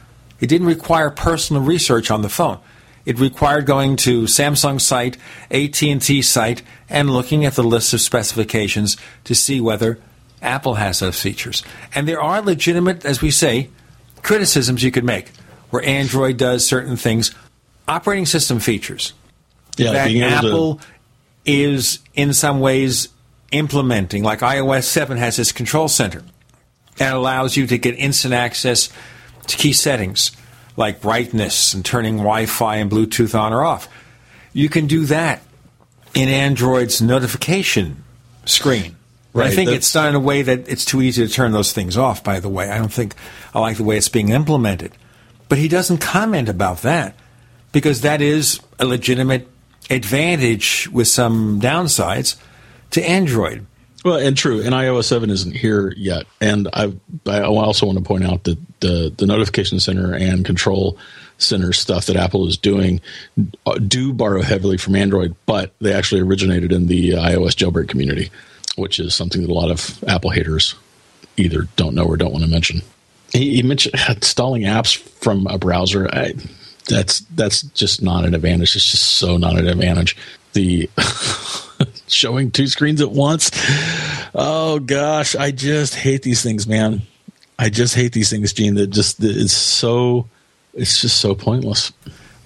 [0.40, 2.58] It didn't require personal research on the phone.
[3.04, 5.18] It required going to Samsung's site,
[5.50, 9.98] AT&T site, and looking at the list of specifications to see whether
[10.40, 11.62] Apple has those features.
[11.94, 13.68] And there are legitimate, as we say,
[14.22, 15.28] criticisms you could make
[15.68, 17.34] where Android does certain things.
[17.86, 19.12] Operating system features
[19.76, 20.86] yeah, that Apple to...
[21.44, 23.08] is in some ways
[23.50, 26.22] implementing, like iOS 7 has this control center
[26.98, 28.88] and allows you to get instant access
[29.46, 30.32] to key settings
[30.76, 33.88] like brightness and turning Wi Fi and Bluetooth on or off.
[34.52, 35.42] You can do that
[36.14, 38.04] in Android's notification
[38.44, 38.96] screen.
[39.32, 39.50] Right.
[39.50, 41.96] I think it's done in a way that it's too easy to turn those things
[41.96, 42.70] off, by the way.
[42.70, 43.14] I don't think
[43.54, 44.92] I like the way it's being implemented.
[45.48, 47.14] But he doesn't comment about that
[47.72, 49.48] because that is a legitimate
[49.88, 52.36] advantage with some downsides
[52.90, 53.66] to Android.
[54.04, 56.26] Well, and true, and iOS seven isn't here yet.
[56.40, 56.92] And I,
[57.26, 60.98] I also want to point out that the the notification center and control
[61.38, 63.00] center stuff that Apple is doing
[63.66, 68.30] uh, do borrow heavily from Android, but they actually originated in the iOS jailbreak community,
[68.76, 70.74] which is something that a lot of Apple haters
[71.36, 72.82] either don't know or don't want to mention.
[73.32, 76.08] He, he mentioned installing apps from a browser.
[76.12, 76.34] I,
[76.88, 78.74] that's that's just not an advantage.
[78.74, 80.16] It's just so not an advantage.
[80.54, 80.90] The
[82.12, 83.50] showing two screens at once.
[84.34, 87.02] Oh gosh, I just hate these things, man.
[87.58, 88.74] I just hate these things, Gene.
[88.74, 90.26] That just it's so
[90.74, 91.92] it's just so pointless.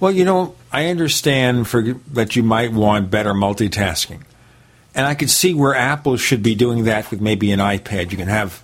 [0.00, 1.82] Well, you know, I understand for
[2.12, 4.22] that you might want better multitasking,
[4.94, 8.10] and I could see where Apple should be doing that with maybe an iPad.
[8.10, 8.62] You can have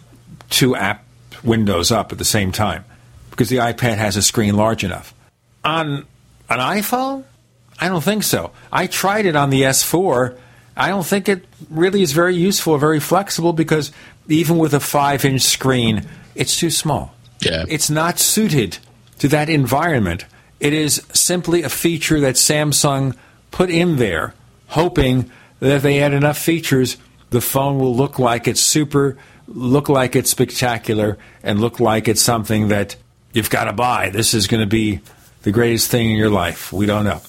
[0.50, 1.04] two app
[1.42, 2.84] windows up at the same time
[3.30, 5.14] because the iPad has a screen large enough.
[5.64, 6.06] On
[6.50, 7.24] an iPhone,
[7.80, 8.52] I don't think so.
[8.70, 10.36] I tried it on the S4.
[10.76, 13.92] I don't think it really is very useful or very flexible because
[14.28, 17.14] even with a five inch screen, it's too small.
[17.40, 17.64] Yeah.
[17.68, 18.78] It's not suited
[19.18, 20.24] to that environment.
[20.60, 23.16] It is simply a feature that Samsung
[23.50, 24.34] put in there,
[24.68, 25.30] hoping
[25.60, 26.96] that if they add enough features,
[27.30, 29.16] the phone will look like it's super,
[29.48, 32.96] look like it's spectacular, and look like it's something that
[33.32, 34.10] you've got to buy.
[34.10, 35.00] This is going to be
[35.42, 36.72] the greatest thing in your life.
[36.72, 37.20] We don't know.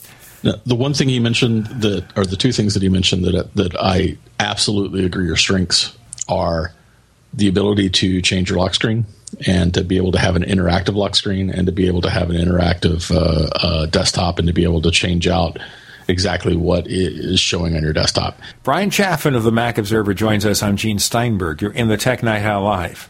[0.44, 3.54] Now, the one thing he mentioned that, or the two things that he mentioned that
[3.56, 5.96] that I absolutely agree are strengths
[6.28, 6.74] are
[7.34, 9.06] the ability to change your lock screen
[9.48, 12.10] and to be able to have an interactive lock screen and to be able to
[12.10, 15.58] have an interactive uh, uh, desktop and to be able to change out
[16.08, 18.38] exactly what is showing on your desktop.
[18.64, 20.62] Bryan Chaffin of the Mac Observer joins us.
[20.62, 21.62] I'm Gene Steinberg.
[21.62, 23.10] You're in the Tech Night Live.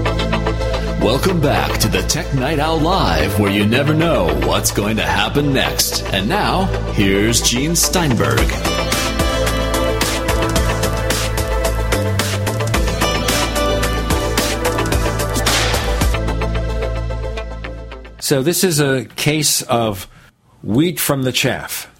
[1.01, 5.03] Welcome back to the Tech Night Owl Live, where you never know what's going to
[5.03, 6.03] happen next.
[6.13, 8.37] And now, here's Gene Steinberg.
[18.19, 20.07] So this is a case of
[20.61, 21.91] wheat from the chaff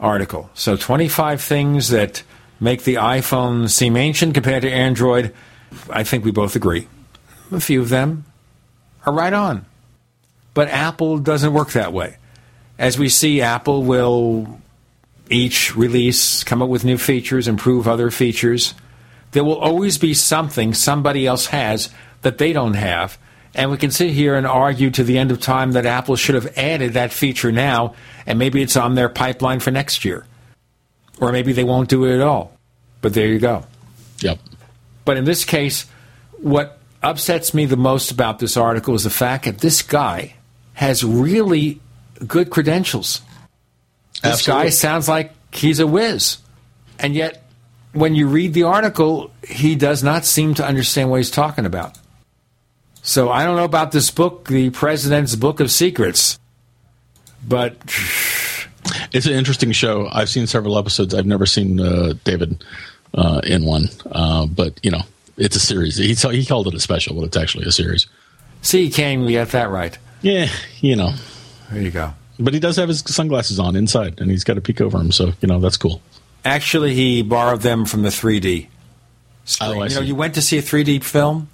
[0.00, 0.48] article.
[0.54, 2.22] So 25 things that
[2.60, 5.34] make the iPhone seem ancient compared to Android.
[5.90, 6.88] I think we both agree.
[7.52, 8.24] A few of them
[9.08, 9.64] are right on.
[10.54, 12.16] But Apple doesn't work that way.
[12.78, 14.60] As we see, Apple will
[15.30, 18.74] each release come up with new features, improve other features.
[19.32, 21.90] There will always be something somebody else has
[22.22, 23.18] that they don't have.
[23.54, 26.34] And we can sit here and argue to the end of time that Apple should
[26.34, 27.94] have added that feature now,
[28.26, 30.26] and maybe it's on their pipeline for next year.
[31.20, 32.52] Or maybe they won't do it at all.
[33.00, 33.64] But there you go.
[34.20, 34.38] Yep.
[35.04, 35.86] But in this case,
[36.38, 40.34] what upsets me the most about this article is the fact that this guy
[40.74, 41.80] has really
[42.26, 43.20] good credentials.
[44.22, 44.64] This Absolutely.
[44.64, 46.38] guy sounds like he's a whiz.
[46.98, 47.44] And yet,
[47.92, 51.96] when you read the article, he does not seem to understand what he's talking about.
[53.02, 56.38] So I don't know about this book, The President's Book of Secrets,
[57.46, 57.76] but
[59.12, 60.08] It's an interesting show.
[60.10, 61.14] I've seen several episodes.
[61.14, 62.64] I've never seen uh, David
[63.14, 65.02] uh, in one, uh, but you know,
[65.38, 65.96] it's a series.
[65.96, 68.06] He, he called it a special, but it's actually a series.
[68.60, 69.96] see, you we got that right.
[70.20, 70.48] Yeah,
[70.80, 71.14] you know.
[71.70, 72.12] There you go.
[72.40, 75.12] But he does have his sunglasses on inside, and he's got a peek over him,
[75.12, 76.00] so you know that's cool.
[76.44, 78.68] Actually, he borrowed them from the 3D.
[79.44, 79.70] Screen.
[79.70, 80.04] Oh, I you know, see.
[80.04, 81.48] you went to see a 3D film,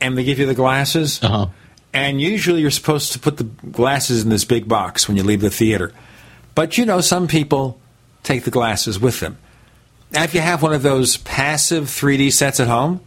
[0.00, 1.22] and they give you the glasses.
[1.22, 1.48] Uh-huh.
[1.92, 5.40] And usually, you're supposed to put the glasses in this big box when you leave
[5.40, 5.92] the theater.
[6.54, 7.80] But you know, some people
[8.22, 9.38] take the glasses with them.
[10.12, 13.00] Now, if you have one of those passive 3D sets at home,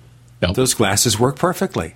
[0.52, 1.95] those glasses work perfectly.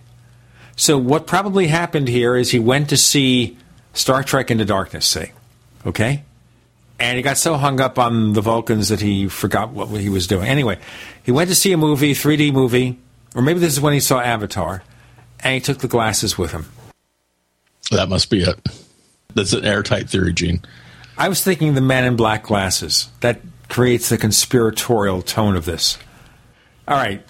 [0.78, 3.57] So what probably happened here is he went to see
[3.94, 5.34] Star Trek Into Darkness, say,
[5.86, 6.24] okay?
[6.99, 10.28] And he got so hung up on the Vulcans that he forgot what he was
[10.28, 10.48] doing.
[10.48, 10.80] Anyway,
[11.24, 12.98] he went to see a movie, 3D movie,
[13.36, 14.84] or maybe this is when he saw Avatar,
[15.41, 16.65] and he took the glasses with him.
[17.91, 18.60] That must be it.
[19.34, 20.61] That's an airtight theory, Gene.
[21.18, 23.10] I was thinking the man in black glasses.
[23.22, 25.98] That creates the conspiratorial tone of this.
[26.88, 27.24] All right,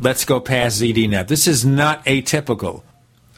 [0.00, 1.28] let's go past ZDNet.
[1.28, 2.82] This is not atypical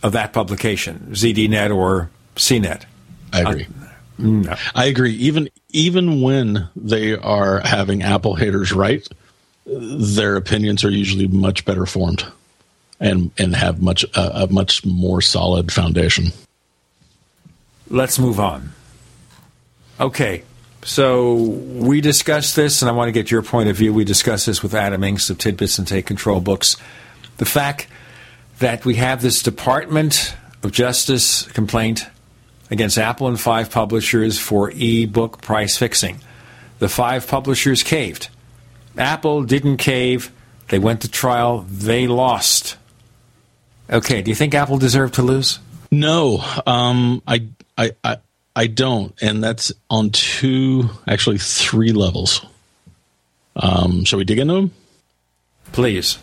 [0.02, 2.84] of that publication, ZDNet or CNET.
[3.32, 3.66] I agree.
[4.18, 4.54] no.
[4.74, 5.14] I agree.
[5.14, 9.06] Even even when they are having Apple haters right,
[9.66, 12.24] their opinions are usually much better formed,
[13.00, 16.32] and and have much uh, a much more solid foundation.
[17.88, 18.72] Let's move on.
[20.00, 20.42] Okay,
[20.84, 23.94] so we discussed this, and I want to get your point of view.
[23.94, 26.76] We discussed this with Adam Engst of Tidbits and Take Control Books.
[27.38, 27.86] The fact
[28.58, 32.06] that we have this Department of Justice complaint
[32.70, 36.20] against Apple and five publishers for e-book price fixing.
[36.78, 38.28] The five publishers caved.
[38.96, 40.32] Apple didn't cave.
[40.68, 41.66] They went to trial.
[41.68, 42.76] They lost.
[43.90, 45.58] Okay, do you think Apple deserved to lose?
[45.90, 48.16] No, um, I, I, I,
[48.54, 52.44] I don't, and that's on two, actually three levels.
[53.56, 54.72] Um, shall we dig into them?
[55.72, 56.18] Please.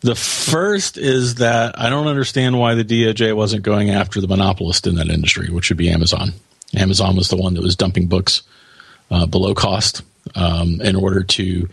[0.00, 4.86] The first is that I don't understand why the DOJ wasn't going after the monopolist
[4.86, 6.32] in that industry, which would be Amazon.
[6.76, 8.42] Amazon was the one that was dumping books
[9.10, 10.02] uh, below cost
[10.34, 11.68] um, in order to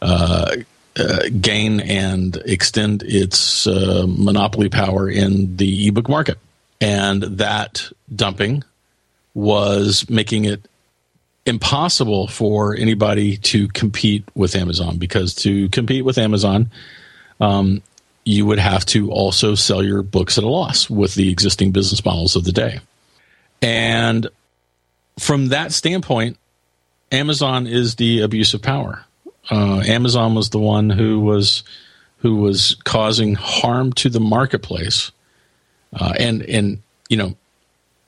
[0.00, 0.56] uh,
[0.96, 6.38] uh, gain and extend its uh, monopoly power in the ebook market.
[6.80, 8.62] And that dumping
[9.36, 10.66] was making it
[11.44, 16.70] impossible for anybody to compete with Amazon because to compete with Amazon,
[17.38, 17.82] um,
[18.24, 22.02] you would have to also sell your books at a loss with the existing business
[22.02, 22.80] models of the day.
[23.60, 24.26] And
[25.18, 26.38] from that standpoint,
[27.12, 29.04] Amazon is the abuse of power.
[29.50, 31.62] Uh, Amazon was the one who was
[32.20, 35.12] who was causing harm to the marketplace,
[35.92, 37.36] uh, and and you know,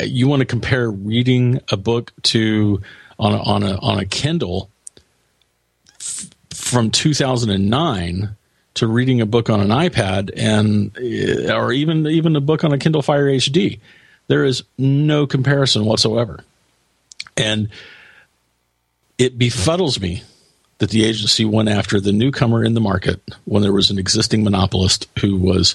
[0.00, 2.80] you want to compare reading a book to
[3.18, 4.70] on a, on a on a Kindle
[6.00, 8.36] f- from 2009
[8.74, 12.72] to reading a book on an iPad and uh, or even even a book on
[12.72, 13.80] a Kindle Fire HD.
[14.28, 16.44] There is no comparison whatsoever.
[17.36, 17.68] And
[19.16, 20.22] it befuddles me
[20.78, 24.44] that the agency went after the newcomer in the market when there was an existing
[24.44, 25.74] monopolist who was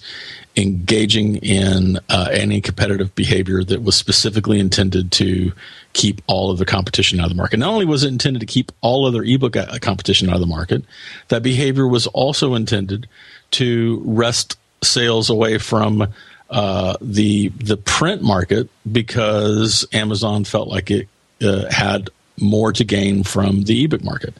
[0.55, 5.51] engaging in uh, any competitive behavior that was specifically intended to
[5.93, 7.57] keep all of the competition out of the market.
[7.57, 10.47] Not only was it intended to keep all other ebook uh, competition out of the
[10.47, 10.83] market,
[11.29, 13.07] that behavior was also intended
[13.51, 16.07] to wrest sales away from
[16.49, 21.07] uh, the the print market because Amazon felt like it
[21.41, 22.09] uh, had
[22.39, 24.35] more to gain from the ebook market.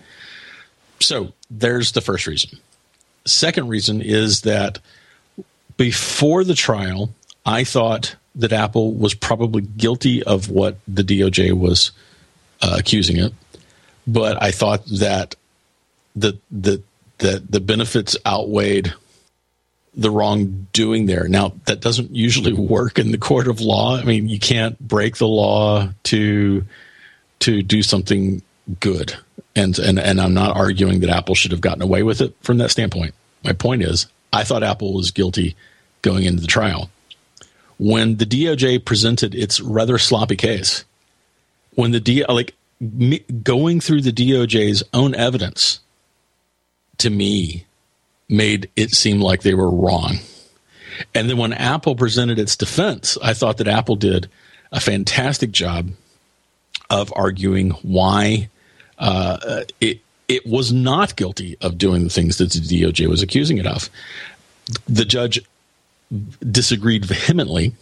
[0.99, 2.59] So there's the first reason.
[3.25, 4.79] Second reason is that
[5.77, 7.13] before the trial,
[7.45, 11.91] I thought that Apple was probably guilty of what the DOJ was
[12.61, 13.33] uh, accusing it,
[14.07, 15.35] but I thought that
[16.15, 16.81] the the
[17.19, 18.93] that the benefits outweighed
[19.95, 21.27] the wrongdoing there.
[21.27, 23.97] Now that doesn't usually work in the court of law.
[23.97, 26.65] I mean, you can't break the law to
[27.39, 28.41] to do something
[28.79, 29.15] good.
[29.55, 32.57] And and and I'm not arguing that Apple should have gotten away with it from
[32.57, 33.13] that standpoint.
[33.43, 35.55] My point is, I thought Apple was guilty
[36.01, 36.89] going into the trial.
[37.77, 40.83] When the DOJ presented its rather sloppy case,
[41.75, 45.79] when the D like me, going through the DOJ's own evidence
[46.97, 47.65] to me
[48.29, 50.17] made it seem like they were wrong.
[51.13, 54.29] And then when Apple presented its defense, I thought that Apple did
[54.71, 55.89] a fantastic job
[56.89, 58.49] of arguing why
[58.97, 63.57] uh, it it was not guilty of doing the things that the DOJ was accusing
[63.57, 63.89] it of.
[64.87, 65.41] The judge
[66.39, 67.73] disagreed vehemently,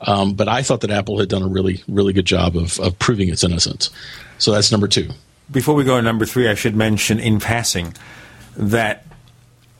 [0.00, 2.98] um, but I thought that Apple had done a really really good job of of
[2.98, 3.90] proving its innocence.
[4.38, 5.10] So that's number two.
[5.50, 7.94] Before we go to number three, I should mention in passing
[8.56, 9.04] that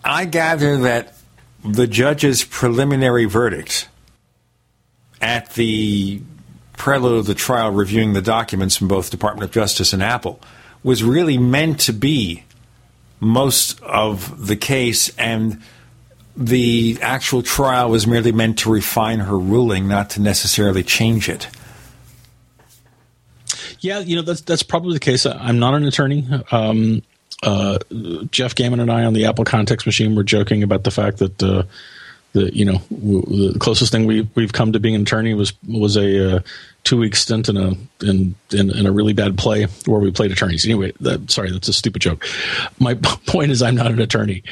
[0.04, 1.14] I gather that
[1.64, 3.88] the judge's preliminary verdict
[5.22, 6.20] at the
[6.76, 10.40] prelude of the trial, reviewing the documents from both Department of Justice and Apple,
[10.84, 12.44] was really meant to be
[13.18, 15.60] most of the case, and
[16.36, 21.48] the actual trial was merely meant to refine her ruling, not to necessarily change it.
[23.80, 25.26] Yeah, you know that's that's probably the case.
[25.26, 26.26] I'm not an attorney.
[26.50, 27.02] Um,
[27.42, 27.78] uh,
[28.30, 31.42] Jeff Gamet and I on the Apple Context Machine were joking about the fact that
[31.42, 31.64] uh,
[32.34, 35.54] the you know w- the closest thing we we've come to being an attorney was
[35.66, 36.40] was a uh,
[36.82, 37.72] two week stint in a
[38.04, 40.64] in, in, in a really bad play where we played attorneys.
[40.64, 42.26] Anyway, that, sorry, that's a stupid joke.
[42.78, 42.94] My
[43.26, 44.42] point is, I'm not an attorney,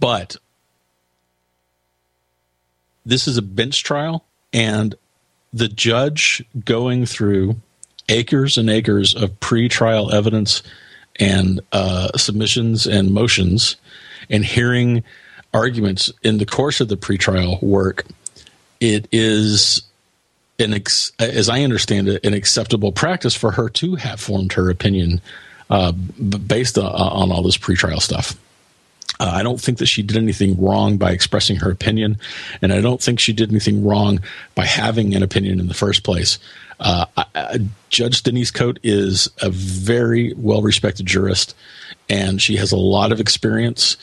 [0.00, 0.36] but
[3.04, 4.94] this is a bench trial, and
[5.52, 7.56] the judge going through
[8.08, 10.62] acres and acres of pre-trial evidence
[11.16, 13.76] and uh, submissions and motions
[14.28, 15.04] and hearing
[15.54, 18.04] arguments in the course of the pretrial work,
[18.80, 19.82] it is
[20.58, 24.68] an ex- as I understand it, an acceptable practice for her to have formed her
[24.68, 25.20] opinion
[25.70, 28.38] uh, based on, on, all this pretrial stuff.
[29.18, 32.18] Uh, I don't think that she did anything wrong by expressing her opinion,
[32.60, 34.20] and I don't think she did anything wrong
[34.54, 36.38] by having an opinion in the first place.
[36.80, 37.60] Uh, I,
[37.90, 41.54] Judge Denise Cote is a very well respected jurist,
[42.08, 43.96] and she has a lot of experience.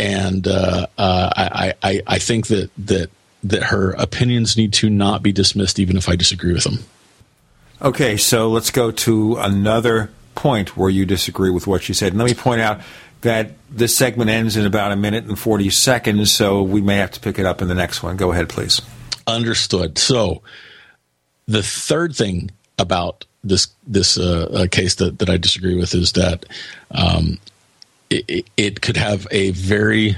[0.00, 3.10] And uh, uh, I, I, I think that that
[3.42, 6.80] that her opinions need to not be dismissed, even if I disagree with them.
[7.80, 12.12] Okay, so let's go to another point where you disagree with what she said.
[12.12, 12.80] And let me point out
[13.22, 17.10] that this segment ends in about a minute and 40 seconds, so we may have
[17.12, 18.16] to pick it up in the next one.
[18.16, 18.82] Go ahead, please.
[19.26, 19.98] Understood.
[19.98, 20.42] So,
[21.46, 26.12] the third thing about this this uh, uh, case that, that I disagree with is
[26.12, 26.46] that
[26.90, 27.38] um,
[28.10, 30.16] it, it could have a very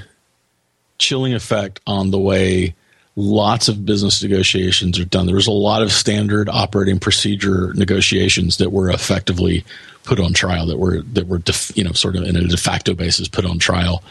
[0.97, 2.75] chilling effect on the way
[3.15, 5.27] lots of business negotiations are done.
[5.27, 9.63] There was a lot of standard operating procedure negotiations that were effectively
[10.03, 12.57] put on trial that were that were def, you know sort of in a de
[12.57, 14.03] facto basis put on trial,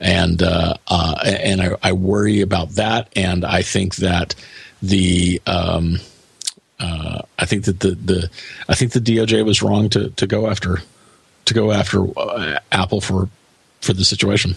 [0.00, 4.34] and uh, uh, and I, I, worry about that, and I think that
[4.82, 5.98] the um,
[6.80, 8.30] uh, I think that the, the
[8.68, 10.78] I think the DOJ was wrong to to go after
[11.48, 13.28] to go after uh, Apple for
[13.80, 14.56] for the situation.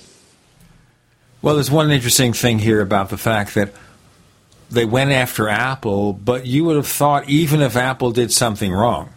[1.42, 3.74] Well, there's one interesting thing here about the fact that
[4.70, 9.10] they went after Apple, but you would have thought even if Apple did something wrong,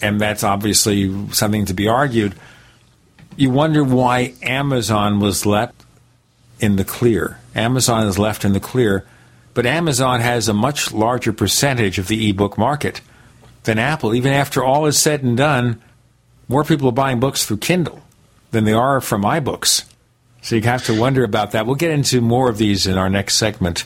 [0.00, 2.34] and that's obviously something to be argued,
[3.36, 5.74] you wonder why Amazon was left
[6.60, 7.38] in the clear.
[7.54, 9.06] Amazon is left in the clear,
[9.52, 13.00] but Amazon has a much larger percentage of the ebook market
[13.64, 14.14] than Apple.
[14.14, 15.80] Even after all is said and done,
[16.48, 18.02] more people are buying books through Kindle
[18.50, 19.84] than they are from iBooks.
[20.42, 21.66] So you have to wonder about that.
[21.66, 23.84] We'll get into more of these in our next segment.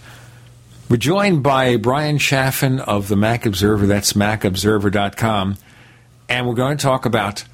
[0.90, 3.86] We're joined by Bryan Chaffin of the Mac Observer.
[3.86, 5.56] That's macobserver.com.
[6.28, 7.44] And we're going to talk about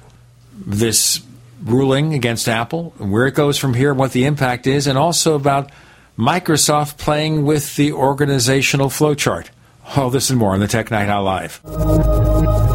[0.53, 1.21] this
[1.63, 5.35] ruling against Apple and where it goes from here, what the impact is, and also
[5.35, 5.71] about
[6.17, 9.49] Microsoft playing with the organizational flowchart.
[9.95, 12.74] All this and more on the Tech Night Owl Live.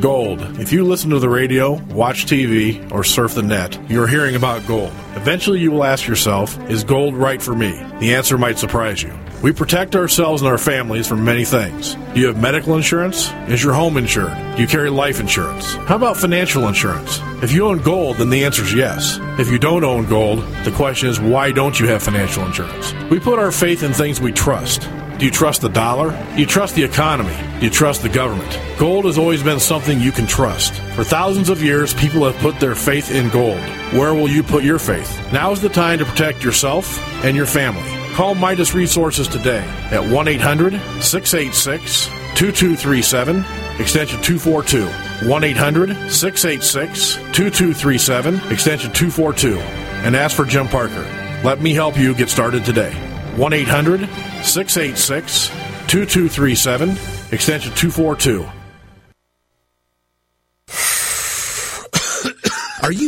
[0.00, 0.40] Gold.
[0.60, 4.66] If you listen to the radio, watch TV, or surf the net, you're hearing about
[4.66, 4.92] gold.
[5.16, 7.72] Eventually, you will ask yourself, is gold right for me?
[7.98, 9.12] The answer might surprise you.
[9.42, 11.94] We protect ourselves and our families from many things.
[12.14, 13.32] Do you have medical insurance?
[13.48, 14.36] Is your home insured?
[14.56, 15.74] Do you carry life insurance?
[15.74, 17.20] How about financial insurance?
[17.42, 19.18] If you own gold, then the answer is yes.
[19.38, 22.92] If you don't own gold, the question is why don't you have financial insurance?
[23.10, 24.88] We put our faith in things we trust.
[25.18, 26.10] Do you trust the dollar?
[26.34, 27.34] Do you trust the economy?
[27.58, 28.56] Do you trust the government?
[28.78, 30.74] Gold has always been something you can trust.
[30.94, 33.58] For thousands of years, people have put their faith in gold.
[33.92, 35.10] Where will you put your faith?
[35.32, 37.82] Now is the time to protect yourself and your family.
[38.14, 43.44] Call Midas Resources today at 1 800 686 2237,
[43.80, 44.86] extension 242.
[45.28, 51.02] 1 800 686 2237, extension 242, and ask for Jim Parker.
[51.42, 53.07] Let me help you get started today.
[53.38, 54.00] 1 800
[54.42, 55.48] 686
[55.86, 56.90] 2237,
[57.32, 58.44] extension 242.
[62.82, 63.07] Are you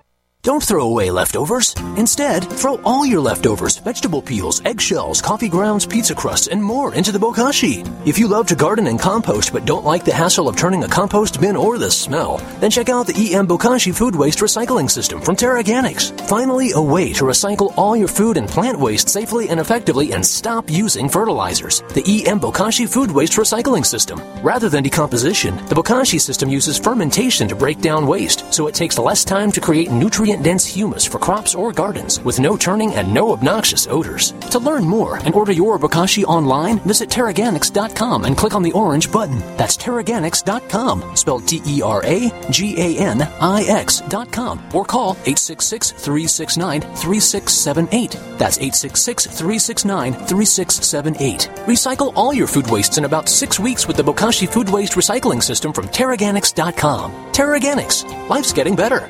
[0.43, 1.75] Don't throw away leftovers.
[1.97, 7.11] Instead, throw all your leftovers, vegetable peels, eggshells, coffee grounds, pizza crusts, and more into
[7.11, 7.87] the bokashi.
[8.07, 10.87] If you love to garden and compost but don't like the hassle of turning a
[10.87, 15.21] compost bin or the smell, then check out the EM Bokashi food waste recycling system
[15.21, 16.19] from Teraganix.
[16.27, 20.25] Finally, a way to recycle all your food and plant waste safely and effectively and
[20.25, 21.81] stop using fertilizers.
[21.93, 24.19] The EM Bokashi food waste recycling system.
[24.41, 28.97] Rather than decomposition, the Bokashi system uses fermentation to break down waste, so it takes
[28.97, 33.13] less time to create nutrient dense humus for crops or gardens with no turning and
[33.13, 34.31] no obnoxious odors.
[34.51, 39.11] To learn more and order your bokashi online, visit Teraganix.com and click on the orange
[39.11, 39.39] button.
[39.57, 45.91] That's Teraganix.com, spelled T E R A G A N I X.com, or call 866
[45.91, 48.11] 369 3678.
[48.37, 51.49] That's 866 369 3678.
[51.67, 55.43] Recycle all your food wastes in about six weeks with the Bokashi Food Waste Recycling
[55.43, 57.11] System from Teraganix.com.
[57.31, 58.29] Teraganix.
[58.29, 59.09] Life's getting better.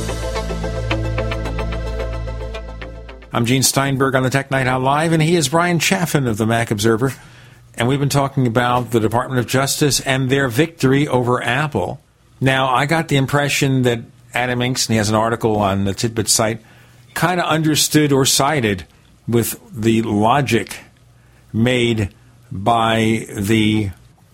[3.33, 6.35] I'm Gene Steinberg on the Tech Night Owl Live, and he is Bryan Chaffin of
[6.35, 7.13] the Mac Observer.
[7.75, 12.01] And we've been talking about the Department of Justice and their victory over Apple.
[12.41, 14.01] Now, I got the impression that
[14.33, 16.59] Adam Engst, he has an article on the TidBITS site,
[17.13, 18.85] kind of understood or sided
[19.29, 20.79] with the logic
[21.53, 22.13] made
[22.51, 23.91] by the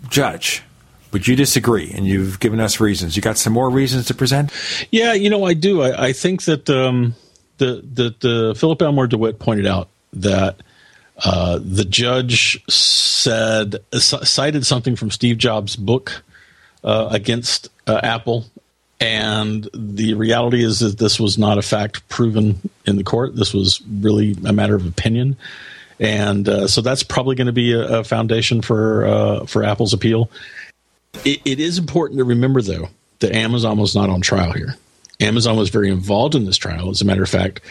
[0.10, 0.64] judge.
[1.11, 3.15] But you disagree, and you've given us reasons.
[3.15, 4.52] You got some more reasons to present?
[4.90, 5.84] Yeah, you know, I do.
[5.84, 6.68] I, I think that.
[6.68, 7.14] Um
[7.58, 10.58] the the, the Philip Elmer-DeWitt pointed out that
[11.24, 16.24] uh, the judge said cited something from Steve Jobs' book
[16.84, 18.46] uh, against uh, Apple,
[19.00, 23.36] and the reality is that this was not a fact proven in the court.
[23.36, 25.38] This was really a matter of opinion,
[26.00, 29.94] and uh, so that's probably going to be a, a, foundation for uh, for Apple's
[29.94, 30.30] appeal.
[31.26, 32.90] It, it is important to remember, though,
[33.20, 34.76] that Amazon was not on trial here.
[35.19, 36.89] Amazon was very involved in this trial.
[36.89, 37.61] As a matter of fact,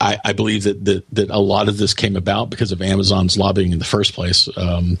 [0.00, 3.36] I, I believe that, that that a lot of this came about because of Amazon's
[3.36, 4.98] lobbying in the first place um,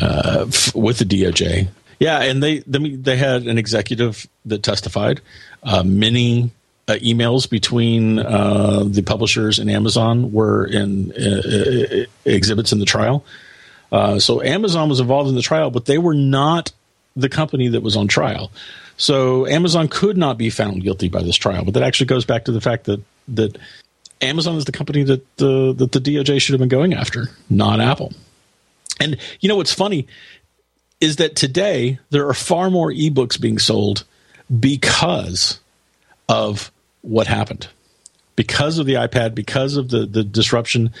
[0.00, 1.68] uh, f- with the DOJ.
[2.00, 5.20] Yeah, and they they, had an executive that testified.
[5.62, 6.50] Uh, many
[6.88, 12.84] uh, emails between uh, the publishers and Amazon were in uh, uh, exhibits in the
[12.84, 13.24] trial.
[14.18, 16.72] so Amazon was involved in the trial, but they were not
[17.16, 18.50] the company that was on trial.
[18.96, 21.64] So Amazon could not be found guilty by this trial.
[21.64, 23.58] But that actually goes back to the fact that that
[24.20, 27.80] Amazon is the company that the that the DOJ should have been going after, not
[27.80, 28.12] Apple.
[29.00, 30.06] And you know what's funny
[31.00, 34.04] is that today there are far more ebooks being sold
[34.60, 35.60] because
[36.28, 36.70] of
[37.02, 37.68] what happened.
[38.36, 40.92] Because of the iPad, because of the, the disruption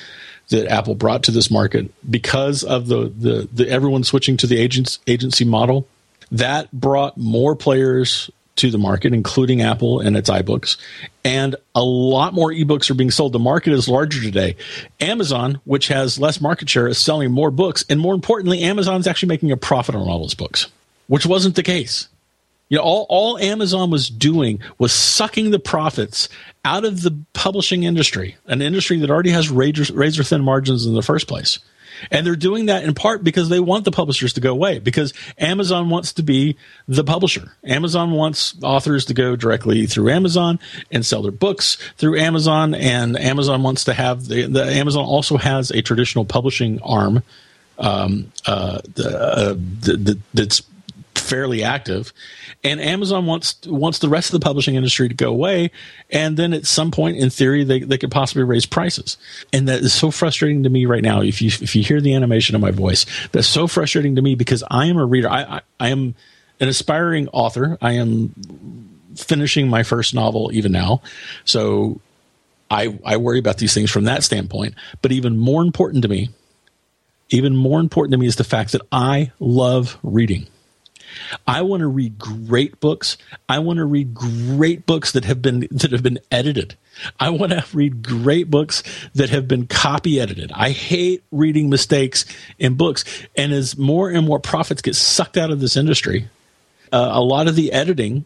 [0.50, 4.58] that Apple brought to this market, because of the, the, the everyone switching to the
[4.58, 5.88] agents, agency model,
[6.34, 10.76] that brought more players to the market, including Apple and its iBooks.
[11.24, 13.32] And a lot more ebooks are being sold.
[13.32, 14.56] The market is larger today.
[15.00, 17.84] Amazon, which has less market share, is selling more books.
[17.88, 20.68] And more importantly, Amazon's actually making a profit on all those books,
[21.06, 22.08] which wasn't the case.
[22.68, 26.28] You know, all, all Amazon was doing was sucking the profits
[26.64, 30.94] out of the publishing industry, an industry that already has razor, razor thin margins in
[30.94, 31.58] the first place.
[32.10, 35.12] And they're doing that in part because they want the publishers to go away, because
[35.38, 36.56] Amazon wants to be
[36.88, 37.52] the publisher.
[37.64, 40.58] Amazon wants authors to go directly through Amazon
[40.90, 42.74] and sell their books through Amazon.
[42.74, 47.22] And Amazon wants to have the, the Amazon also has a traditional publishing arm
[47.78, 50.62] um, uh, the, uh, the, the, that's
[51.24, 52.12] fairly active
[52.64, 55.70] and Amazon wants wants the rest of the publishing industry to go away,
[56.10, 59.18] and then at some point, in theory, they, they could possibly raise prices,
[59.52, 61.20] and that is so frustrating to me right now.
[61.20, 64.34] If you if you hear the animation of my voice, that's so frustrating to me
[64.34, 65.28] because I am a reader.
[65.28, 66.14] I I, I am
[66.58, 67.76] an aspiring author.
[67.82, 68.34] I am
[69.14, 71.02] finishing my first novel even now,
[71.44, 72.00] so
[72.70, 74.74] I I worry about these things from that standpoint.
[75.02, 76.30] But even more important to me,
[77.28, 80.46] even more important to me is the fact that I love reading.
[81.46, 83.16] I want to read great books.
[83.48, 86.76] I want to read great books that have been that have been edited.
[87.18, 88.82] I want to read great books
[89.14, 90.52] that have been copy edited.
[90.52, 92.24] I hate reading mistakes
[92.58, 93.04] in books.
[93.36, 96.28] And as more and more profits get sucked out of this industry,
[96.92, 98.24] uh, a lot of the editing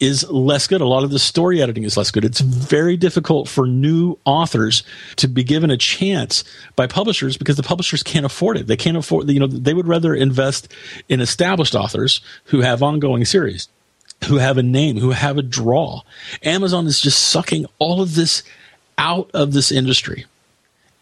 [0.00, 0.80] is less good.
[0.80, 2.24] A lot of the story editing is less good.
[2.24, 4.82] It's very difficult for new authors
[5.16, 6.42] to be given a chance
[6.74, 8.66] by publishers because the publishers can't afford it.
[8.66, 10.72] They can't afford, you know, they would rather invest
[11.10, 13.68] in established authors who have ongoing series,
[14.24, 16.00] who have a name, who have a draw.
[16.42, 18.42] Amazon is just sucking all of this
[18.96, 20.24] out of this industry.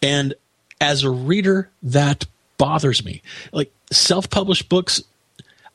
[0.01, 0.33] And
[0.81, 2.25] as a reader, that
[2.57, 3.21] bothers me.
[3.53, 5.01] Like self published books,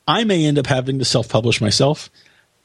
[0.07, 2.11] I may end up having to self publish myself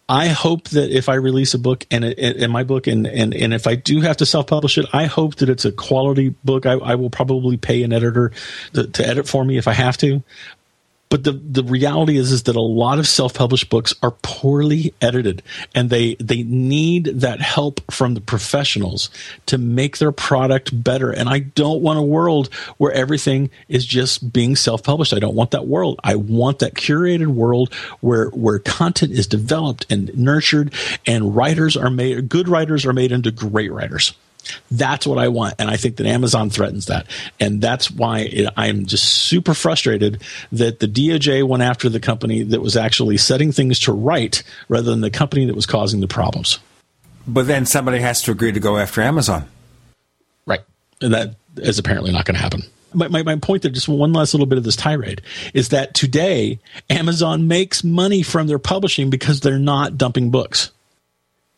[0.10, 3.53] I hope that if I release a book and in my book and, and, and
[3.53, 6.65] if I do have to self publish it, I hope that it's a quality book.
[6.65, 8.31] I, I will probably pay an editor
[8.73, 10.23] to, to, edit for me if I have to.
[11.10, 15.41] But the, the reality is, is that a lot of self-published books are poorly edited
[15.73, 19.10] and they, they need that help from the professionals
[19.48, 21.11] to make their product better.
[21.11, 25.14] And I don't want a world where everything is just being self-published.
[25.14, 25.99] I don't want that world.
[26.03, 30.73] I want that curated world where, where content is developed and nurtured
[31.07, 34.14] and writers are made, good writers are made into great writers.
[34.72, 35.56] That's what I want.
[35.60, 37.07] And I think that Amazon threatens that.
[37.40, 40.22] And that's why it, I'm just super frustrated
[40.52, 44.90] that the DOJ went after the company that was actually setting things to right rather
[44.90, 46.60] than the company that was causing the problems.
[47.28, 49.48] But then somebody has to agree to go after Amazon.
[50.45, 50.61] Right.
[51.02, 52.64] And that is apparently not going to happen.
[52.91, 55.22] My, my, my, point there, just one last little bit of this tirade,
[55.53, 56.60] is that today
[56.90, 60.72] Amazon makes money from their publishing because they're not dumping books.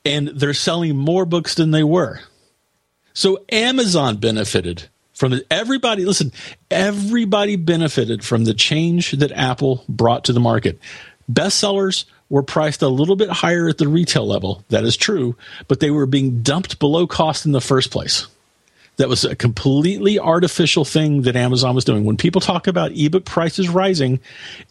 [0.04, 2.20] And they're selling more books than they were.
[3.14, 5.40] So Amazon benefited from.
[5.50, 6.32] Everybody, listen,
[6.70, 10.80] everybody benefited from the change that Apple brought to the market.
[11.32, 14.64] Bestsellers were priced a little bit higher at the retail level.
[14.70, 15.36] That is true,
[15.68, 18.28] but they were being dumped below cost in the first place.
[18.98, 22.06] That was a completely artificial thing that Amazon was doing.
[22.06, 24.20] When people talk about ebook prices rising,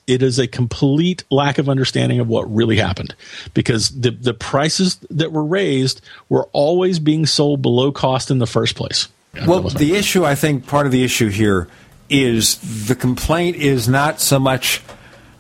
[0.07, 3.15] it is a complete lack of understanding of what really happened
[3.55, 8.47] because the, the prices that were raised were always being sold below cost in the
[8.47, 9.09] first place.
[9.47, 11.69] Well, the issue, I think, part of the issue here
[12.09, 14.83] is the complaint is not so much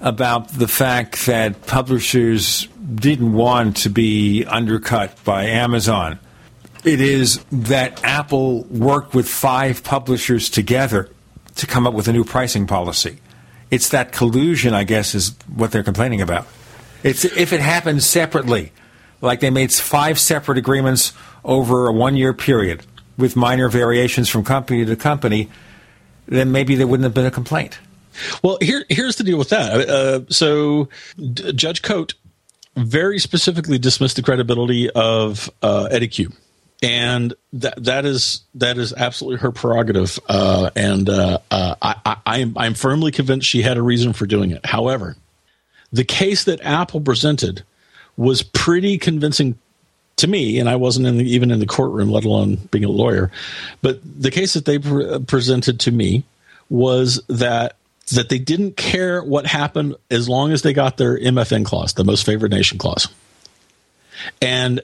[0.01, 6.19] about the fact that publishers didn't want to be undercut by Amazon
[6.85, 11.11] it is that Apple worked with five publishers together
[11.57, 13.19] to come up with a new pricing policy.
[13.70, 16.47] It's that collusion, I guess, is what they're complaining about.
[17.02, 18.73] It's if it happened separately,
[19.20, 21.12] like they made five separate agreements
[21.44, 22.85] over a one year period
[23.16, 25.48] with minor variations from company to company,
[26.27, 27.78] then maybe there wouldn't have been a complaint.
[28.43, 29.89] Well, here here's the deal with that.
[29.89, 32.15] Uh, so, D- Judge Cote
[32.77, 36.32] very specifically dismissed the credibility of uh, Eddy Cue,
[36.82, 40.19] and that that is that is absolutely her prerogative.
[40.28, 44.27] Uh, and uh, uh, I, I am I'm firmly convinced she had a reason for
[44.27, 44.65] doing it.
[44.65, 45.16] However,
[45.93, 47.65] the case that Apple presented
[48.16, 49.59] was pretty convincing
[50.16, 52.90] to me, and I wasn't in the, even in the courtroom, let alone being a
[52.90, 53.31] lawyer.
[53.82, 56.24] But the case that they pre- presented to me
[56.69, 57.77] was that
[58.12, 62.05] that they didn't care what happened as long as they got their MFN clause, the
[62.05, 63.07] most favored nation clause.
[64.43, 64.81] And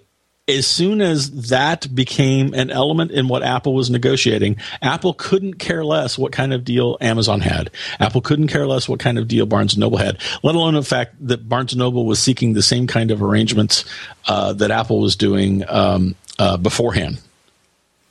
[0.49, 5.85] as soon as that became an element in what Apple was negotiating, Apple couldn't care
[5.85, 7.71] less what kind of deal Amazon had.
[7.99, 11.15] Apple couldn't care less what kind of deal Barnes Noble had, let alone the fact
[11.27, 13.85] that Barnes Noble was seeking the same kind of arrangements
[14.29, 17.21] uh, that Apple was doing um, uh, beforehand.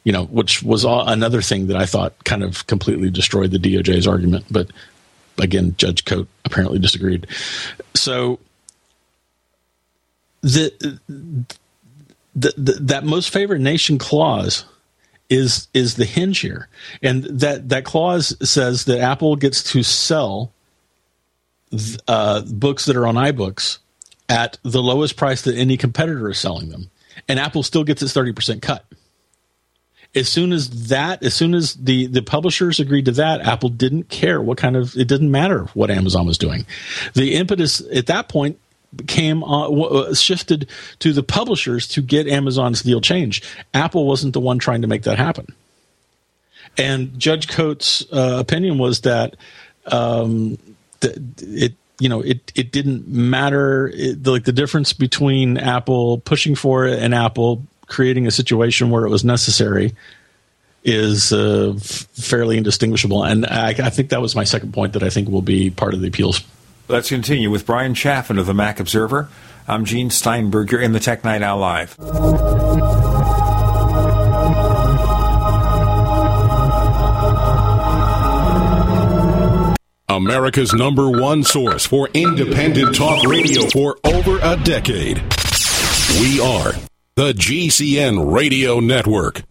[0.03, 4.05] You know, which was another thing that I thought kind of completely destroyed the DOJ's
[4.05, 4.45] argument.
[4.51, 4.69] But
[5.39, 7.25] again, Judge Cote apparently disagreed.
[7.95, 8.39] So
[10.43, 10.99] the,
[12.35, 14.65] the, the that most favored nation clause
[15.29, 16.67] is is the hinge here,
[17.01, 20.51] and that that clause says that Apple gets to sell
[22.07, 23.79] uh, books that are on iBooks
[24.27, 26.89] at the lowest price that any competitor is selling them,
[27.27, 28.85] and Apple still gets its thirty percent cut
[30.15, 34.09] as soon as that, as soon as the the publishers agreed to that, Apple didn't
[34.09, 34.95] care what kind of.
[34.95, 36.65] It didn't matter what Amazon was doing.
[37.13, 38.59] The impetus at that point
[39.07, 40.69] came uh, shifted
[40.99, 43.45] to the publishers to get Amazon's deal changed.
[43.73, 45.53] Apple wasn't the one trying to make that happen.
[46.77, 49.35] And Judge Cote's uh, opinion was that
[49.87, 50.57] um,
[50.99, 56.55] that it you know it it didn't matter it, like the difference between Apple pushing
[56.55, 59.93] for it and Apple creating a situation where it was necessary
[60.83, 63.23] is uh, f- fairly indistinguishable.
[63.23, 65.95] And I, I, think that was my second point that I think will be part
[65.95, 66.41] of the appeals.
[66.87, 69.27] Let's continue with Bryan Chaffin of the Mac Observer.
[69.67, 70.71] I'm Gene Steinberg.
[70.71, 71.97] You're in the Tech Night Owl Live.
[80.07, 85.17] America's number one source for independent talk radio for over a decade.
[86.21, 86.73] We are
[87.15, 89.41] the GCN Radio Network.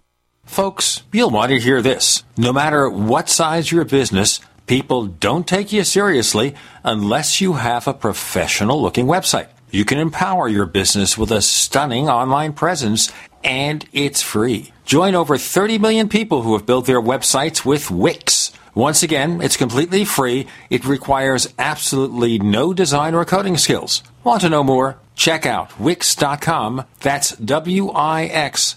[0.44, 2.22] Folks, you'll want to hear this.
[2.36, 7.94] No matter what size your business, people don't take you seriously unless you have a
[7.94, 9.48] professional looking website.
[9.70, 13.10] You can empower your business with a stunning online presence
[13.42, 14.72] and it's free.
[14.84, 18.52] Join over 30 million people who have built their websites with Wix.
[18.74, 20.46] Once again, it's completely free.
[20.70, 24.02] It requires absolutely no design or coding skills.
[24.24, 24.98] Want to know more?
[25.14, 26.84] Check out Wix.com.
[27.00, 28.76] That's W I X.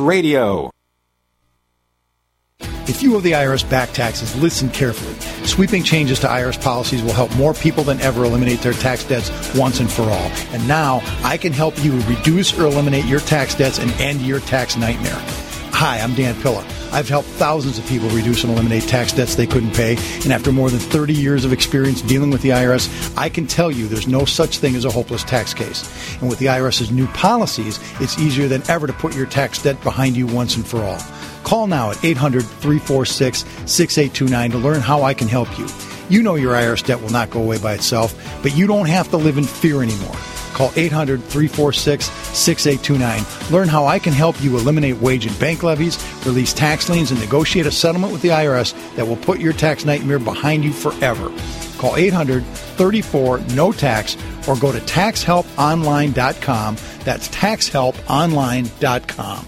[0.01, 0.69] radio.
[2.87, 5.15] If you owe the IRS back taxes, listen carefully.
[5.45, 9.29] Sweeping changes to IRS policies will help more people than ever eliminate their tax debts
[9.55, 10.31] once and for all.
[10.51, 14.39] And now I can help you reduce or eliminate your tax debts and end your
[14.41, 15.50] tax nightmare.
[15.73, 16.63] Hi, I'm Dan Pilla.
[16.91, 19.95] I've helped thousands of people reduce and eliminate tax debts they couldn't pay.
[20.23, 23.71] And after more than 30 years of experience dealing with the IRS, I can tell
[23.71, 25.89] you there's no such thing as a hopeless tax case.
[26.19, 29.81] And with the IRS's new policies, it's easier than ever to put your tax debt
[29.81, 30.99] behind you once and for all.
[31.43, 35.67] Call now at 800 346 6829 to learn how I can help you.
[36.09, 39.09] You know your IRS debt will not go away by itself, but you don't have
[39.11, 40.15] to live in fear anymore.
[40.53, 43.53] Call 800 346 6829.
[43.53, 47.19] Learn how I can help you eliminate wage and bank levies, release tax liens, and
[47.19, 51.31] negotiate a settlement with the IRS that will put your tax nightmare behind you forever.
[51.77, 54.17] Call 800 34 no tax
[54.47, 56.75] or go to taxhelponline.com.
[57.03, 59.45] That's taxhelponline.com.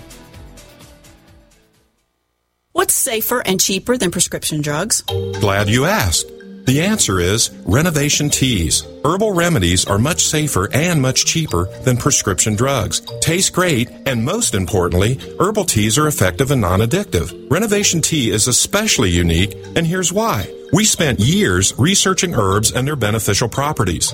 [2.74, 5.02] What's safer and cheaper than prescription drugs?
[5.40, 6.33] Glad you asked.
[6.66, 8.88] The answer is Renovation Teas.
[9.04, 13.02] Herbal remedies are much safer and much cheaper than prescription drugs.
[13.20, 17.52] Taste great, and most importantly, herbal teas are effective and non addictive.
[17.52, 20.50] Renovation Tea is especially unique, and here's why.
[20.72, 24.14] We spent years researching herbs and their beneficial properties.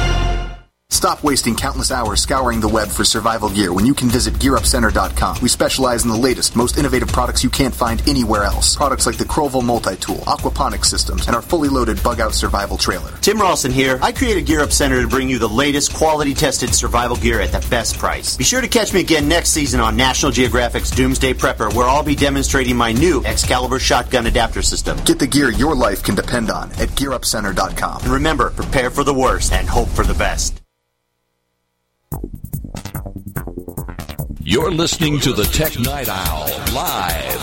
[0.96, 5.40] Stop wasting countless hours scouring the web for survival gear when you can visit GearUpCenter.com.
[5.42, 8.78] We specialize in the latest, most innovative products you can't find anywhere else.
[8.78, 13.12] Products like the Crovel Multi-Tool, aquaponics systems, and our fully loaded bug-out survival trailer.
[13.20, 14.00] Tim Rawson here.
[14.02, 17.68] I created Gear Up Center to bring you the latest quality-tested survival gear at the
[17.70, 18.38] best price.
[18.38, 22.04] Be sure to catch me again next season on National Geographic's Doomsday Prepper, where I'll
[22.04, 24.98] be demonstrating my new Excalibur shotgun adapter system.
[25.04, 28.04] Get the gear your life can depend on at GearUpCenter.com.
[28.04, 30.65] And remember, prepare for the worst and hope for the best.
[34.48, 37.42] You're listening to the Tech Night Owl live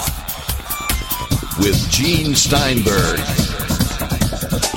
[1.59, 3.19] with Gene Steinberg.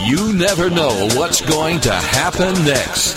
[0.07, 3.13] You never know what's going to happen next.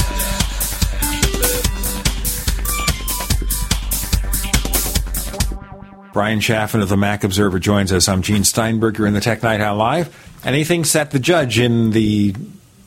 [6.13, 8.11] Bryan Chaffin of the Mac Observer joins us.
[8.11, 8.99] I'm Gene Steinberg.
[8.99, 10.39] You're in the Tech Night Owl Live.
[10.45, 12.35] Anything set the judge in the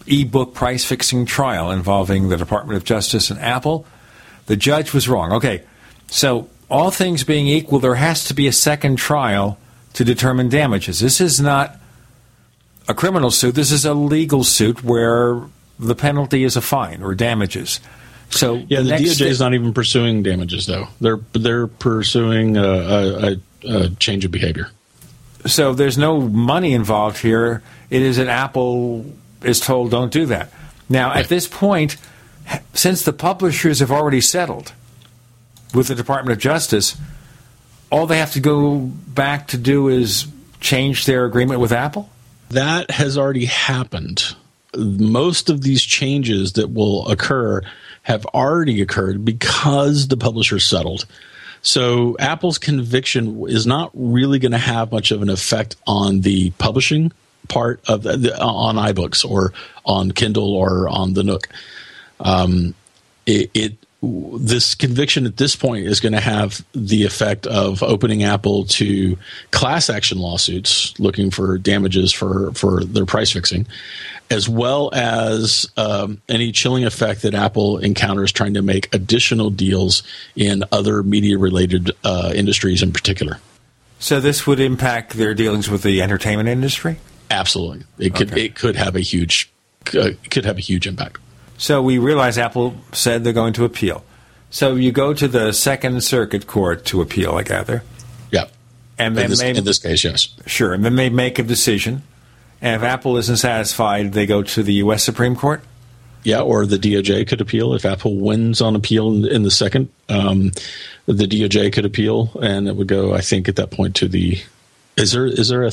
[0.06, 3.88] e-book price fixing trial involving the Department of Justice and Apple?
[4.46, 5.32] The judge was wrong.
[5.34, 5.64] Okay,
[6.12, 9.58] so all things being equal, there has to be a second trial
[9.94, 11.00] to determine damages.
[11.00, 11.78] This is not
[12.88, 13.56] a criminal suit.
[13.56, 15.42] This is a legal suit where
[15.80, 17.80] the penalty is a fine or damages.
[18.30, 20.88] So yeah, the DOJ is not even pursuing damages though.
[21.00, 24.70] They're they're pursuing a, a, a, change of behavior.
[25.46, 27.64] So there's no money involved here.
[27.90, 29.06] It is that Apple
[29.44, 30.52] is told don't do that.
[30.88, 31.20] Now right.
[31.20, 31.98] at this point,
[32.74, 34.74] since the publishers have already settled
[35.74, 36.98] with the Department of Justice,
[37.90, 40.28] all they have to go back to do is
[40.60, 42.10] change their agreement with Apple?
[42.50, 44.36] That has already happened.
[44.76, 47.62] Most of these changes that will occur
[48.04, 51.06] have already occurred because the publisher settled.
[51.62, 56.52] So Apple's conviction is not really going to have much of an effect on the
[56.52, 57.12] publishing
[57.48, 59.54] part of the, on iBooks or
[59.86, 61.48] on Kindle or on the Nook.
[62.20, 62.74] Um,
[63.26, 68.24] it, it this conviction at this point is going to have the effect of opening
[68.24, 69.16] Apple to
[69.52, 73.68] class action lawsuits looking for damages for, for their price fixing,
[74.32, 80.02] as well as um, any chilling effect that Apple encounters trying to make additional deals
[80.36, 83.38] in other media related uh, industries in particular.
[84.00, 86.98] So this would impact their dealings with the entertainment industry.
[87.30, 88.46] Absolutely, it could okay.
[88.46, 89.52] it could have a huge
[89.94, 91.20] uh, could have a huge impact.
[91.62, 94.04] So we realize Apple said they're going to appeal.
[94.50, 97.84] So you go to the Second Circuit Court to appeal, I gather.
[98.32, 98.46] Yeah.
[98.98, 100.30] And then in this, they, in this case, yes.
[100.48, 100.74] Sure.
[100.74, 102.02] And then they make a decision.
[102.64, 105.04] And if Apple isn't satisfied, they go to the U.S.
[105.04, 105.62] Supreme Court?
[106.24, 107.76] Yeah, or the DOJ could appeal.
[107.76, 110.54] If Apple wins on appeal in, in the second, um,
[111.06, 114.42] the DOJ could appeal, and it would go, I think, at that point to the.
[114.98, 115.72] Is there is there a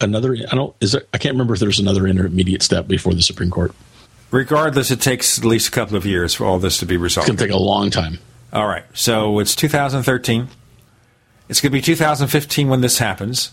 [0.00, 0.36] another?
[0.50, 0.74] I don't.
[0.80, 1.02] Is there?
[1.14, 3.72] I can't remember if there's another intermediate step before the Supreme Court.
[4.30, 7.28] Regardless, it takes at least a couple of years for all this to be resolved.
[7.28, 8.18] It's going to take a long time.
[8.52, 8.84] All right.
[8.94, 10.48] So it's 2013.
[11.48, 13.50] It's going to be 2015 when this happens.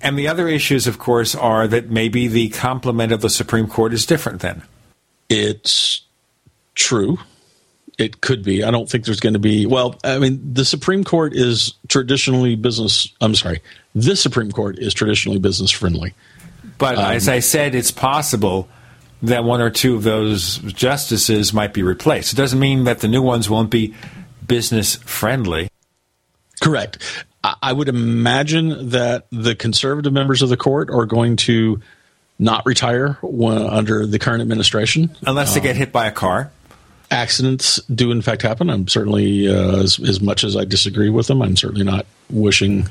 [0.00, 3.92] And the other issues, of course, are that maybe the complement of the Supreme Court
[3.92, 4.62] is different then.
[5.28, 6.02] It's
[6.74, 7.18] true.
[7.98, 8.64] It could be.
[8.64, 9.66] I don't think there's going to be.
[9.66, 13.12] Well, I mean, the Supreme Court is traditionally business.
[13.20, 13.60] I'm sorry.
[13.94, 16.14] This Supreme Court is traditionally business friendly.
[16.78, 18.68] But um, as I said, it's possible
[19.22, 22.32] that one or two of those justices might be replaced.
[22.32, 23.94] It doesn't mean that the new ones won't be
[24.46, 25.68] business friendly.
[26.60, 26.98] Correct.
[27.44, 31.80] I would imagine that the conservative members of the court are going to
[32.38, 35.16] not retire under the current administration.
[35.26, 36.52] Unless they get hit by a car.
[37.10, 38.70] accidents do in fact happen.
[38.70, 41.42] I'm certainly uh, as, as much as I disagree with them.
[41.42, 42.88] I'm certainly not wishing.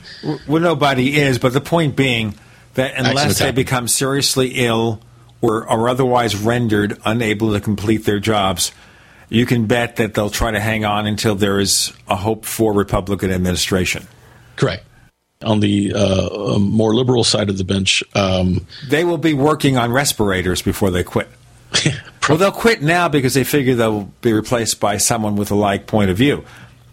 [0.47, 2.35] Well, nobody is, but the point being
[2.75, 3.55] that unless they happen.
[3.55, 5.01] become seriously ill
[5.41, 8.71] or are otherwise rendered unable to complete their jobs,
[9.29, 12.73] you can bet that they'll try to hang on until there is a hope for
[12.73, 14.05] Republican administration.
[14.55, 14.85] Correct.
[15.43, 19.91] On the uh, more liberal side of the bench, um, They will be working on
[19.91, 21.27] respirators before they quit.
[22.29, 25.87] well, they'll quit now because they figure they'll be replaced by someone with a like
[25.87, 26.43] point of view.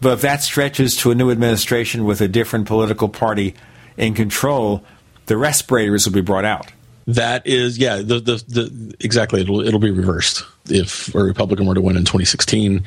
[0.00, 3.54] But if that stretches to a new administration with a different political party
[3.96, 4.84] in control,
[5.26, 6.72] the respirators will be brought out.
[7.08, 9.40] That is, yeah, the, the, the exactly.
[9.40, 12.84] It'll it'll be reversed if a Republican were to win in 2016.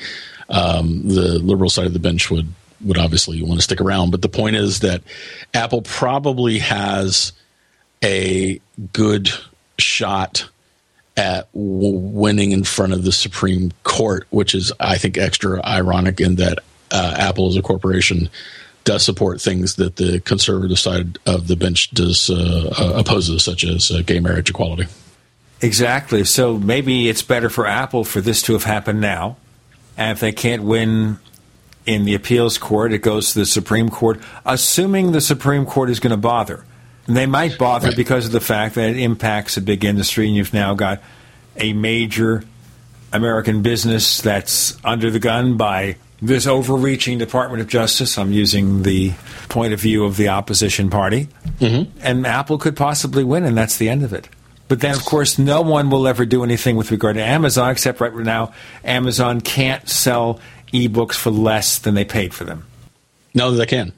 [0.50, 2.48] Um, the liberal side of the bench would
[2.86, 5.02] would obviously want to stick around, but the point is that
[5.56, 7.34] Apple probably has
[8.04, 8.62] a
[8.94, 9.32] good
[9.80, 10.48] shot
[11.18, 16.22] at w- winning in front of the Supreme Court, which is, I think, extra ironic
[16.22, 16.60] in that
[16.92, 18.30] uh, Apple is a corporation
[18.84, 23.64] does support things that the conservative side of the bench does uh, uh, opposes, such
[23.64, 24.86] as uh, gay marriage equality.
[25.62, 26.24] Exactly.
[26.24, 29.38] So maybe it's better for Apple for this to have happened now.
[29.98, 31.20] And if they can't win
[31.86, 36.00] in the appeals court, it goes to the Supreme Court, assuming the Supreme Court is
[36.00, 36.66] going to bother.
[37.08, 40.36] And they might bother because of the fact that it impacts a big industry, and
[40.36, 41.02] you've now got
[41.58, 42.44] a major
[43.12, 48.18] American business that's under the gun by this overreaching Department of Justice.
[48.18, 49.14] I'm using the
[49.50, 51.28] point of view of the opposition party.
[51.60, 51.98] Mm-hmm.
[52.02, 54.30] And Apple could possibly win, and that's the end of it.
[54.68, 58.00] But then, of course, no one will ever do anything with regard to Amazon, except
[58.00, 58.54] right now,
[58.86, 60.40] Amazon can't sell
[60.72, 62.66] ebooks for less than they paid for them.
[63.34, 63.92] No, they can.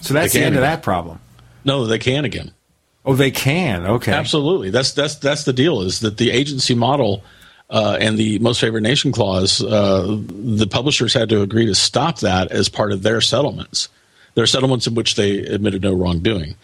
[0.00, 1.20] So that's They the can end of that problem.
[1.64, 2.52] No, they can again.
[3.06, 3.86] Oh, they can.
[3.86, 4.70] Okay, absolutely.
[4.70, 5.82] That's that's that's the deal.
[5.82, 7.22] Is that the agency model
[7.74, 9.62] uh, and the most favored nation clause?
[9.62, 13.88] Uh, the publishers had to agree to stop that as part of their settlements.
[14.34, 16.54] Their settlements in which they admitted no wrongdoing.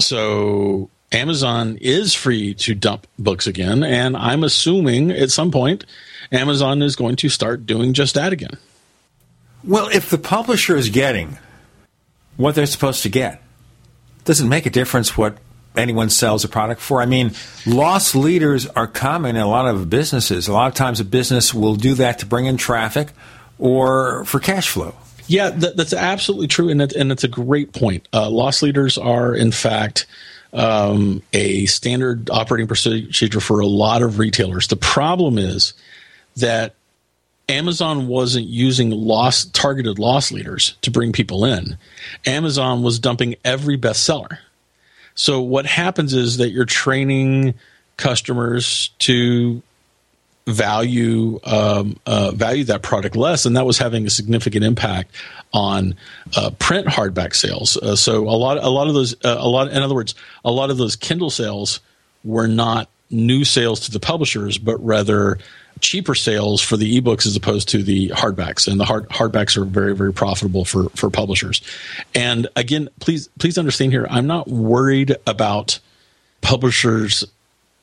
[0.00, 5.84] So Amazon is free to dump books again, and I'm assuming at some point
[6.32, 8.58] Amazon is going to start doing just that again.
[9.62, 11.38] Well, if the publisher is getting
[12.36, 13.42] what they're supposed to get,
[14.24, 15.38] does it make a difference what
[15.76, 17.00] anyone sells a product for?
[17.02, 17.32] I mean,
[17.66, 20.48] loss leaders are common in a lot of businesses.
[20.48, 23.08] A lot of times a business will do that to bring in traffic
[23.58, 24.94] or for cash flow.
[25.26, 28.06] Yeah, that, that's absolutely true, and, that, and it's a great point.
[28.12, 30.06] Uh, loss leaders are, in fact,
[30.52, 34.68] um, a standard operating procedure for a lot of retailers.
[34.68, 35.72] The problem is
[36.36, 36.74] that
[37.48, 41.76] Amazon wasn't using loss targeted loss leaders to bring people in.
[42.26, 44.38] Amazon was dumping every bestseller.
[45.14, 47.54] So what happens is that you're training
[47.96, 49.62] customers to
[50.46, 55.14] value um, uh, value that product less, and that was having a significant impact
[55.52, 55.96] on
[56.36, 57.76] uh, print hardback sales.
[57.76, 60.50] Uh, so a lot, a lot of those, uh, a lot, in other words, a
[60.50, 61.80] lot of those Kindle sales
[62.24, 65.38] were not new sales to the publishers, but rather
[65.84, 68.66] cheaper sales for the ebooks as opposed to the hardbacks.
[68.66, 71.60] And the hard hardbacks are very, very profitable for for publishers.
[72.14, 75.78] And again, please, please understand here, I'm not worried about
[76.40, 77.24] publishers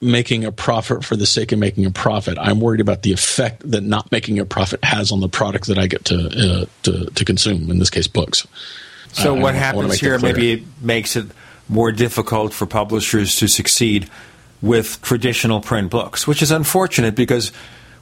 [0.01, 2.37] making a profit for the sake of making a profit.
[2.39, 5.77] I'm worried about the effect that not making a profit has on the product that
[5.77, 7.69] I get to uh, to, to consume.
[7.69, 8.47] In this case, books.
[9.13, 10.17] So Uh, what happens here?
[10.17, 11.27] Maybe it makes it
[11.69, 14.09] more difficult for publishers to succeed
[14.61, 17.51] with traditional print books, which is unfortunate because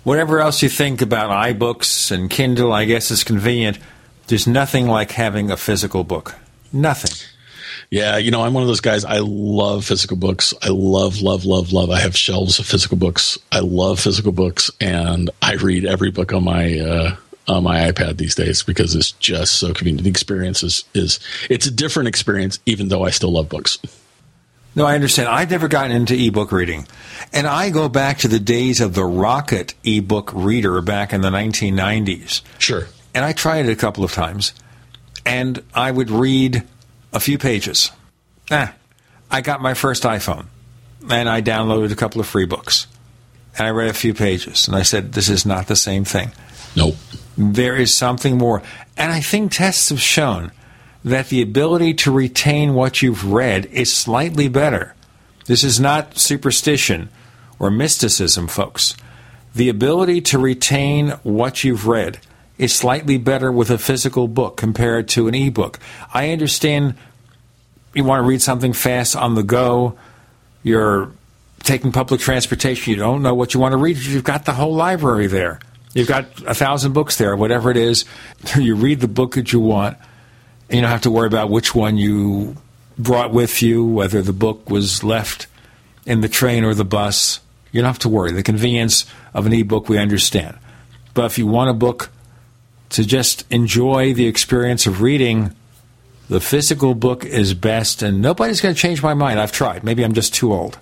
[0.04, 3.80] whatever else you think about iBooks and Kindle, I guess is convenient.
[4.28, 6.36] There's nothing like having a physical book.
[6.72, 7.12] Nothing.
[7.90, 9.04] Yeah, you know, I'm one of those guys.
[9.04, 10.54] I love physical books.
[10.62, 11.90] I love, love, love, love.
[11.90, 13.38] I have shelves of physical books.
[13.52, 17.16] I love physical books, and I read every book on my uh,
[17.48, 20.04] on my iPad these days because it's just so convenient.
[20.04, 21.20] The experience is is
[21.50, 23.80] it's a different experience, even though I still love books.
[24.76, 25.28] No, I understand.
[25.30, 26.88] I've never gotten into ebook reading.
[27.34, 31.30] And I go back to the days of the Rocket ebook reader back in the
[31.30, 32.42] 1990s.
[32.60, 32.88] Sure.
[33.14, 34.54] And I tried it a couple of times.
[35.26, 36.64] And I would read
[37.12, 37.92] a few pages.
[38.52, 38.74] Ah,
[39.30, 40.46] I got my first iPhone.
[41.10, 42.88] And I downloaded a couple of free books.
[43.58, 44.68] And I read a few pages.
[44.68, 46.32] And I said, this is not the same thing.
[46.76, 46.96] Nope.
[47.38, 48.62] There is something more.
[48.96, 50.52] And I think tests have shown
[51.04, 54.96] that the ability to retain what you've read is slightly better.
[55.46, 57.10] This is not superstition
[57.58, 58.96] or mysticism, folks.
[59.56, 62.20] The ability to retain what you've read
[62.58, 65.80] is slightly better with a physical book compared to an ebook.
[66.14, 66.96] I understand
[67.94, 69.98] you want to read something fast on the go,
[70.62, 71.12] you're
[71.64, 74.76] taking public transportation, you don't know what you want to read, you've got the whole
[74.76, 75.60] library there.
[75.94, 78.06] You've got a thousand books there, whatever it is.
[78.56, 79.98] You read the book that you want,
[80.70, 82.56] you don't have to worry about which one you
[82.98, 85.48] brought with you, whether the book was left
[86.06, 87.40] in the train or the bus.
[87.72, 88.32] You don't have to worry.
[88.32, 90.58] The convenience of an e-book we understand.
[91.14, 92.10] But if you want a book
[92.90, 95.56] to just enjoy the experience of reading,
[96.30, 99.40] the physical book is best, and nobody's going to change my mind.
[99.40, 99.84] I've tried.
[99.84, 100.78] Maybe I'm just too old.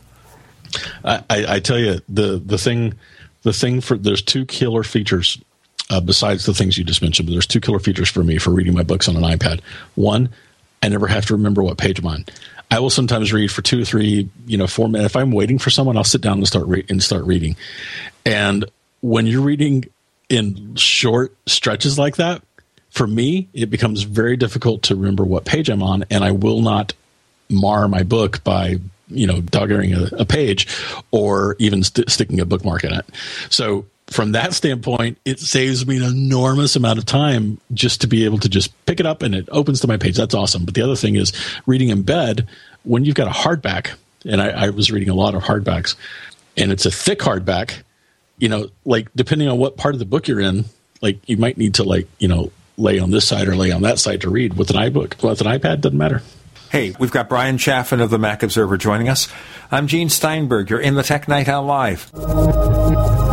[1.03, 2.95] I, I, I tell you the the thing
[3.43, 5.41] the thing for there's two killer features
[5.89, 7.27] uh, besides the things you just mentioned.
[7.27, 9.61] But there's two killer features for me for reading my books on an iPad.
[9.95, 10.29] One,
[10.81, 12.25] I never have to remember what page I'm on.
[12.69, 15.13] I will sometimes read for two or three, you know, four minutes.
[15.13, 17.55] If I'm waiting for someone, I'll sit down and start re- and start reading.
[18.25, 18.65] And
[19.01, 19.85] when you're reading
[20.29, 22.41] in short stretches like that,
[22.89, 26.61] for me, it becomes very difficult to remember what page I'm on, and I will
[26.61, 26.93] not
[27.49, 30.67] mar my book by you know dogging a, a page
[31.11, 33.05] or even st- sticking a bookmark in it.
[33.49, 38.25] So from that standpoint, it saves me an enormous amount of time just to be
[38.25, 40.15] able to just pick it up and it opens to my page.
[40.17, 40.65] That's awesome.
[40.65, 41.33] But the other thing is
[41.65, 42.47] reading in bed
[42.83, 43.93] when you've got a hardback,
[44.25, 45.95] and I, I was reading a lot of hardbacks,
[46.55, 47.81] and it's a thick hardback.
[48.39, 50.65] You know, like depending on what part of the book you're in,
[51.01, 53.81] like you might need to like you know lay on this side or lay on
[53.81, 54.53] that side to read.
[54.55, 56.21] With an iBook, with an iPad, doesn't matter.
[56.71, 59.27] Hey, we've got Bryan Chaffin of the Mac Observer joining us.
[59.71, 60.69] I'm Gene Steinberg.
[60.69, 63.26] You're in the Tech Night Owl Live.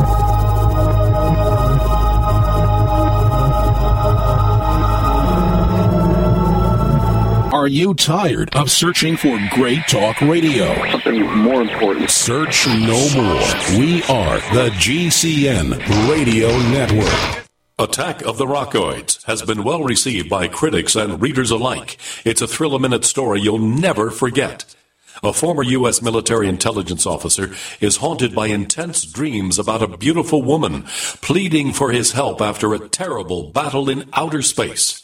[7.65, 10.75] Are you tired of searching for great talk radio?
[10.91, 12.10] Something more important.
[12.10, 13.78] Search no more.
[13.78, 15.78] We are the GCN
[16.10, 17.47] Radio Network.
[17.78, 21.97] Attack of the Rockoids has been well received by critics and readers alike.
[22.23, 24.67] It's a thrill a minute story you'll never forget.
[25.23, 26.02] A former U.S.
[26.02, 30.83] military intelligence officer is haunted by intense dreams about a beautiful woman
[31.23, 35.03] pleading for his help after a terrible battle in outer space.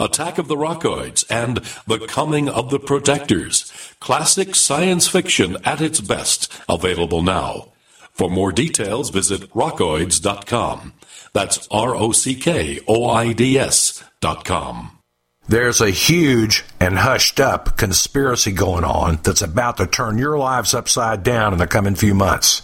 [0.00, 3.72] Attack of the Rockoids and The Coming of the Protectors.
[4.00, 6.52] Classic science fiction at its best.
[6.68, 7.72] Available now.
[8.12, 10.94] For more details, visit rockoids.com.
[11.32, 14.98] That's R O C K O I D S dot com.
[15.48, 20.74] There's a huge and hushed up conspiracy going on that's about to turn your lives
[20.74, 22.62] upside down in the coming few months.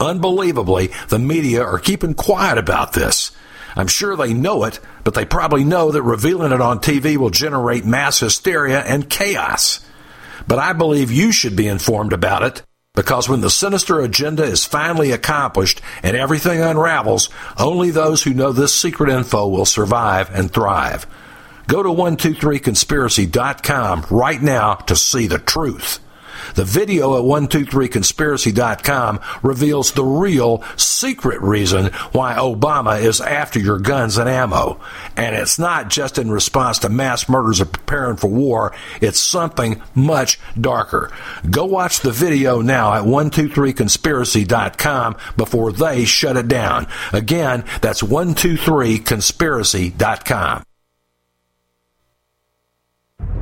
[0.00, 3.30] Unbelievably, the media are keeping quiet about this.
[3.76, 7.30] I'm sure they know it, but they probably know that revealing it on TV will
[7.30, 9.80] generate mass hysteria and chaos.
[10.46, 12.62] But I believe you should be informed about it
[12.94, 18.52] because when the sinister agenda is finally accomplished and everything unravels, only those who know
[18.52, 21.06] this secret info will survive and thrive.
[21.68, 26.00] Go to 123conspiracy.com right now to see the truth.
[26.54, 34.18] The video at 123conspiracy.com reveals the real secret reason why Obama is after your guns
[34.18, 34.78] and ammo.
[35.16, 39.80] And it's not just in response to mass murders of preparing for war, it's something
[39.94, 41.10] much darker.
[41.50, 46.86] Go watch the video now at 123conspiracy.com before they shut it down.
[47.12, 50.64] Again, that's 123conspiracy.com.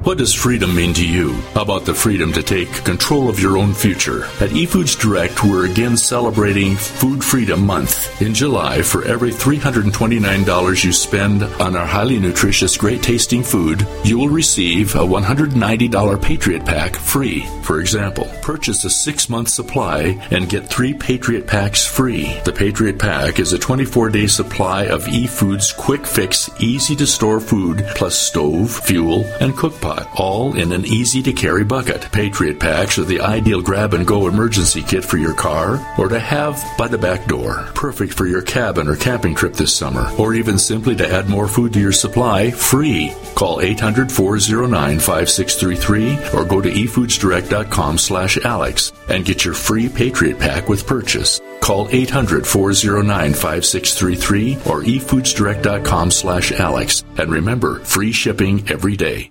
[0.03, 1.35] What does freedom mean to you?
[1.55, 4.25] How about the freedom to take control of your own future?
[4.41, 8.23] At eFoods Direct, we're again celebrating Food Freedom Month.
[8.23, 14.19] In July, for every $329 you spend on our highly nutritious, great tasting food, you
[14.19, 17.47] will receive a $190 Patriot Pack free.
[17.63, 22.41] For example, purchase a six month supply and get three Patriot Packs free.
[22.47, 27.39] The Patriot Pack is a 24 day supply of eFoods quick fix, easy to store
[27.39, 32.03] food, plus stove, fuel, and cook pot all in an easy to carry bucket.
[32.13, 36.19] Patriot Packs are the ideal grab and go emergency kit for your car or to
[36.19, 37.69] have by the back door.
[37.75, 41.49] Perfect for your cabin or camping trip this summer, or even simply to add more
[41.49, 43.15] food to your supply free.
[43.35, 50.39] Call 800 409 5633 or go to efoodsdirect.com slash Alex and get your free Patriot
[50.39, 51.41] Pack with purchase.
[51.61, 57.05] Call 800 409 5633 or efoodsdirect.com slash Alex.
[57.19, 59.31] And remember, free shipping every day.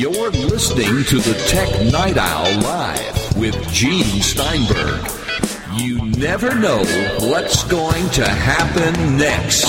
[0.00, 5.06] You're listening to the Tech Night Owl Live with Gene Steinberg.
[5.74, 6.78] You never know
[7.28, 9.66] what's going to happen next.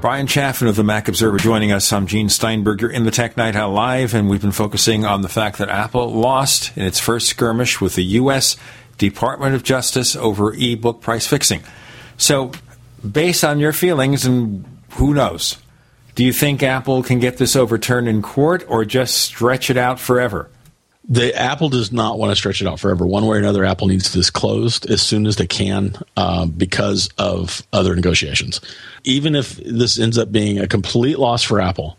[0.00, 1.92] Bryan Chaffin of the Mac Observer joining us.
[1.92, 2.80] I'm Gene Steinberg.
[2.80, 5.68] You're in the Tech Night Owl Live, and we've been focusing on the fact that
[5.68, 8.56] Apple lost in its first skirmish with the U.S.
[9.00, 11.62] Department of Justice over e-book price fixing.
[12.18, 12.52] So,
[13.10, 15.56] based on your feelings, and who knows,
[16.14, 19.98] do you think Apple can get this overturned in court or just stretch it out
[19.98, 20.50] forever?
[21.08, 23.06] The Apple does not want to stretch it out forever.
[23.06, 27.08] One way or another, Apple needs this closed as soon as they can uh, because
[27.16, 28.60] of other negotiations.
[29.02, 31.96] Even if this ends up being a complete loss for Apple,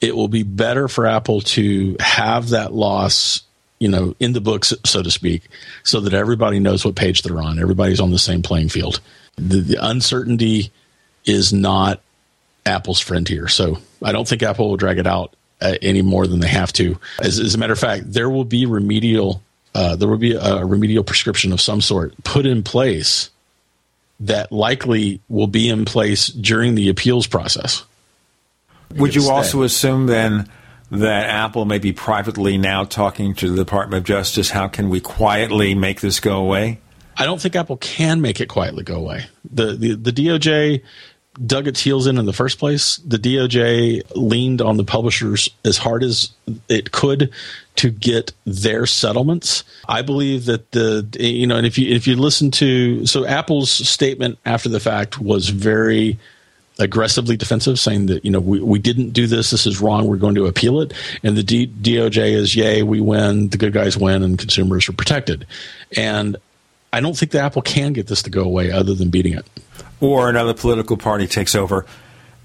[0.00, 3.42] it will be better for Apple to have that loss
[3.80, 5.48] you know, in the books, so to speak,
[5.82, 7.58] so that everybody knows what page they're on.
[7.58, 9.00] Everybody's on the same playing field.
[9.36, 10.70] The, the uncertainty
[11.24, 12.00] is not
[12.66, 13.48] Apple's friend here.
[13.48, 16.72] So I don't think Apple will drag it out uh, any more than they have
[16.74, 16.98] to.
[17.20, 19.42] As, as, a matter of fact, there will be remedial.
[19.74, 23.30] Uh, there will be a remedial prescription of some sort put in place
[24.20, 27.84] that likely will be in place during the appeals process.
[28.96, 30.48] Would you also assume then
[30.90, 34.50] that Apple may be privately now talking to the Department of Justice.
[34.50, 36.80] How can we quietly make this go away?
[37.16, 39.26] I don't think Apple can make it quietly go away.
[39.52, 40.82] The, the, the DOJ
[41.46, 42.96] dug its heels in in the first place.
[42.98, 46.30] The DOJ leaned on the publishers as hard as
[46.68, 47.32] it could
[47.76, 49.64] to get their settlements.
[49.88, 53.70] I believe that the you know, and if you if you listen to so Apple's
[53.70, 56.18] statement after the fact was very
[56.80, 60.16] aggressively defensive, saying that you know we, we didn't do this, this is wrong, we're
[60.16, 60.92] going to appeal it,
[61.22, 64.92] and the D- DOJ is yay, we win, the good guys win, and consumers are
[64.92, 65.46] protected.
[65.96, 66.36] And
[66.92, 69.46] I don't think that Apple can get this to go away other than beating it.
[70.00, 71.86] Or another political party takes over,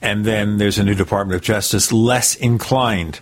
[0.01, 3.21] and then there's a new Department of Justice less inclined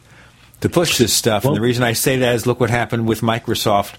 [0.62, 1.44] to push this stuff.
[1.44, 3.96] Well, and the reason I say that is look what happened with Microsoft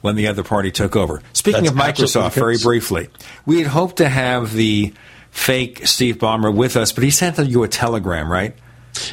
[0.00, 1.22] when the other party took over.
[1.32, 3.08] Speaking of Microsoft, very briefly,
[3.46, 4.92] we had hoped to have the
[5.38, 8.54] fake Steve Ballmer with us, but he sent you a telegram, right?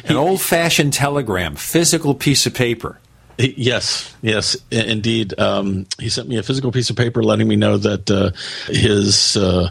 [0.04, 2.98] An old fashioned telegram, physical piece of paper.
[3.38, 5.38] Yes, yes, indeed.
[5.38, 8.30] Um, he sent me a physical piece of paper letting me know that uh,
[8.66, 9.68] his uh,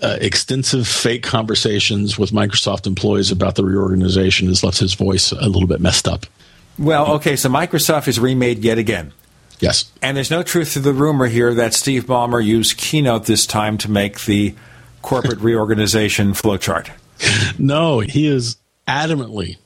[0.00, 5.48] uh, extensive fake conversations with Microsoft employees about the reorganization has left his voice a
[5.48, 6.26] little bit messed up.
[6.78, 9.12] Well, okay, so Microsoft is remade yet again.
[9.58, 9.90] Yes.
[10.00, 13.76] And there's no truth to the rumor here that Steve Ballmer used Keynote this time
[13.78, 14.54] to make the
[15.08, 16.90] corporate reorganization flowchart.
[17.58, 19.56] No, he is adamantly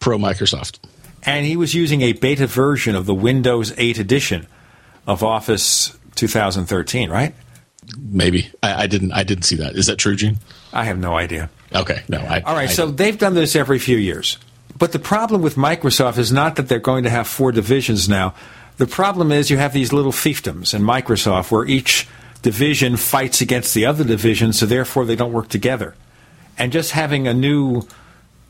[0.00, 0.78] pro Microsoft.
[1.22, 4.46] And he was using a beta version of the Windows 8 edition
[5.06, 7.34] of Office 2013, right?
[7.98, 9.12] Maybe I, I didn't.
[9.12, 9.76] I didn't see that.
[9.76, 10.38] Is that true, Gene?
[10.72, 11.48] I have no idea.
[11.74, 12.18] Okay, no.
[12.18, 14.38] I, All right, I, so they've done this every few years.
[14.76, 18.34] But the problem with Microsoft is not that they're going to have four divisions now.
[18.76, 22.06] The problem is you have these little fiefdoms in Microsoft where each
[22.46, 25.96] division fights against the other division, so therefore they don't work together.
[26.56, 27.82] And just having a new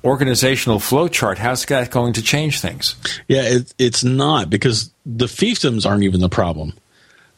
[0.05, 2.94] organizational flowchart, how's that going to change things?
[3.26, 6.75] Yeah, it, it's not because the fiefdoms aren't even the problem.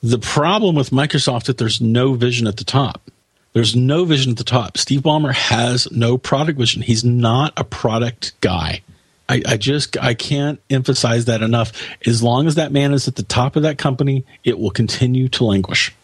[0.02, 3.08] The problem with Microsoft is that there's no vision at the top.
[3.52, 4.78] There's no vision at the top.
[4.78, 6.82] Steve Ballmer has no product vision.
[6.82, 8.82] He's not a product guy.
[9.28, 11.70] I, I, just I can't emphasize that enough.
[12.04, 15.28] As long as that man is at the top of that company, it will continue
[15.28, 15.94] to languish.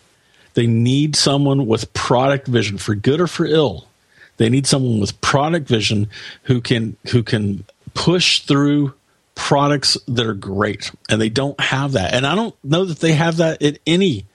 [0.55, 3.87] They need someone with product vision for good or for ill.
[4.37, 6.09] They need someone with product vision
[6.45, 8.95] who can who can push through
[9.35, 12.15] products that are great, and they don't have that.
[12.15, 14.27] And I don't know that they have that at any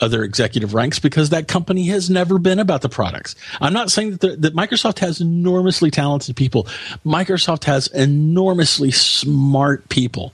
[0.00, 3.34] other executive ranks because that company has never been about the products.
[3.60, 6.64] I'm not saying that, that Microsoft has enormously talented people.
[7.04, 10.32] Microsoft has enormously smart people.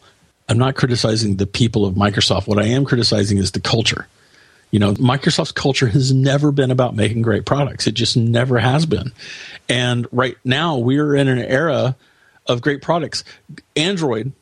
[0.49, 2.47] I'm not criticizing the people of Microsoft.
[2.47, 4.07] What I am criticizing is the culture.
[4.75, 7.87] You know, Microsoft's culture has never been about making great products.
[7.87, 9.13] It just never has been.
[9.69, 11.95] And right now we're in an era
[12.49, 13.23] of great products.
[13.77, 14.33] Android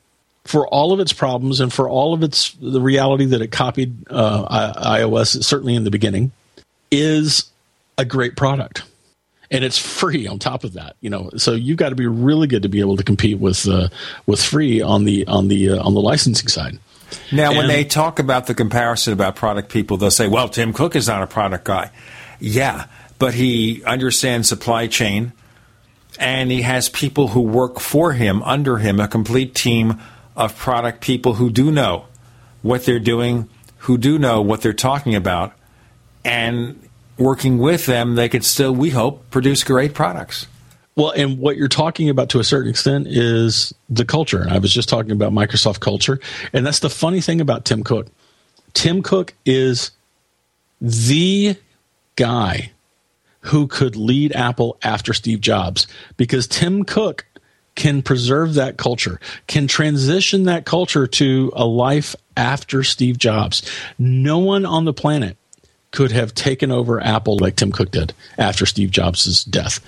[0.45, 3.95] for all of its problems and for all of its the reality that it copied
[4.09, 6.33] uh, iOS certainly in the beginning
[6.91, 7.51] is
[7.99, 8.85] a great product
[9.51, 12.47] and it's free on top of that you know so you've got to be really
[12.47, 13.87] good to be able to compete with uh,
[14.27, 16.79] with free on the on the uh, on the licensing side
[17.33, 20.73] now and, when they talk about the comparison about product people they'll say well Tim
[20.73, 21.91] Cook is not a product guy
[22.41, 22.87] yeah
[23.19, 25.33] but he understands supply chain
[26.19, 30.01] and he has people who work for him under him a complete team
[30.37, 32.07] of product people who do know
[32.63, 35.53] what they're doing, who do know what they're talking about,
[36.25, 40.47] and working with them, they could still, we hope, produce great products.
[40.95, 44.47] Well, and what you're talking about to a certain extent is the culture.
[44.49, 46.21] I was just talking about Microsoft culture,
[46.53, 48.09] and that's the funny thing about Tim Cook.
[48.75, 49.91] Tim Cook is
[50.81, 51.57] the
[52.17, 52.73] guy
[53.41, 57.27] who could lead Apple after Steve Jobs because Tim Cook
[57.75, 63.63] can preserve that culture, can transition that culture to a life after Steve Jobs.
[63.99, 65.37] No one on the planet
[65.93, 69.79] could have taken over Apple like Tim Cook did after Steve Jobs' death.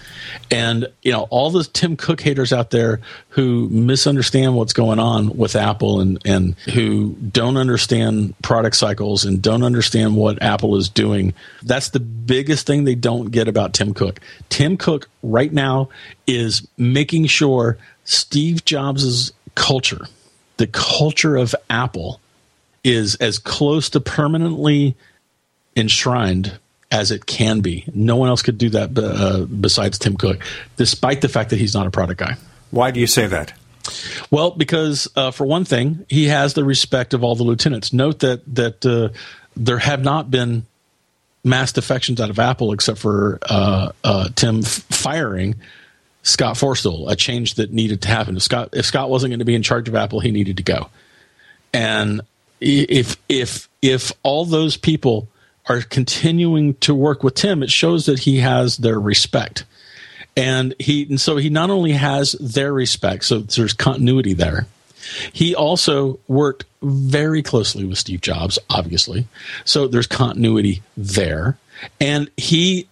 [0.50, 3.00] And, you know, all the Tim Cook haters out there
[3.30, 9.40] who misunderstand what's going on with Apple and, and who don't understand product cycles and
[9.40, 13.94] don't understand what Apple is doing, that's the biggest thing they don't get about Tim
[13.94, 14.20] Cook.
[14.50, 15.88] Tim Cook right now
[16.26, 20.06] is making sure Steve Jobs' culture,
[20.58, 22.20] the culture of Apple,
[22.84, 24.94] is as close to permanently
[25.76, 26.58] enshrined
[26.90, 27.84] as it can be.
[27.92, 30.42] No one else could do that uh, besides Tim Cook,
[30.76, 32.36] despite the fact that he's not a product guy.
[32.70, 33.52] Why do you say that?
[34.30, 37.92] Well, because uh, for one thing, he has the respect of all the lieutenants.
[37.92, 39.10] Note that that uh,
[39.56, 40.66] there have not been
[41.42, 45.56] mass defections out of Apple except for uh, uh, Tim f- firing
[46.22, 48.36] Scott Forstall, a change that needed to happen.
[48.36, 50.62] If Scott if Scott wasn't going to be in charge of Apple, he needed to
[50.62, 50.88] go.
[51.72, 52.22] And
[52.60, 55.28] if if if all those people
[55.66, 59.64] are continuing to work with Tim, it shows that he has their respect.
[60.36, 64.66] And he and so he not only has their respect, so there's continuity there.
[65.32, 69.26] He also worked very closely with Steve Jobs, obviously.
[69.64, 71.56] So there's continuity there.
[72.00, 72.88] And he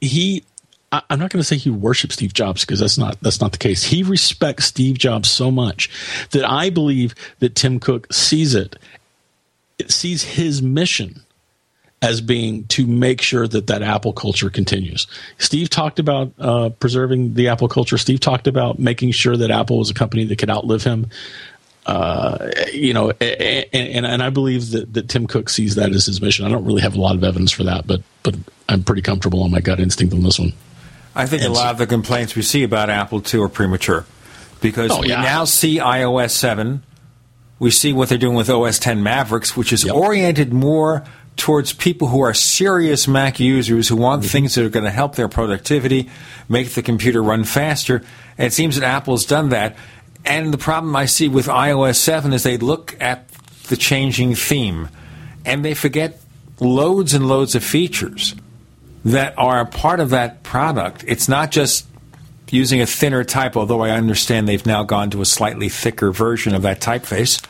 [0.00, 0.44] he
[0.92, 3.58] I'm not going to say he worships Steve Jobs because that's not that's not the
[3.58, 3.84] case.
[3.84, 5.90] He respects Steve Jobs so much
[6.30, 8.76] that I believe that Tim Cook sees it,
[9.78, 11.22] it sees his mission
[12.06, 15.08] as being to make sure that that Apple culture continues.
[15.38, 17.98] Steve talked about uh, preserving the Apple culture.
[17.98, 21.08] Steve talked about making sure that Apple was a company that could outlive him.
[21.84, 26.06] Uh, you know, and, and, and I believe that, that Tim Cook sees that as
[26.06, 26.46] his mission.
[26.46, 28.36] I don't really have a lot of evidence for that, but but
[28.68, 30.52] I'm pretty comfortable on my gut instinct on this one.
[31.14, 33.48] I think and a lot so, of the complaints we see about Apple too are
[33.48, 34.04] premature
[34.60, 35.20] because oh, yeah.
[35.20, 36.82] we now see iOS seven.
[37.58, 39.94] We see what they're doing with OS 10 Mavericks, which is yep.
[39.94, 41.04] oriented more
[41.36, 44.30] towards people who are serious Mac users who want mm-hmm.
[44.30, 46.08] things that are going to help their productivity,
[46.48, 48.02] make the computer run faster.
[48.38, 49.76] And it seems that Apple's done that.
[50.24, 53.28] And the problem I see with iOS 7 is they look at
[53.68, 54.88] the changing theme
[55.44, 56.20] and they forget
[56.58, 58.34] loads and loads of features
[59.04, 61.04] that are a part of that product.
[61.06, 61.86] It's not just
[62.50, 66.54] using a thinner type, although I understand they've now gone to a slightly thicker version
[66.54, 67.44] of that typeface.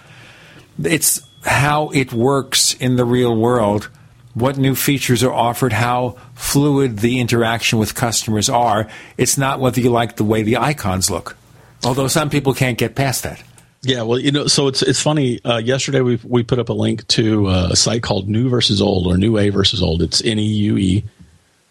[0.83, 3.89] It's how it works in the real world,
[4.35, 8.89] what new features are offered, how fluid the interaction with customers are.
[9.17, 11.37] It's not whether you like the way the icons look,
[11.85, 13.43] although some people can't get past that.
[13.83, 15.43] Yeah, well, you know, so it's it's funny.
[15.45, 18.83] Uh, yesterday we we put up a link to uh, a site called New versus
[18.83, 20.03] Old or New A versus Old.
[20.03, 21.05] It's N E U E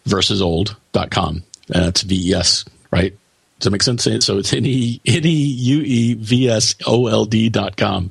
[0.06, 1.42] versus Old dot com.
[1.74, 3.14] Uh, it's V E S, right?
[3.58, 4.04] Does that make sense?
[4.04, 4.50] So it's
[7.52, 8.10] dot com.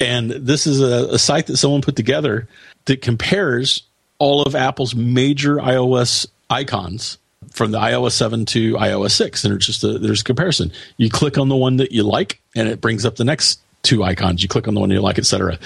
[0.00, 2.48] And this is a, a site that someone put together
[2.86, 3.84] that compares
[4.18, 7.18] all of Apple's major iOS icons
[7.50, 9.44] from the iOS 7 to iOS 6.
[9.44, 10.72] And it's just a, there's a comparison.
[10.96, 14.02] You click on the one that you like, and it brings up the next two
[14.02, 14.42] icons.
[14.42, 15.58] You click on the one you like, etc.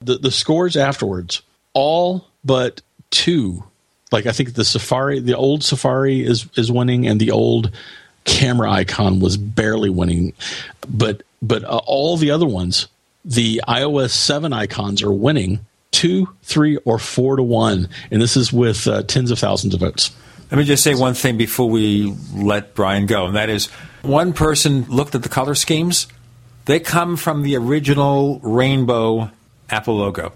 [0.00, 3.64] The, the scores afterwards, all but two,
[4.12, 7.70] like I think the Safari, the old Safari is, is winning, and the old
[8.26, 10.34] camera icon was barely winning,
[10.88, 12.88] but but uh, all the other ones,
[13.24, 17.88] the iOS 7 icons are winning two, three, or four to one.
[18.10, 20.14] And this is with uh, tens of thousands of votes.
[20.50, 23.66] Let me just say one thing before we let Bryan go, and that is
[24.02, 26.06] one person looked at the color schemes.
[26.66, 29.30] They come from the original rainbow
[29.70, 30.32] Apple logo.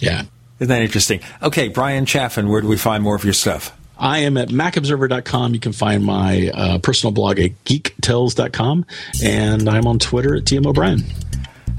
[0.00, 0.22] Yeah.
[0.60, 1.20] Isn't that interesting?
[1.42, 3.76] Okay, Bryan Chaffin, where do we find more of your stuff?
[4.00, 5.54] I am at macobserver.com.
[5.54, 8.86] You can find my uh, personal blog at geektells.com.
[9.22, 11.04] And I'm on Twitter at TMOBryan.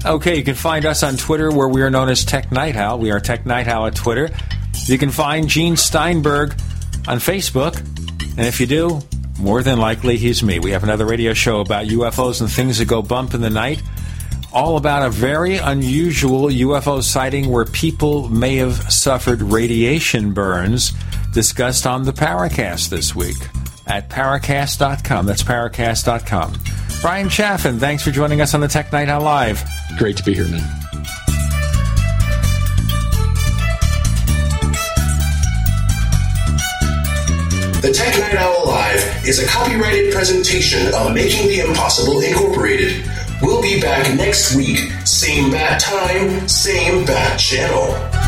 [0.04, 2.98] Okay, you can find us on Twitter where we are known as Tech Night Owl.
[2.98, 4.30] We are Tech Night Owl at Twitter.
[4.86, 6.52] You can find Gene Steinberg
[7.06, 7.78] on Facebook.
[8.36, 9.00] And if you do,
[9.38, 10.58] more than likely he's me.
[10.58, 13.82] We have another radio show about UFOs and things that go bump in the night.
[14.52, 20.92] All about a very unusual UFO sighting where people may have suffered radiation burns,
[21.32, 23.38] discussed on the Paracast this week
[23.86, 25.24] at paracast.com.
[25.24, 26.54] That's paracast.com.
[27.00, 29.64] Bryan Chaffin, thanks for joining us on the Tech Night Owl Live.
[29.98, 30.60] Great to be here, man.
[37.80, 43.04] The Tech Night Owl Live is a copyrighted presentation of Making the Impossible Incorporated.
[43.42, 48.21] We'll be back next week, same bat time, same bat channel.